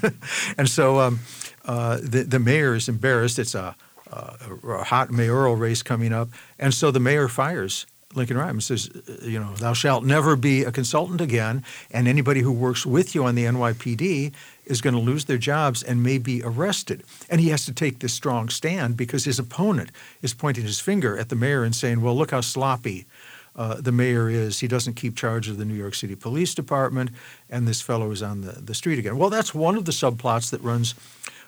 and 0.58 0.68
so, 0.68 1.00
um, 1.00 1.20
uh, 1.64 1.98
the 2.02 2.22
the 2.22 2.38
mayor 2.38 2.74
is 2.74 2.88
embarrassed. 2.88 3.38
It's 3.38 3.54
a, 3.54 3.74
a, 4.12 4.36
a 4.68 4.84
hot 4.84 5.10
mayoral 5.10 5.56
race 5.56 5.82
coming 5.82 6.12
up, 6.12 6.28
and 6.58 6.72
so 6.72 6.90
the 6.90 7.00
mayor 7.00 7.28
fires 7.28 7.86
Lincoln 8.14 8.38
Rhyme 8.38 8.60
says, 8.60 8.88
uh, 8.88 9.26
you 9.26 9.38
know, 9.38 9.54
thou 9.56 9.74
shalt 9.74 10.02
never 10.02 10.34
be 10.34 10.64
a 10.64 10.72
consultant 10.72 11.20
again, 11.20 11.62
and 11.90 12.08
anybody 12.08 12.40
who 12.40 12.52
works 12.52 12.86
with 12.86 13.14
you 13.14 13.24
on 13.24 13.34
the 13.34 13.44
NYPD 13.44 14.32
is 14.64 14.80
going 14.80 14.94
to 14.94 15.00
lose 15.00 15.26
their 15.26 15.38
jobs 15.38 15.82
and 15.82 16.02
may 16.02 16.16
be 16.16 16.42
arrested. 16.42 17.02
And 17.28 17.40
he 17.40 17.48
has 17.50 17.66
to 17.66 17.72
take 17.72 17.98
this 17.98 18.14
strong 18.14 18.48
stand 18.48 18.96
because 18.96 19.24
his 19.24 19.38
opponent 19.38 19.90
is 20.22 20.32
pointing 20.32 20.64
his 20.64 20.80
finger 20.80 21.18
at 21.18 21.28
the 21.28 21.36
mayor 21.36 21.64
and 21.64 21.74
saying, 21.74 22.00
well, 22.00 22.16
look 22.16 22.30
how 22.30 22.40
sloppy 22.40 23.06
uh, 23.54 23.80
the 23.80 23.92
mayor 23.92 24.30
is. 24.30 24.60
He 24.60 24.68
doesn't 24.68 24.94
keep 24.94 25.14
charge 25.14 25.48
of 25.48 25.58
the 25.58 25.64
New 25.64 25.74
York 25.74 25.94
City 25.94 26.14
Police 26.14 26.54
Department, 26.54 27.10
and 27.50 27.68
this 27.68 27.82
fellow 27.82 28.10
is 28.10 28.22
on 28.22 28.40
the, 28.40 28.52
the 28.52 28.74
street 28.74 28.98
again. 28.98 29.18
Well, 29.18 29.30
that's 29.30 29.54
one 29.54 29.76
of 29.76 29.84
the 29.84 29.92
subplots 29.92 30.50
that 30.50 30.62
runs 30.62 30.94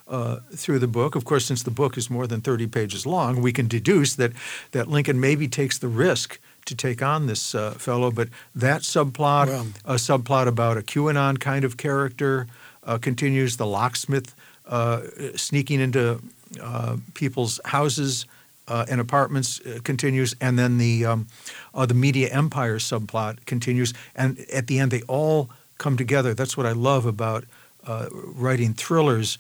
uh, 0.09 0.41
through 0.55 0.81
the 0.81 0.89
book. 0.89 1.15
Of 1.15 1.25
course, 1.25 1.47
since 1.47 1.63
the 1.63 1.71
book 1.71 1.97
is 1.97 2.11
more 2.11 2.27
than 2.27 2.41
30 2.41 2.67
pages 2.67 3.07
long, 3.07 3.41
we 3.41 3.53
can 3.53 3.69
deduce 3.69 4.15
that, 4.17 4.33
that 4.73 4.89
Lincoln 4.89 5.21
maybe 5.21 5.47
takes 5.47 5.79
the 5.79 5.89
risk 5.89 6.41
to 6.71 6.77
take 6.77 7.03
on 7.03 7.27
this 7.27 7.55
uh, 7.55 7.73
fellow. 7.73 8.11
But 8.11 8.29
that 8.55 8.83
subplot, 8.83 9.47
well, 9.47 9.67
a 9.85 9.95
subplot 9.95 10.47
about 10.47 10.79
a 10.79 10.83
QAnon 10.83 11.39
kind 11.39 11.65
of 11.65 11.77
character, 11.77 12.47
uh, 12.85 12.99
continues. 12.99 13.57
The 13.57 13.67
locksmith 13.67 14.35
uh, 14.67 15.03
sneaking 15.37 15.81
into 15.81 16.21
uh, 16.61 16.97
people's 17.15 17.61
houses 17.65 18.27
uh, 18.69 18.87
and 18.89 19.01
apartments 19.01 19.61
uh, 19.61 19.81
continues, 19.85 20.35
and 20.41 20.59
then 20.59 20.79
the 20.79 21.05
um, 21.05 21.27
uh, 21.75 21.87
the 21.87 21.95
media 21.95 22.29
empire 22.33 22.79
subplot 22.79 23.45
continues, 23.45 23.93
and 24.15 24.39
at 24.53 24.69
the 24.69 24.79
end 24.79 24.91
they 24.91 25.03
all 25.03 25.51
come 25.79 25.97
together. 25.97 26.35
That's 26.35 26.57
what 26.57 26.67
I 26.67 26.73
love 26.73 27.05
about 27.05 27.45
uh, 27.87 28.07
writing 28.13 28.75
thrillers. 28.75 29.39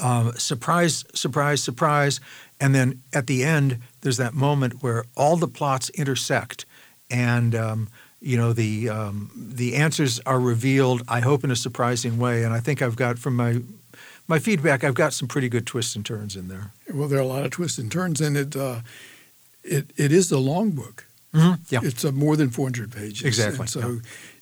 Um, 0.00 0.32
surprise, 0.32 1.04
surprise, 1.14 1.62
surprise, 1.62 2.20
and 2.60 2.74
then 2.74 3.02
at 3.12 3.26
the 3.26 3.42
end 3.42 3.78
there's 4.02 4.18
that 4.18 4.34
moment 4.34 4.82
where 4.82 5.04
all 5.16 5.36
the 5.36 5.48
plots 5.48 5.88
intersect, 5.90 6.66
and 7.10 7.54
um, 7.54 7.88
you 8.20 8.36
know 8.36 8.52
the 8.52 8.88
um, 8.88 9.30
the 9.34 9.76
answers 9.76 10.20
are 10.26 10.38
revealed. 10.38 11.02
I 11.08 11.20
hope 11.20 11.42
in 11.44 11.50
a 11.50 11.56
surprising 11.56 12.18
way, 12.18 12.44
and 12.44 12.52
I 12.52 12.60
think 12.60 12.82
I've 12.82 12.96
got 12.96 13.18
from 13.18 13.36
my 13.36 13.60
my 14.30 14.38
feedback, 14.38 14.84
I've 14.84 14.94
got 14.94 15.12
some 15.12 15.26
pretty 15.26 15.48
good 15.48 15.66
twists 15.66 15.96
and 15.96 16.06
turns 16.06 16.36
in 16.36 16.46
there. 16.46 16.70
Well, 16.94 17.08
there 17.08 17.18
are 17.18 17.22
a 17.22 17.26
lot 17.26 17.44
of 17.44 17.50
twists 17.50 17.78
and 17.78 17.90
turns, 17.90 18.20
and 18.20 18.36
it 18.36 18.54
uh, 18.54 18.80
it 19.64 19.90
it 19.96 20.12
is 20.12 20.30
a 20.30 20.38
long 20.38 20.70
book. 20.70 21.06
Mm-hmm. 21.34 21.62
Yeah, 21.68 21.80
It's 21.82 22.04
uh, 22.04 22.10
more 22.10 22.36
than 22.36 22.50
400 22.50 22.90
pages. 22.90 23.22
Exactly, 23.24 23.60
And 23.60 23.70
so 23.70 23.80
yeah. 23.80 23.98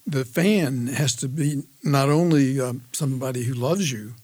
the 0.06 0.24
fan 0.24 0.86
has 0.86 1.14
to 1.16 1.28
be 1.28 1.62
not 1.82 2.08
only 2.08 2.58
um, 2.58 2.82
somebody 2.92 3.44
who 3.44 3.52
loves 3.52 3.92
you, 3.92 4.14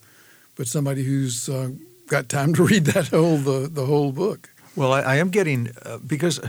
but 0.56 0.66
somebody 0.66 1.02
who's 1.02 1.48
uh, 1.48 1.70
got 2.14 2.28
time 2.28 2.54
to 2.54 2.62
read 2.62 2.84
that 2.86 3.08
whole 3.08 3.38
the, 3.38 3.68
the 3.68 3.86
whole 3.86 4.12
book. 4.12 4.48
Well, 4.76 4.92
I, 4.92 5.00
I 5.00 5.16
am 5.16 5.30
getting 5.30 5.70
uh, 5.84 5.98
because 6.06 6.40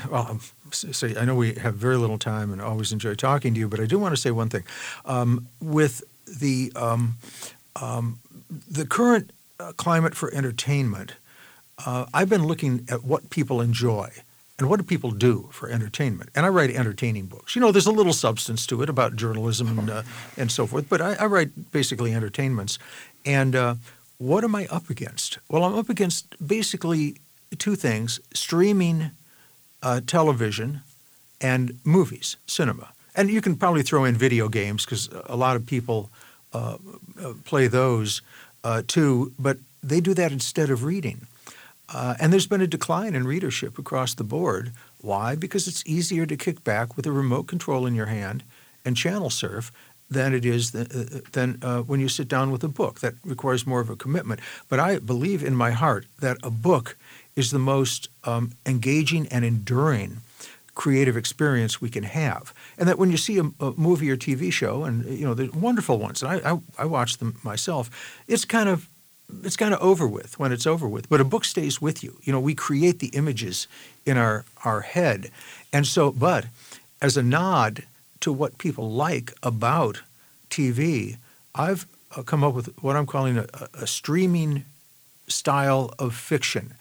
say 0.71 1.15
I 1.17 1.25
know 1.25 1.36
we 1.36 1.54
have 1.56 1.75
very 1.75 1.97
little 1.97 2.19
time 2.19 2.51
and 2.54 2.62
always 2.62 2.91
enjoy 2.91 3.15
talking 3.15 3.54
to 3.56 3.60
you, 3.60 3.67
but 3.67 3.80
I 3.80 3.86
do 3.86 3.97
want 3.97 4.15
to 4.15 4.21
say 4.21 4.32
one 4.32 4.49
thing 4.49 4.63
um, 5.06 5.47
with 5.60 6.04
the 6.28 6.71
um, 6.75 7.17
um, 7.82 8.19
the 8.69 8.86
current 8.86 9.32
uh, 9.60 9.73
climate 9.75 10.13
for 10.15 10.32
entertainment. 10.34 11.13
Uh, 11.86 12.06
I've 12.13 12.30
been 12.30 12.45
looking 12.45 12.86
at 12.88 13.04
what 13.04 13.30
people 13.30 13.60
enjoy 13.60 14.10
and 14.58 14.69
what 14.69 14.78
do 14.78 14.86
people 14.86 15.12
do 15.12 15.49
for 15.51 15.67
entertainment, 15.69 16.30
and 16.36 16.45
I 16.45 16.49
write 16.49 16.69
entertaining 16.69 17.25
books. 17.25 17.56
You 17.56 17.62
know, 17.62 17.71
there's 17.71 17.88
a 17.88 17.91
little 17.91 18.13
substance 18.13 18.67
to 18.67 18.84
it 18.84 18.89
about 18.89 19.15
journalism 19.15 19.80
and, 19.80 19.89
uh, 19.89 20.04
and 20.38 20.51
so 20.51 20.67
forth, 20.67 20.88
but 20.88 21.01
I, 21.01 21.15
I 21.15 21.25
write 21.25 21.71
basically 21.71 22.13
entertainments. 22.13 22.78
And 23.25 23.56
uh, 23.56 23.75
what 24.17 24.43
am 24.43 24.56
I 24.56 24.67
up 24.67 24.89
against? 24.89 25.39
Well, 25.49 25.63
I'm 25.63 25.75
up 25.75 25.89
against 25.89 26.36
basically 26.45 27.17
two 27.58 27.75
things: 27.75 28.19
streaming 28.34 29.12
uh, 29.82 30.01
television 30.06 30.82
and 31.41 31.80
movies, 31.84 32.38
cinema. 32.47 32.89
And 33.15 33.30
you 33.30 33.41
can 33.41 33.56
probably 33.56 33.84
throw 33.84 34.04
in 34.04 34.15
video 34.15 34.49
games 34.49 34.84
because 34.84 35.10
a 35.25 35.36
lot 35.36 35.56
of 35.56 35.65
people 35.65 36.10
uh, 36.54 36.78
play 37.45 37.67
those 37.67 38.21
uh, 38.63 38.82
too, 38.88 39.34
but 39.39 39.58
they 39.82 40.01
do 40.01 40.13
that 40.13 40.32
instead 40.32 40.69
of 40.69 40.84
reading. 40.84 41.28
Uh, 41.88 42.15
and 42.19 42.34
there's 42.34 42.47
been 42.47 42.62
a 42.62 42.67
decline 42.67 43.13
in 43.13 43.28
readership 43.28 43.78
across 43.78 44.15
the 44.15 44.23
board. 44.23 44.71
Why? 45.01 45.36
Because 45.36 45.67
it's 45.67 45.84
easier 45.86 46.25
to 46.25 46.36
kick 46.36 46.63
back 46.63 46.97
with 46.97 47.06
a 47.06 47.12
remote 47.12 47.47
control 47.47 47.86
in 47.86 47.93
your 47.93 48.08
hand 48.08 48.43
and 48.84 48.97
channel 48.97 49.30
surf 49.30 49.71
than 50.09 50.33
it 50.33 50.45
is 50.45 50.73
uh, 50.75 50.85
than 51.31 51.59
uh, 51.61 51.81
when 51.81 51.99
you 51.99 52.07
sit 52.07 52.27
down 52.27 52.51
with 52.51 52.63
a 52.63 52.67
book. 52.67 52.99
That 52.99 53.15
requires 53.23 53.65
more 53.65 53.79
of 53.79 53.89
a 53.89 53.95
commitment. 53.95 54.39
But 54.69 54.79
I 54.79 54.99
believe 54.99 55.43
in 55.43 55.55
my 55.55 55.71
heart 55.71 56.05
that 56.19 56.37
a 56.43 56.51
book 56.51 56.97
is 57.35 57.51
the 57.51 57.59
most 57.59 58.09
um, 58.23 58.51
engaging 58.65 59.27
and 59.27 59.43
enduring 59.43 60.21
creative 60.75 61.15
experience 61.17 61.81
we 61.81 61.89
can 61.89 62.03
have. 62.03 62.53
And 62.77 62.87
that 62.87 62.99
when 62.99 63.09
you 63.09 63.17
see 63.17 63.37
a, 63.39 63.43
a 63.59 63.71
movie 63.77 64.11
or 64.11 64.17
TV 64.17 64.51
show, 64.51 64.83
and 64.83 65.05
you 65.05 65.25
know, 65.25 65.33
the 65.33 65.49
wonderful 65.57 65.97
ones, 65.97 66.21
and 66.21 66.31
I, 66.31 66.51
I, 66.51 66.59
I 66.79 66.85
watch 66.85 67.17
them 67.17 67.39
myself, 67.43 67.89
it's 68.27 68.45
kind 68.45 68.69
of 68.69 68.87
it's 69.43 69.57
kind 69.57 69.73
of 69.73 69.81
over 69.81 70.07
with 70.07 70.37
when 70.37 70.51
it's 70.51 70.67
over 70.67 70.87
with. 70.87 71.09
But 71.09 71.19
a 71.19 71.23
book 71.23 71.45
stays 71.45 71.81
with 71.81 72.03
you. 72.03 72.19
You 72.21 72.31
know, 72.31 72.39
we 72.39 72.53
create 72.53 72.99
the 72.99 73.07
images 73.07 73.67
in 74.05 74.17
our 74.17 74.45
our 74.63 74.81
head, 74.81 75.31
and 75.73 75.87
so. 75.87 76.11
But 76.11 76.45
as 77.01 77.17
a 77.17 77.23
nod 77.23 77.83
to 78.25 78.33
what 78.33 78.57
people 78.57 78.89
like 78.89 79.31
about 79.43 80.01
TV, 80.49 81.17
I've 81.53 81.85
uh, 82.15 82.23
come 82.23 82.43
up 82.43 82.55
with 82.55 82.73
what 82.81 82.95
I'm 82.95 83.05
calling 83.05 83.38
a, 83.38 83.45
a- 83.75 83.85
streaming 83.85 84.65
style 85.27 85.93
of 85.99 86.15
fiction. 86.15 86.73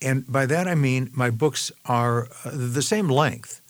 And 0.00 0.24
by 0.26 0.46
that 0.46 0.66
I 0.66 0.74
mean 0.74 1.10
my 1.12 1.28
books 1.28 1.70
are 1.84 2.28
uh, 2.46 2.50
the 2.54 2.80
same 2.80 3.08
length 3.10 3.60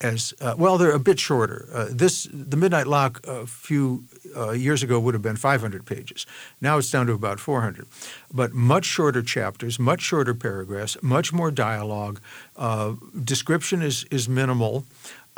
as 0.00 0.32
uh, 0.40 0.54
well. 0.56 0.78
They're 0.78 0.92
a 0.92 1.00
bit 1.00 1.18
shorter. 1.18 1.68
Uh, 1.74 1.88
this 1.90 2.28
the 2.32 2.56
Midnight 2.56 2.86
Lock 2.86 3.20
a 3.26 3.46
few 3.48 4.04
uh, 4.36 4.52
years 4.52 4.84
ago 4.84 5.00
would 5.00 5.14
have 5.14 5.22
been 5.22 5.36
500 5.36 5.84
pages. 5.84 6.24
Now 6.60 6.78
it's 6.78 6.90
down 6.90 7.06
to 7.06 7.12
about 7.12 7.40
400, 7.40 7.86
but 8.32 8.52
much 8.52 8.84
shorter 8.84 9.22
chapters, 9.22 9.78
much 9.78 10.02
shorter 10.02 10.34
paragraphs, 10.34 10.96
much 11.02 11.32
more 11.32 11.50
dialogue. 11.50 12.20
Uh, 12.56 12.94
description 13.24 13.82
is 13.82 14.04
is 14.10 14.28
minimal. 14.28 14.84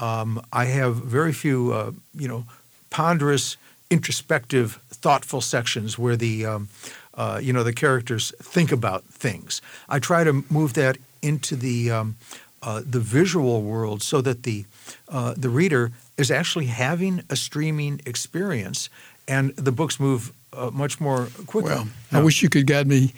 Um, 0.02 0.44
I 0.52 0.64
have 0.64 0.96
very 0.96 1.32
few, 1.32 1.72
uh, 1.72 1.92
you 2.12 2.26
know, 2.26 2.44
ponderous, 2.90 3.56
introspective, 3.88 4.80
thoughtful 4.90 5.40
sections 5.40 5.96
where 5.96 6.16
the 6.16 6.44
um, 6.44 6.68
uh, 7.14 7.38
you 7.40 7.52
know 7.52 7.62
the 7.62 7.72
characters 7.72 8.32
think 8.42 8.72
about 8.72 9.04
things. 9.04 9.62
I 9.88 10.00
try 10.00 10.24
to 10.24 10.44
move 10.50 10.72
that 10.74 10.98
into 11.22 11.54
the 11.54 11.92
um, 11.92 12.16
uh, 12.62 12.82
the 12.84 12.98
visual 12.98 13.62
world 13.62 14.02
so 14.02 14.20
that 14.22 14.42
the 14.42 14.64
uh, 15.08 15.34
the 15.36 15.48
reader 15.48 15.92
is 16.18 16.30
actually 16.30 16.66
having 16.66 17.22
a 17.30 17.36
streaming 17.36 18.00
experience, 18.04 18.90
and 19.28 19.54
the 19.56 19.72
books 19.72 20.00
move 20.00 20.32
uh, 20.52 20.70
much 20.72 21.00
more 21.00 21.28
quickly. 21.46 21.74
Well, 21.74 21.88
I 22.10 22.20
wish 22.22 22.42
you 22.42 22.48
could 22.48 22.66
guide 22.66 22.88
me 22.88 23.12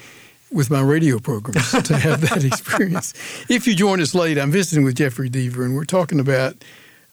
with 0.55 0.71
my 0.71 0.81
radio 0.81 1.19
programs 1.19 1.71
to 1.83 1.99
have 1.99 2.21
that 2.21 2.45
experience. 2.53 3.13
If 3.51 3.67
you 3.67 3.75
join 3.75 4.01
us 4.01 4.15
late, 4.15 4.39
I'm 4.39 4.53
visiting 4.53 4.85
with 4.85 4.95
Jeffery 4.95 5.29
Deaver, 5.29 5.65
and 5.65 5.75
we're 5.75 5.85
talking 5.85 6.21
about 6.21 6.65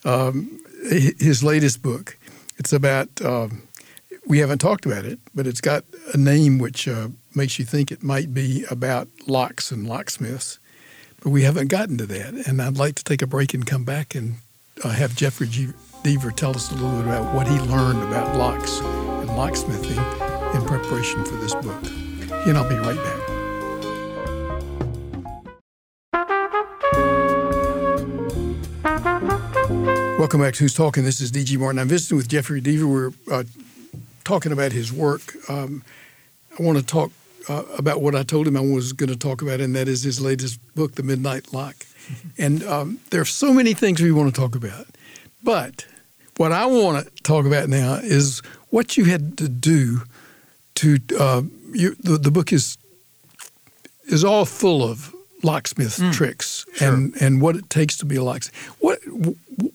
um, 0.04 0.60
his 0.88 1.42
latest 1.42 1.82
book. 1.82 2.16
It's 2.56 2.72
about, 2.72 3.08
um, 3.20 3.66
we 4.26 4.38
haven't 4.38 4.58
talked 4.58 4.86
about 4.86 5.04
it, 5.04 5.18
but 5.34 5.48
it's 5.48 5.60
got 5.60 5.84
a 6.14 6.16
name 6.16 6.60
which 6.60 6.86
uh, 6.86 7.08
makes 7.34 7.58
you 7.58 7.64
think 7.64 7.90
it 7.90 8.02
might 8.02 8.32
be 8.32 8.64
about 8.70 9.08
locks 9.26 9.72
and 9.72 9.88
locksmiths. 9.88 10.60
But 11.20 11.30
we 11.30 11.42
haven't 11.42 11.68
gotten 11.68 11.98
to 11.98 12.06
that. 12.06 12.46
And 12.46 12.62
I'd 12.62 12.78
like 12.78 12.94
to 12.96 13.04
take 13.04 13.22
a 13.22 13.26
break 13.26 13.54
and 13.54 13.66
come 13.66 13.84
back 13.84 14.14
and 14.14 14.36
uh, 14.84 14.90
have 14.90 15.16
Jeffery 15.16 15.48
G- 15.48 15.68
Deaver 16.04 16.34
tell 16.34 16.50
us 16.50 16.70
a 16.70 16.74
little 16.74 16.90
bit 16.98 17.06
about 17.06 17.34
what 17.34 17.48
he 17.48 17.58
learned 17.60 18.02
about 18.02 18.36
locks 18.36 18.78
and 18.80 19.30
locksmithing 19.30 20.54
in 20.54 20.62
preparation 20.64 21.24
for 21.24 21.34
this 21.36 21.54
book. 21.56 21.82
And 22.46 22.56
I'll 22.56 22.68
be 22.68 22.76
right 22.76 22.96
back. 22.96 23.21
Welcome 30.32 30.46
back 30.46 30.54
to 30.54 30.60
Who's 30.60 30.72
Talking. 30.72 31.04
This 31.04 31.20
is 31.20 31.30
D.G. 31.30 31.58
Martin. 31.58 31.78
I'm 31.78 31.88
visiting 31.88 32.16
with 32.16 32.26
Jeffery 32.26 32.62
Deaver. 32.62 32.86
We're 32.86 33.12
uh, 33.30 33.44
talking 34.24 34.50
about 34.50 34.72
his 34.72 34.90
work. 34.90 35.36
Um, 35.50 35.84
I 36.58 36.62
want 36.62 36.78
to 36.78 36.82
talk 36.86 37.12
uh, 37.50 37.64
about 37.76 38.00
what 38.00 38.14
I 38.14 38.22
told 38.22 38.48
him 38.48 38.56
I 38.56 38.60
was 38.60 38.94
going 38.94 39.10
to 39.10 39.16
talk 39.18 39.42
about, 39.42 39.60
and 39.60 39.76
that 39.76 39.88
is 39.88 40.04
his 40.04 40.22
latest 40.22 40.58
book, 40.74 40.94
The 40.94 41.02
Midnight 41.02 41.52
Lock. 41.52 41.76
and 42.38 42.64
um, 42.64 42.98
there 43.10 43.20
are 43.20 43.26
so 43.26 43.52
many 43.52 43.74
things 43.74 44.00
we 44.00 44.10
want 44.10 44.34
to 44.34 44.40
talk 44.40 44.54
about. 44.54 44.86
But 45.44 45.84
what 46.38 46.50
I 46.50 46.64
want 46.64 47.04
to 47.04 47.22
talk 47.22 47.44
about 47.44 47.68
now 47.68 47.96
is 47.96 48.40
what 48.70 48.96
you 48.96 49.04
had 49.04 49.36
to 49.36 49.50
do 49.50 50.00
to. 50.76 50.98
Uh, 51.20 51.42
you, 51.74 51.94
the, 51.96 52.16
the 52.16 52.30
book 52.30 52.54
is 52.54 52.78
is 54.04 54.24
all 54.24 54.46
full 54.46 54.82
of 54.82 55.14
locksmith 55.42 56.00
tricks 56.12 56.64
and, 56.80 57.14
and 57.20 57.42
what 57.42 57.56
it 57.56 57.68
takes 57.68 57.98
to 57.98 58.06
be 58.06 58.16
a 58.16 58.22
locksmith. 58.22 58.54
What, 58.78 58.98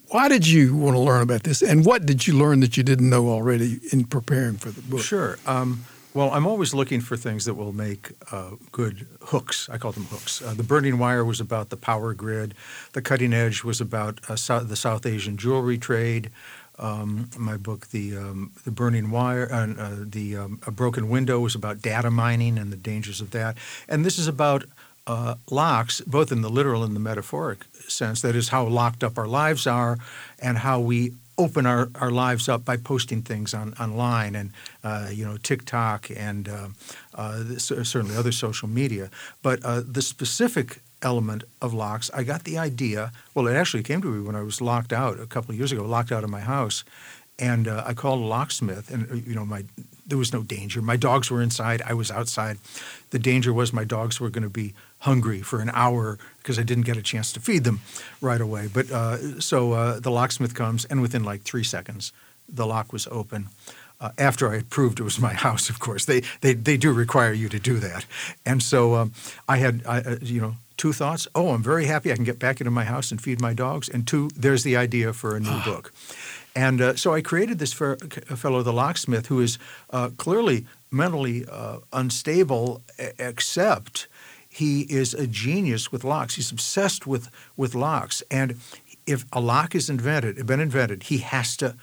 why 0.09 0.27
did 0.27 0.47
you 0.47 0.75
want 0.75 0.95
to 0.95 0.99
learn 0.99 1.21
about 1.21 1.43
this, 1.43 1.61
and 1.61 1.85
what 1.85 2.05
did 2.05 2.27
you 2.27 2.37
learn 2.37 2.59
that 2.61 2.77
you 2.77 2.83
didn't 2.83 3.09
know 3.09 3.29
already 3.29 3.79
in 3.91 4.05
preparing 4.05 4.57
for 4.57 4.69
the 4.69 4.81
book? 4.81 5.01
Sure. 5.01 5.37
Um, 5.45 5.85
well, 6.13 6.31
I'm 6.31 6.47
always 6.47 6.73
looking 6.73 7.01
for 7.01 7.15
things 7.15 7.45
that 7.45 7.53
will 7.53 7.73
make 7.73 8.11
uh, 8.31 8.51
good 8.71 9.05
hooks. 9.21 9.69
I 9.69 9.77
call 9.77 9.91
them 9.91 10.05
hooks. 10.05 10.41
Uh, 10.41 10.53
the 10.55 10.63
Burning 10.63 10.97
Wire 10.97 11.23
was 11.23 11.39
about 11.39 11.69
the 11.69 11.77
power 11.77 12.13
grid. 12.13 12.55
The 12.93 13.01
Cutting 13.01 13.33
Edge 13.33 13.63
was 13.63 13.79
about 13.79 14.19
uh, 14.27 14.35
Sou- 14.35 14.63
the 14.63 14.75
South 14.75 15.05
Asian 15.05 15.37
jewelry 15.37 15.77
trade. 15.77 16.31
Um, 16.79 17.29
my 17.37 17.57
book, 17.57 17.87
the 17.87 18.17
um, 18.17 18.51
the 18.63 18.71
Burning 18.71 19.11
Wire, 19.11 19.47
uh, 19.51 19.73
uh, 19.79 19.95
the 19.99 20.37
um, 20.37 20.59
A 20.65 20.71
Broken 20.71 21.09
Window, 21.09 21.39
was 21.39 21.55
about 21.55 21.81
data 21.81 22.09
mining 22.09 22.57
and 22.57 22.71
the 22.71 22.77
dangers 22.77 23.19
of 23.19 23.31
that. 23.31 23.57
And 23.87 24.05
this 24.05 24.17
is 24.17 24.27
about 24.27 24.63
uh, 25.07 25.35
locks, 25.49 26.01
both 26.01 26.31
in 26.31 26.41
the 26.41 26.49
literal 26.49 26.83
and 26.83 26.95
the 26.95 26.99
metaphoric 26.99 27.65
sense. 27.87 28.21
That 28.21 28.35
is 28.35 28.49
how 28.49 28.65
locked 28.65 29.03
up 29.03 29.17
our 29.17 29.27
lives 29.27 29.65
are, 29.65 29.97
and 30.39 30.59
how 30.59 30.79
we 30.79 31.13
open 31.37 31.65
our, 31.65 31.89
our 31.95 32.11
lives 32.11 32.49
up 32.49 32.65
by 32.65 32.75
posting 32.77 33.21
things 33.21 33.53
on 33.53 33.73
online 33.79 34.35
and 34.35 34.51
uh, 34.83 35.07
you 35.11 35.25
know 35.25 35.37
TikTok 35.37 36.09
and 36.15 36.49
uh, 36.49 36.67
uh, 37.15 37.43
certainly 37.57 38.15
other 38.15 38.31
social 38.31 38.67
media. 38.67 39.09
But 39.41 39.63
uh, 39.63 39.81
the 39.85 40.01
specific 40.01 40.81
element 41.01 41.43
of 41.61 41.73
locks, 41.73 42.09
I 42.13 42.23
got 42.23 42.43
the 42.43 42.57
idea. 42.57 43.11
Well, 43.33 43.47
it 43.47 43.55
actually 43.55 43.83
came 43.83 44.01
to 44.01 44.07
me 44.07 44.25
when 44.25 44.35
I 44.35 44.41
was 44.41 44.61
locked 44.61 44.91
out 44.91 45.19
a 45.19 45.27
couple 45.27 45.51
of 45.51 45.57
years 45.57 45.71
ago, 45.71 45.85
locked 45.85 46.11
out 46.11 46.23
of 46.23 46.29
my 46.29 46.41
house, 46.41 46.83
and 47.39 47.67
uh, 47.67 47.83
I 47.85 47.93
called 47.93 48.19
a 48.19 48.25
locksmith, 48.25 48.91
and 48.91 49.25
you 49.25 49.35
know 49.35 49.45
my 49.45 49.63
there 50.05 50.17
was 50.17 50.33
no 50.33 50.41
danger. 50.41 50.81
My 50.81 50.95
dogs 50.97 51.29
were 51.29 51.41
inside. 51.41 51.81
I 51.85 51.93
was 51.93 52.09
outside. 52.09 52.57
The 53.11 53.19
danger 53.19 53.53
was 53.53 53.73
my 53.73 53.83
dogs 53.83 54.19
were 54.19 54.29
going 54.29 54.43
to 54.43 54.49
be 54.49 54.73
hungry 54.99 55.41
for 55.41 55.59
an 55.59 55.71
hour 55.73 56.17
because 56.37 56.57
I 56.57 56.63
didn't 56.63 56.85
get 56.85 56.97
a 56.97 57.01
chance 57.01 57.31
to 57.33 57.39
feed 57.39 57.63
them 57.63 57.81
right 58.21 58.41
away. 58.41 58.69
But 58.71 58.89
uh, 58.91 59.39
so 59.39 59.73
uh, 59.73 59.99
the 59.99 60.11
locksmith 60.11 60.55
comes, 60.55 60.85
and 60.85 61.01
within 61.01 61.23
like 61.23 61.43
three 61.43 61.63
seconds, 61.63 62.11
the 62.47 62.65
lock 62.65 62.93
was 62.93 63.07
open. 63.07 63.49
Uh, 63.99 64.11
after 64.17 64.51
I 64.51 64.55
had 64.57 64.69
proved 64.69 64.99
it 64.99 65.03
was 65.03 65.19
my 65.19 65.33
house, 65.47 65.69
of 65.69 65.79
course, 65.79 66.05
they 66.05 66.21
they, 66.41 66.53
they 66.53 66.77
do 66.77 66.93
require 66.93 67.33
you 67.33 67.49
to 67.49 67.59
do 67.59 67.79
that, 67.79 68.05
and 68.45 68.61
so 68.61 68.95
um, 68.95 69.13
I 69.47 69.57
had 69.57 69.81
I, 69.85 69.99
uh, 69.99 70.17
you 70.21 70.41
know 70.41 70.55
two 70.77 70.93
thoughts. 70.93 71.27
Oh, 71.33 71.49
I'm 71.49 71.63
very 71.63 71.85
happy 71.85 72.11
I 72.11 72.15
can 72.15 72.23
get 72.23 72.39
back 72.39 72.61
into 72.61 72.71
my 72.71 72.83
house 72.83 73.11
and 73.11 73.21
feed 73.21 73.41
my 73.41 73.53
dogs, 73.53 73.89
and 73.89 74.07
two, 74.07 74.29
there's 74.35 74.63
the 74.63 74.77
idea 74.77 75.13
for 75.13 75.35
a 75.35 75.39
new 75.39 75.59
book. 75.63 75.91
And 76.55 76.81
uh, 76.81 76.95
so 76.95 77.13
I 77.13 77.21
created 77.21 77.59
this 77.59 77.73
for 77.73 77.97
a 78.29 78.35
fellow, 78.35 78.63
the 78.63 78.73
locksmith, 78.73 79.27
who 79.27 79.41
is 79.41 79.59
uh, 79.91 80.09
clearly 80.17 80.65
mentally 80.89 81.45
uh, 81.51 81.79
unstable, 81.93 82.81
except 83.19 84.07
he 84.57 84.81
is 84.81 85.13
a 85.13 85.27
genius 85.27 85.91
with 85.91 86.03
locks. 86.03 86.33
He's 86.33 86.51
obsessed 86.51 87.05
with, 87.05 87.29
with 87.55 87.75
locks. 87.75 88.23
And 88.31 88.59
if 89.05 89.23
a 89.31 89.39
lock 89.39 89.75
is 89.75 89.87
invented, 89.87 90.43
been 90.47 90.59
invented, 90.59 91.03
he 91.03 91.19
has 91.19 91.55
to 91.57 91.75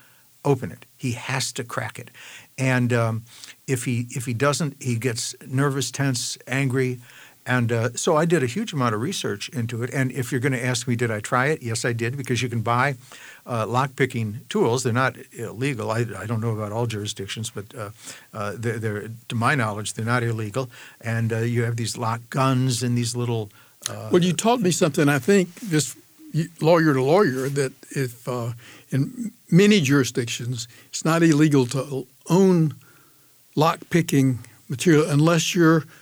open 0.43 0.71
it. 0.71 0.85
He 0.97 1.13
has 1.13 1.53
to 1.53 1.63
crack 1.63 1.97
it. 1.97 2.11
And 2.57 2.91
um, 2.91 3.23
if 3.65 3.85
he 3.85 4.07
if 4.09 4.25
he 4.25 4.33
doesn't, 4.33 4.75
he 4.83 4.97
gets 4.97 5.33
nervous, 5.47 5.89
tense, 5.89 6.37
angry. 6.47 6.99
And 7.45 7.71
uh, 7.71 7.89
so 7.93 8.17
I 8.17 8.25
did 8.25 8.41
a 8.41 8.47
huge 8.47 8.73
amount 8.73 8.95
of 8.95 9.01
research 9.01 9.49
into 9.49 9.83
it. 9.83 9.93
And 9.93 10.11
if 10.11 10.31
you're 10.31 10.41
going 10.41 10.53
to 10.53 10.65
ask 10.65 10.87
me, 10.87 10.95
did 10.95 11.11
I 11.11 11.19
try 11.19 11.47
it? 11.47 11.61
Yes, 11.61 11.85
I 11.85 11.93
did, 11.93 12.17
because 12.17 12.41
you 12.41 12.49
can 12.49 12.61
buy 12.61 12.95
uh, 13.45 13.65
lockpicking 13.67 14.47
tools. 14.49 14.83
They're 14.83 14.93
not 14.93 15.15
illegal. 15.31 15.91
I, 15.91 16.05
I, 16.17 16.25
don't 16.25 16.41
know 16.41 16.51
about 16.51 16.71
all 16.71 16.87
jurisdictions, 16.87 17.51
but 17.51 17.65
uh, 17.75 17.91
uh, 18.33 18.53
they're, 18.57 18.79
they're, 18.79 19.09
to 19.29 19.35
my 19.35 19.53
knowledge, 19.53 19.93
they're 19.93 20.05
not 20.05 20.23
illegal. 20.23 20.69
And 21.01 21.31
uh, 21.31 21.37
you 21.39 21.63
have 21.63 21.75
these 21.75 21.97
lock 21.97 22.21
guns 22.31 22.81
and 22.81 22.97
these 22.97 23.15
little. 23.15 23.51
Uh, 23.87 24.09
well, 24.11 24.23
you 24.23 24.33
taught 24.33 24.61
me 24.61 24.71
something, 24.71 25.07
I 25.07 25.19
think, 25.19 25.49
just 25.69 25.95
lawyer 26.59 26.95
to 26.95 27.03
lawyer, 27.03 27.47
that 27.49 27.73
if 27.91 28.27
in 28.91 29.31
many 29.51 29.81
jurisdictions, 29.81 30.67
it's 30.89 31.05
not 31.05 31.21
illegal 31.21 31.67
to 31.67 32.07
own 32.27 32.73
lockpicking 33.55 34.37
material 34.67 35.07
unless 35.07 35.53
you're– 35.53 35.83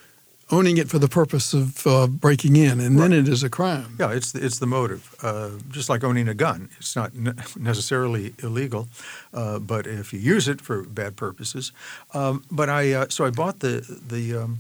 owning 0.54 0.78
it 0.78 0.89
for 0.89 0.99
the 0.99 1.08
purpose 1.08 1.54
of 1.54 1.86
uh, 1.88 2.08
breaking 2.08 2.56
in, 2.56 2.80
and 2.80 2.95
right. 2.95 3.10
then 3.10 3.14
it 3.14 3.28
is 3.28 3.43
a 3.43 3.49
crime. 3.49 3.95
Yeah, 3.99 4.12
it's 4.12 4.32
the, 4.32 4.45
it's 4.45 4.60
the 4.60 4.68
motive. 4.68 5.16
Uh, 5.22 5.49
just 5.70 5.89
like 5.89 6.04
owning 6.04 6.28
a 6.28 6.34
gun, 6.34 6.70
it's 6.78 6.95
not 6.95 7.16
ne- 7.16 7.34
necessarily 7.58 8.34
illegal, 8.43 8.88
uh, 9.34 9.60
but 9.60 9.88
if 9.88 10.14
you 10.14 10.20
use 10.20 10.47
it 10.47 10.62
for 10.62 10.84
bad 10.84 11.16
purposes. 11.16 11.72
Um, 12.14 12.43
but 12.51 12.70
I 12.70 12.93
uh, 12.93 13.06
so 13.10 13.26
I 13.26 13.32
bought 13.32 13.60
the 13.60 13.82
the 14.08 14.43
um, 14.43 14.60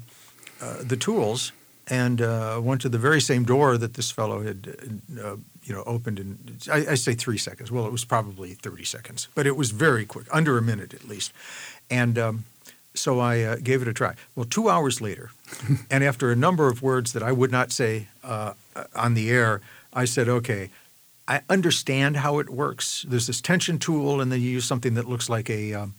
uh, 0.61 0.83
the 0.83 0.97
tools 0.97 1.51
and 1.87 2.21
uh, 2.21 2.59
went 2.63 2.81
to 2.81 2.89
the 2.89 2.97
very 2.97 3.21
same 3.21 3.43
door 3.43 3.77
that 3.77 3.93
this 3.93 4.11
fellow 4.11 4.41
had. 4.41 4.67
you 5.65 5.73
know, 5.73 5.83
opened 5.85 6.19
in 6.19 6.37
I, 6.69 6.91
I 6.91 6.95
say 6.95 7.13
three 7.15 7.37
seconds. 7.37 7.71
Well, 7.71 7.85
it 7.85 7.91
was 7.91 8.05
probably 8.05 8.53
thirty 8.53 8.85
seconds, 8.85 9.29
but 9.35 9.45
it 9.45 9.55
was 9.55 9.71
very 9.71 10.05
quick, 10.05 10.27
under 10.31 10.57
a 10.57 10.61
minute 10.61 10.93
at 10.93 11.07
least. 11.07 11.31
And 11.89 12.17
um, 12.17 12.43
so 12.95 13.19
I 13.19 13.41
uh, 13.41 13.55
gave 13.57 13.81
it 13.81 13.87
a 13.87 13.93
try. 13.93 14.15
Well, 14.35 14.45
two 14.45 14.69
hours 14.69 15.01
later, 15.01 15.31
and 15.91 16.03
after 16.03 16.31
a 16.31 16.35
number 16.35 16.67
of 16.67 16.81
words 16.81 17.13
that 17.13 17.23
I 17.23 17.31
would 17.31 17.51
not 17.51 17.71
say 17.71 18.07
uh, 18.23 18.53
on 18.95 19.13
the 19.13 19.29
air, 19.29 19.61
I 19.93 20.05
said, 20.05 20.29
okay, 20.29 20.69
I 21.27 21.41
understand 21.49 22.17
how 22.17 22.39
it 22.39 22.49
works. 22.49 23.05
There's 23.07 23.27
this 23.27 23.41
tension 23.41 23.79
tool, 23.79 24.19
and 24.19 24.31
then 24.31 24.41
you 24.41 24.49
use 24.49 24.65
something 24.65 24.95
that 24.95 25.07
looks 25.07 25.29
like 25.29 25.49
a 25.49 25.73
um, 25.73 25.95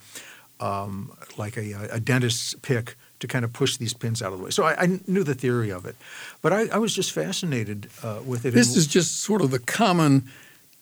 um, 0.61 1.17
like 1.37 1.57
a, 1.57 1.89
a, 1.91 2.01
dentist's 2.01 2.55
pick 2.63 2.97
to 3.19 3.27
kind 3.27 3.45
of 3.45 3.53
push 3.53 3.77
these 3.77 3.93
pins 3.93 4.23
out 4.23 4.33
of 4.33 4.39
the 4.39 4.45
way. 4.45 4.51
So 4.51 4.65
I, 4.65 4.83
I 4.83 5.01
knew 5.07 5.25
the 5.25 5.35
theory 5.35 5.71
of 5.71 5.85
it, 5.85 5.97
but 6.43 6.53
I, 6.53 6.69
I 6.69 6.79
was 6.79 6.95
just 6.95 7.13
fascinated 7.13 7.89
uh, 8.03 8.21
with 8.25 8.45
it. 8.45 8.53
This 8.53 8.69
and, 8.69 8.77
is 8.77 8.87
just 8.87 9.21
sort 9.21 9.43
of 9.43 9.51
the 9.51 9.59
common 9.59 10.29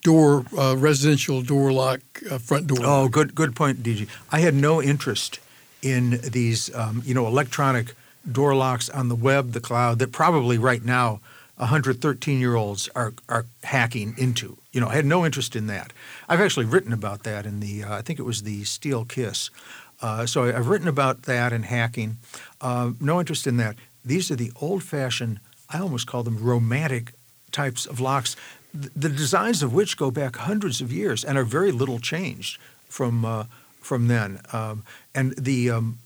door, 0.02 0.44
uh, 0.56 0.76
residential 0.76 1.40
door 1.42 1.72
lock, 1.72 2.00
uh, 2.30 2.38
front 2.38 2.66
door. 2.66 2.78
Oh, 2.82 3.08
good, 3.08 3.34
good 3.34 3.56
point, 3.56 3.82
DG. 3.82 4.08
I 4.30 4.40
had 4.40 4.54
no 4.54 4.82
interest 4.82 5.40
in 5.83 6.20
these, 6.22 6.74
um, 6.74 7.03
you 7.05 7.14
know, 7.14 7.26
electronic 7.26 7.95
door 8.30 8.55
locks 8.55 8.89
on 8.89 9.09
the 9.09 9.16
web, 9.16 9.53
the 9.53 9.61
cloud, 9.61 9.99
that 9.99 10.12
probably 10.12 10.57
right 10.57 10.85
now 10.85 11.20
113 11.57 12.41
year 12.41 12.55
olds 12.55 12.89
are, 12.95 13.12
are 13.28 13.47
hacking 13.64 14.14
into. 14.16 14.57
You 14.72 14.80
know, 14.80 14.89
I 14.89 14.95
had 14.95 15.05
no 15.05 15.26
interest 15.26 15.55
in 15.55 15.66
that. 15.66 15.93
I've 16.28 16.41
actually 16.41 16.66
written 16.66 16.93
about 16.93 17.24
that 17.24 17.45
in 17.45 17.61
the, 17.61 17.85
uh, 17.85 17.99
I 17.99 18.03
think 18.03 18.18
it 18.18 18.22
was 18.22 18.43
the 18.43 18.64
Steel 18.64 19.05
Kiss. 19.05 19.51
Uh, 20.01 20.26
so 20.26 20.45
I've 20.45 20.68
written 20.68 20.89
about 20.89 21.22
that 21.22 21.53
and 21.53 21.64
hacking. 21.64 22.16
Uh, 22.61 22.93
no 23.01 23.20
interest 23.20 23.47
in 23.47 23.57
that. 23.59 23.76
These 24.05 24.30
are 24.30 24.37
the 24.37 24.53
old 24.61 24.83
fashioned, 24.83 25.39
I 25.70 25.78
almost 25.78 26.07
call 26.07 26.22
them 26.22 26.43
romantic 26.43 27.12
types 27.53 27.87
of 27.87 28.01
locks, 28.01 28.35
the 28.74 29.11
designs 29.11 29.62
of 29.62 29.74
which 29.74 29.97
go 29.97 30.11
back 30.11 30.37
hundreds 30.37 30.80
of 30.80 30.91
years 30.91 31.24
and 31.24 31.37
are 31.37 31.45
very 31.45 31.70
little 31.70 31.99
changed 31.99 32.59
from 32.89 33.24
uh, 33.24 33.45
from 33.83 34.09
then. 34.09 34.41
Um, 34.53 34.85
and 35.14 35.35
the 35.37 35.70
um, 35.70 35.99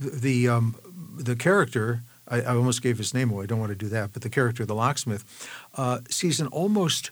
the 0.00 0.48
um, 0.48 0.74
the 1.16 1.36
character 1.36 2.00
I, 2.28 2.40
I, 2.40 2.56
almost 2.56 2.82
gave 2.82 2.98
his 2.98 3.14
name 3.14 3.30
away. 3.30 3.44
I 3.44 3.46
don't 3.46 3.60
want 3.60 3.70
to 3.70 3.76
do 3.76 3.88
that, 3.88 4.12
but 4.12 4.22
the 4.22 4.30
character, 4.30 4.64
the 4.64 4.74
locksmith, 4.74 5.24
uh, 5.76 6.00
sees 6.08 6.40
an 6.40 6.46
almost 6.48 7.10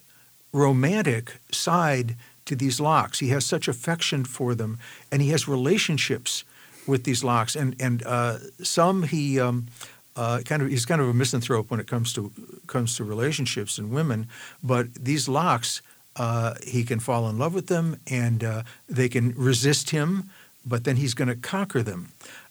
romantic 0.53 1.39
side 1.51 2.17
to 2.45 2.55
these 2.55 2.81
locks. 2.81 3.19
He 3.19 3.29
has 3.29 3.45
such 3.45 3.69
affection 3.69 4.25
for 4.25 4.55
them, 4.55 4.79
and 5.11 5.21
he 5.21 5.31
has 5.31 5.49
relationships 5.49 6.45
with 6.87 7.05
these 7.05 7.25
locks. 7.25 7.57
And 7.57 7.77
and 7.81 8.03
uh, 8.05 8.39
some 8.63 9.05
he 9.05 9.41
um, 9.41 9.67
uh, 10.15 10.41
kind 10.45 10.63
of 10.63 10.69
he's 10.69 10.87
kind 10.87 11.01
of 11.01 11.09
a 11.09 11.15
misanthrope 11.15 11.71
when 11.71 11.81
it 11.81 11.87
comes 11.87 12.13
to 12.15 12.33
comes 12.67 12.97
to 12.97 13.05
relationships 13.05 13.79
and 13.79 13.91
women. 13.91 14.29
But 14.63 14.95
these 14.95 15.29
locks, 15.29 15.83
uh, 16.17 16.55
he 16.65 16.85
can 16.85 17.01
fall 17.01 17.29
in 17.29 17.39
love 17.39 17.55
with 17.55 17.67
them, 17.67 18.01
and 18.07 18.43
uh, 18.43 18.63
they 18.89 19.09
can 19.09 19.35
resist 19.37 19.91
him 19.91 20.31
but 20.67 20.85
then 20.85 20.97
he's 20.97 21.15
going 21.15 21.29
to 21.29 21.37
conquer 21.37 21.83
them. 21.83 22.09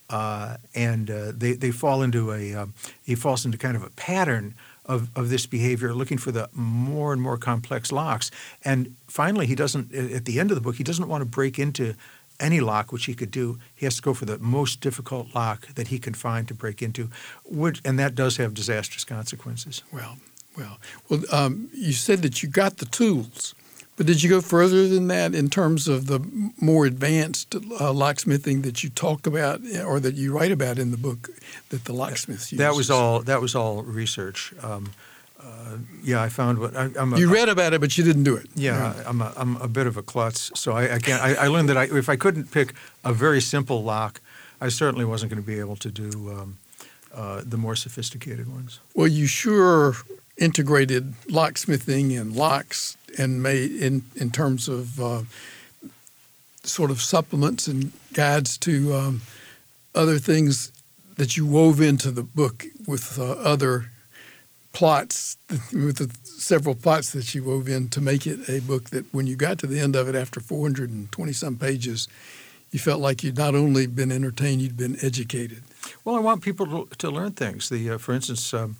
Uh, 0.09 0.57
and 0.73 1.11
uh, 1.11 1.31
they, 1.35 1.53
they 1.53 1.71
fall 1.71 2.03
into 2.03 2.31
a 2.31 2.53
um, 2.53 2.73
he 3.03 3.15
falls 3.15 3.43
into 3.43 3.57
kind 3.57 3.75
of 3.75 3.83
a 3.83 3.89
pattern 3.91 4.53
of, 4.85 5.09
of 5.15 5.29
this 5.29 5.47
behavior, 5.47 5.93
looking 5.93 6.19
for 6.19 6.31
the 6.31 6.47
more 6.53 7.11
and 7.11 7.19
more 7.21 7.37
complex 7.37 7.91
locks. 7.91 8.29
And 8.63 8.95
finally, 9.07 9.47
he 9.47 9.55
doesn't 9.55 9.93
at 9.93 10.25
the 10.25 10.39
end 10.39 10.51
of 10.51 10.55
the 10.55 10.61
book 10.61 10.75
he 10.75 10.83
doesn't 10.83 11.07
want 11.07 11.21
to 11.21 11.25
break 11.25 11.57
into 11.57 11.95
any 12.39 12.59
lock 12.59 12.91
which 12.91 13.05
he 13.05 13.15
could 13.15 13.31
do. 13.31 13.57
He 13.73 13.87
has 13.87 13.95
to 13.95 14.01
go 14.03 14.13
for 14.13 14.25
the 14.25 14.37
most 14.37 14.79
difficult 14.79 15.33
lock 15.33 15.73
that 15.73 15.87
he 15.87 15.97
can 15.97 16.13
find 16.13 16.47
to 16.49 16.53
break 16.53 16.83
into, 16.83 17.09
which, 17.43 17.81
and 17.83 17.97
that 17.97 18.13
does 18.13 18.37
have 18.37 18.53
disastrous 18.53 19.05
consequences. 19.05 19.81
Well, 19.91 20.17
well, 20.57 20.79
well. 21.09 21.21
Um, 21.31 21.69
you 21.73 21.93
said 21.93 22.21
that 22.21 22.43
you 22.43 22.49
got 22.49 22.77
the 22.77 22.85
tools. 22.85 23.55
But 23.97 24.07
did 24.07 24.21
you 24.21 24.29
go 24.29 24.41
further 24.41 24.89
than 24.89 25.07
that 25.07 25.33
in 25.33 25.49
terms 25.49 25.87
of 25.87 26.07
the 26.07 26.19
more 26.59 26.85
advanced 26.85 27.55
uh, 27.55 27.93
locksmithing 27.93 28.63
that 28.63 28.83
you 28.83 28.89
talk 28.89 29.25
about 29.25 29.61
or 29.85 30.01
that 30.01 30.15
you 30.15 30.33
write 30.33 30.51
about 30.51 30.77
in 30.77 30.91
the 30.91 30.97
book 30.97 31.29
that 31.69 31.85
the 31.85 31.93
locksmiths 31.93 32.51
use? 32.51 32.59
That 32.59 32.75
was 32.75 32.91
all. 32.91 33.21
That 33.21 33.39
was 33.39 33.55
all 33.55 33.83
research. 33.83 34.53
Um, 34.61 34.91
uh, 35.41 35.77
yeah, 36.03 36.21
I 36.21 36.27
found 36.27 36.57
what 36.57 36.75
I, 36.75 36.89
am 36.97 37.15
you 37.15 37.31
read 37.31 37.49
about 37.49 37.73
it, 37.73 37.79
but 37.79 37.97
you 37.97 38.03
didn't 38.03 38.23
do 38.23 38.35
it. 38.35 38.47
Yeah, 38.55 38.95
right. 38.95 39.05
I'm, 39.05 39.21
a, 39.21 39.31
I'm 39.37 39.55
a 39.57 39.67
bit 39.67 39.87
of 39.87 39.95
a 39.95 40.01
klutz, 40.01 40.51
so 40.55 40.73
I, 40.73 40.95
I 40.95 40.99
can't. 40.99 41.21
I, 41.21 41.35
I, 41.35 41.47
learned 41.47 41.69
that 41.69 41.77
I, 41.77 41.83
if 41.83 42.09
I 42.09 42.15
couldn't 42.15 42.51
pick 42.51 42.73
a 43.03 43.13
very 43.13 43.39
simple 43.39 43.83
lock, 43.83 44.19
I 44.59 44.69
certainly 44.69 45.05
wasn't 45.05 45.31
going 45.31 45.41
to 45.41 45.47
be 45.47 45.59
able 45.59 45.75
to 45.77 45.91
do 45.91 46.31
um, 46.31 46.57
uh, 47.13 47.43
the 47.45 47.57
more 47.57 47.75
sophisticated 47.75 48.51
ones. 48.51 48.79
Well, 48.95 49.07
you 49.07 49.27
sure 49.27 49.95
integrated 50.37 51.13
locksmithing 51.27 52.19
and 52.19 52.35
locks 52.35 52.97
and 53.17 53.41
made 53.41 53.71
in 53.71 54.03
in 54.15 54.29
terms 54.31 54.67
of 54.67 54.99
uh, 54.99 55.21
sort 56.63 56.91
of 56.91 57.01
supplements 57.01 57.67
and 57.67 57.91
guides 58.13 58.57
to 58.57 58.93
um, 58.93 59.21
other 59.93 60.19
things 60.19 60.71
that 61.15 61.37
you 61.37 61.45
wove 61.45 61.79
into 61.79 62.11
the 62.11 62.23
book 62.23 62.65
with 62.85 63.17
uh, 63.17 63.31
other 63.31 63.91
plots 64.73 65.37
with 65.71 65.97
the 65.97 66.13
several 66.23 66.75
plots 66.75 67.13
that 67.13 67.33
you 67.33 67.43
wove 67.43 67.69
in 67.69 67.87
to 67.87 68.01
make 68.01 68.27
it 68.27 68.49
a 68.49 68.59
book 68.59 68.89
that 68.89 69.05
when 69.13 69.25
you 69.25 69.37
got 69.37 69.57
to 69.57 69.67
the 69.67 69.79
end 69.79 69.95
of 69.95 70.09
it 70.09 70.15
after 70.15 70.41
420 70.41 71.31
some 71.31 71.55
pages 71.55 72.09
you 72.71 72.79
felt 72.79 72.99
like 72.99 73.23
you'd 73.23 73.37
not 73.37 73.55
only 73.55 73.87
been 73.87 74.11
entertained 74.11 74.61
you'd 74.61 74.75
been 74.75 74.97
educated. 75.01 75.63
Well 76.03 76.15
i 76.15 76.19
want 76.19 76.41
people 76.41 76.65
to, 76.65 76.95
to 76.97 77.09
learn 77.09 77.31
things. 77.31 77.69
The 77.69 77.91
uh, 77.91 77.97
for 77.97 78.13
instance 78.13 78.53
um, 78.53 78.75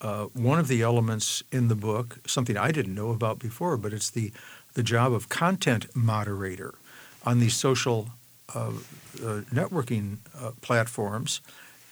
uh, 0.00 0.24
one 0.34 0.58
of 0.58 0.68
the 0.68 0.82
elements 0.82 1.42
in 1.50 1.68
the 1.68 1.74
book, 1.74 2.18
something 2.26 2.56
I 2.56 2.70
didn't 2.70 2.94
know 2.94 3.10
about 3.10 3.38
before, 3.38 3.76
but 3.76 3.92
it's 3.92 4.10
the, 4.10 4.32
the 4.74 4.82
job 4.82 5.12
of 5.12 5.28
content 5.28 5.86
moderator 5.94 6.74
on 7.24 7.40
these 7.40 7.56
social 7.56 8.10
uh, 8.54 8.68
uh, 8.68 9.40
networking 9.52 10.18
uh, 10.38 10.52
platforms 10.60 11.40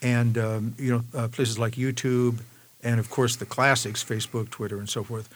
and 0.03 0.37
um, 0.37 0.75
you 0.79 0.93
know 0.93 1.05
uh, 1.19 1.29
places 1.29 1.59
like 1.59 1.75
YouTube 1.75 2.41
and 2.83 3.01
of 3.01 3.11
course 3.11 3.37
the 3.37 3.47
classics, 3.47 4.05
Facebook, 4.05 4.51
Twitter, 4.51 4.79
and 4.79 4.89
so 4.89 5.03
forth. 5.03 5.29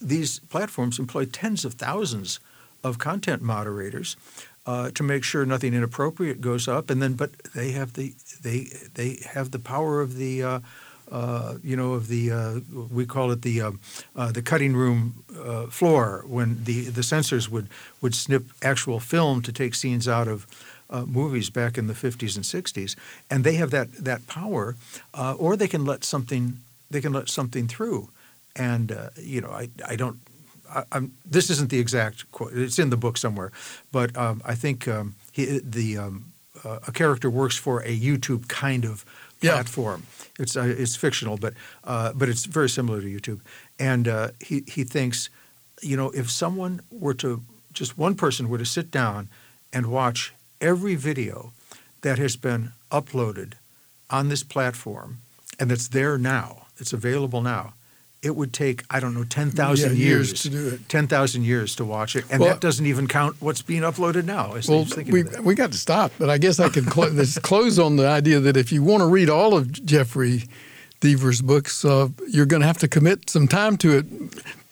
These 0.00 0.40
platforms 0.40 0.98
employ 0.98 1.24
tens 1.24 1.64
of 1.64 1.74
thousands 1.74 2.40
of 2.84 2.98
content 2.98 3.42
moderators 3.42 4.16
uh, 4.68 4.90
to 4.90 5.02
make 5.02 5.24
sure 5.24 5.46
nothing 5.46 5.72
inappropriate 5.72 6.42
goes 6.42 6.68
up, 6.68 6.90
and 6.90 7.00
then 7.00 7.14
but 7.14 7.30
they 7.54 7.72
have 7.72 7.94
the 7.94 8.14
they 8.42 8.66
they 8.94 9.18
have 9.32 9.50
the 9.50 9.58
power 9.58 10.02
of 10.02 10.16
the 10.16 10.42
uh, 10.42 10.60
uh, 11.10 11.54
you 11.62 11.76
know 11.76 11.92
of 11.92 12.08
the 12.08 12.30
uh, 12.30 12.60
we 12.90 13.06
call 13.06 13.30
it 13.30 13.42
the 13.42 13.60
uh, 13.60 13.72
uh, 14.16 14.32
the 14.32 14.42
cutting 14.42 14.74
room 14.74 15.24
uh, 15.38 15.66
floor 15.66 16.24
when 16.26 16.64
the 16.64 16.84
the 16.84 17.02
censors 17.02 17.48
would 17.48 17.68
would 18.00 18.14
snip 18.14 18.44
actual 18.62 19.00
film 19.00 19.42
to 19.42 19.52
take 19.52 19.74
scenes 19.74 20.08
out 20.08 20.28
of. 20.28 20.46
Movies 20.90 21.50
back 21.50 21.76
in 21.76 21.86
the 21.86 21.92
50s 21.92 22.34
and 22.34 22.46
60s, 22.46 22.96
and 23.30 23.44
they 23.44 23.56
have 23.56 23.70
that 23.70 23.92
that 23.92 24.26
power, 24.26 24.74
or 25.38 25.54
they 25.54 25.68
can 25.68 25.84
let 25.84 26.02
something 26.02 26.60
they 26.90 27.02
can 27.02 27.12
let 27.12 27.28
something 27.28 27.68
through, 27.68 28.08
and 28.56 28.98
you 29.18 29.42
know 29.42 29.50
I 29.50 29.68
I 29.86 29.96
don't 29.96 30.18
I, 30.70 30.84
I'm, 30.92 31.12
this 31.24 31.50
isn't 31.50 31.70
the 31.70 31.78
exact 31.78 32.30
quote. 32.32 32.52
It's 32.54 32.78
in 32.78 32.90
the 32.90 32.96
book 32.96 33.16
somewhere, 33.16 33.52
but 33.92 34.16
um, 34.16 34.40
I 34.44 34.54
think 34.54 34.88
um, 34.88 35.14
he, 35.32 35.60
the 35.62 35.98
um, 35.98 36.32
uh, 36.64 36.80
a 36.86 36.92
character 36.92 37.30
works 37.30 37.56
for 37.56 37.80
a 37.82 37.98
YouTube 37.98 38.48
kind 38.48 38.84
of 38.84 39.04
Platform. 39.40 40.02
It's 40.38 40.56
uh, 40.56 40.74
it's 40.76 40.96
fictional, 40.96 41.36
but 41.36 41.54
uh, 41.84 42.12
but 42.12 42.28
it's 42.28 42.44
very 42.44 42.68
similar 42.68 43.00
to 43.00 43.06
YouTube. 43.06 43.40
And 43.78 44.06
uh, 44.08 44.30
he 44.40 44.64
he 44.66 44.84
thinks, 44.84 45.30
you 45.82 45.96
know, 45.96 46.10
if 46.10 46.30
someone 46.30 46.80
were 46.90 47.14
to 47.14 47.42
just 47.72 47.98
one 47.98 48.14
person 48.14 48.48
were 48.48 48.58
to 48.58 48.66
sit 48.66 48.90
down 48.90 49.28
and 49.72 49.86
watch 49.86 50.34
every 50.60 50.94
video 50.94 51.52
that 52.00 52.18
has 52.18 52.36
been 52.36 52.72
uploaded 52.90 53.54
on 54.10 54.28
this 54.28 54.42
platform 54.42 55.18
and 55.58 55.70
that's 55.70 55.88
there 55.88 56.18
now, 56.18 56.66
it's 56.78 56.92
available 56.92 57.40
now. 57.40 57.74
It 58.20 58.34
would 58.34 58.52
take 58.52 58.82
I 58.90 58.98
don't 58.98 59.14
know 59.14 59.24
ten 59.24 59.50
thousand 59.50 59.92
Yeah, 59.96 60.04
years 60.06 60.28
years 60.30 60.42
to 60.42 60.50
do 60.50 60.68
it. 60.68 60.88
Ten 60.88 61.06
thousand 61.06 61.44
years 61.44 61.76
to 61.76 61.84
watch 61.84 62.16
it, 62.16 62.24
and 62.30 62.40
Well- 62.40 62.48
that 62.50 62.60
doesn't 62.60 62.84
even 62.86 63.06
count 63.06 63.36
what's 63.40 63.62
being 63.62 63.82
uploaded 63.82 64.24
now. 64.24 64.54
Well, 64.68 64.86
we, 65.06 65.22
we 65.42 65.54
got 65.54 65.70
to 65.72 65.78
stop, 65.78 66.10
but 66.18 66.28
I 66.28 66.36
guess 66.38 66.58
I 66.58 66.68
can 66.68 66.84
clo- 66.84 67.08
let's 67.08 67.38
close 67.50 67.78
on 67.78 67.96
the 67.96 68.08
idea 68.08 68.40
that 68.40 68.56
if 68.56 68.72
you 68.72 68.82
want 68.82 69.02
to 69.02 69.06
read 69.06 69.30
all 69.30 69.56
of 69.56 69.70
Jeffery 69.84 70.44
Deaver's 71.00 71.40
books, 71.40 71.84
uh, 71.84 72.08
you're 72.28 72.46
going 72.46 72.60
to 72.62 72.66
have 72.66 72.78
to 72.78 72.88
commit 72.88 73.30
some 73.30 73.46
time 73.46 73.76
to 73.78 73.98
it. 73.98 74.06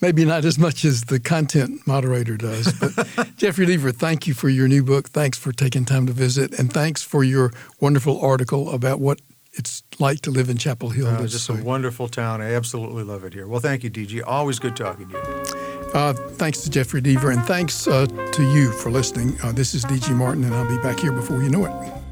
Maybe 0.01 0.25
not 0.25 0.45
as 0.45 0.59
much 0.59 0.85
as 0.85 1.03
the 1.05 1.19
content 1.21 1.87
moderator 1.87 2.37
does. 2.37 2.73
But 2.73 2.97
Jeffery 3.37 3.67
Deaver, 3.67 3.95
thank 3.95 4.27
you 4.27 4.35
for 4.35 4.49
your 4.49 4.67
new 4.69 4.83
book. 4.83 5.09
Thanks 5.09 5.39
for 5.39 5.53
taking 5.53 5.85
time 5.85 6.07
to 6.09 6.13
visit, 6.13 6.59
and 6.59 6.71
thanks 6.73 7.03
for 7.03 7.23
your 7.23 7.53
wonderful 7.81 8.21
article 8.21 8.71
about 8.73 8.99
what 8.99 9.21
it's 9.57 9.83
like 9.99 10.21
to 10.23 10.31
live 10.31 10.49
in 10.49 10.57
Chapel 10.57 10.91
Hill. 10.91 11.07
Uh, 11.07 11.21
That's 11.21 11.33
just 11.33 11.49
a 11.49 11.55
wonderful 11.55 12.09
town. 12.09 12.41
I 12.41 12.55
absolutely 12.55 13.03
love 13.03 13.25
it 13.25 13.33
here. 13.33 13.47
Well, 13.47 13.61
thank 13.61 13.83
you, 13.83 13.91
DG. 13.91 14.23
Always 14.27 14.59
good 14.59 14.77
talking 14.77 15.09
to 15.09 15.15
you. 15.17 15.91
Uh, 15.95 16.13
thanks 16.13 16.61
to 16.63 16.71
Jeffery 16.71 17.01
Deaver, 17.01 17.33
and 17.33 17.43
thanks 17.45 17.89
uh, 17.89 18.07
to 18.07 18.53
you 18.53 18.71
for 18.73 18.91
listening. 18.91 19.37
Uh, 19.43 19.53
this 19.53 19.75
is 19.75 19.85
DG 19.85 20.15
Martin, 20.15 20.45
and 20.45 20.55
I'll 20.55 20.69
be 20.69 20.81
back 20.83 21.01
here 21.01 21.13
before 21.13 21.43
you 21.43 21.49
know 21.49 21.65
it. 21.65 22.06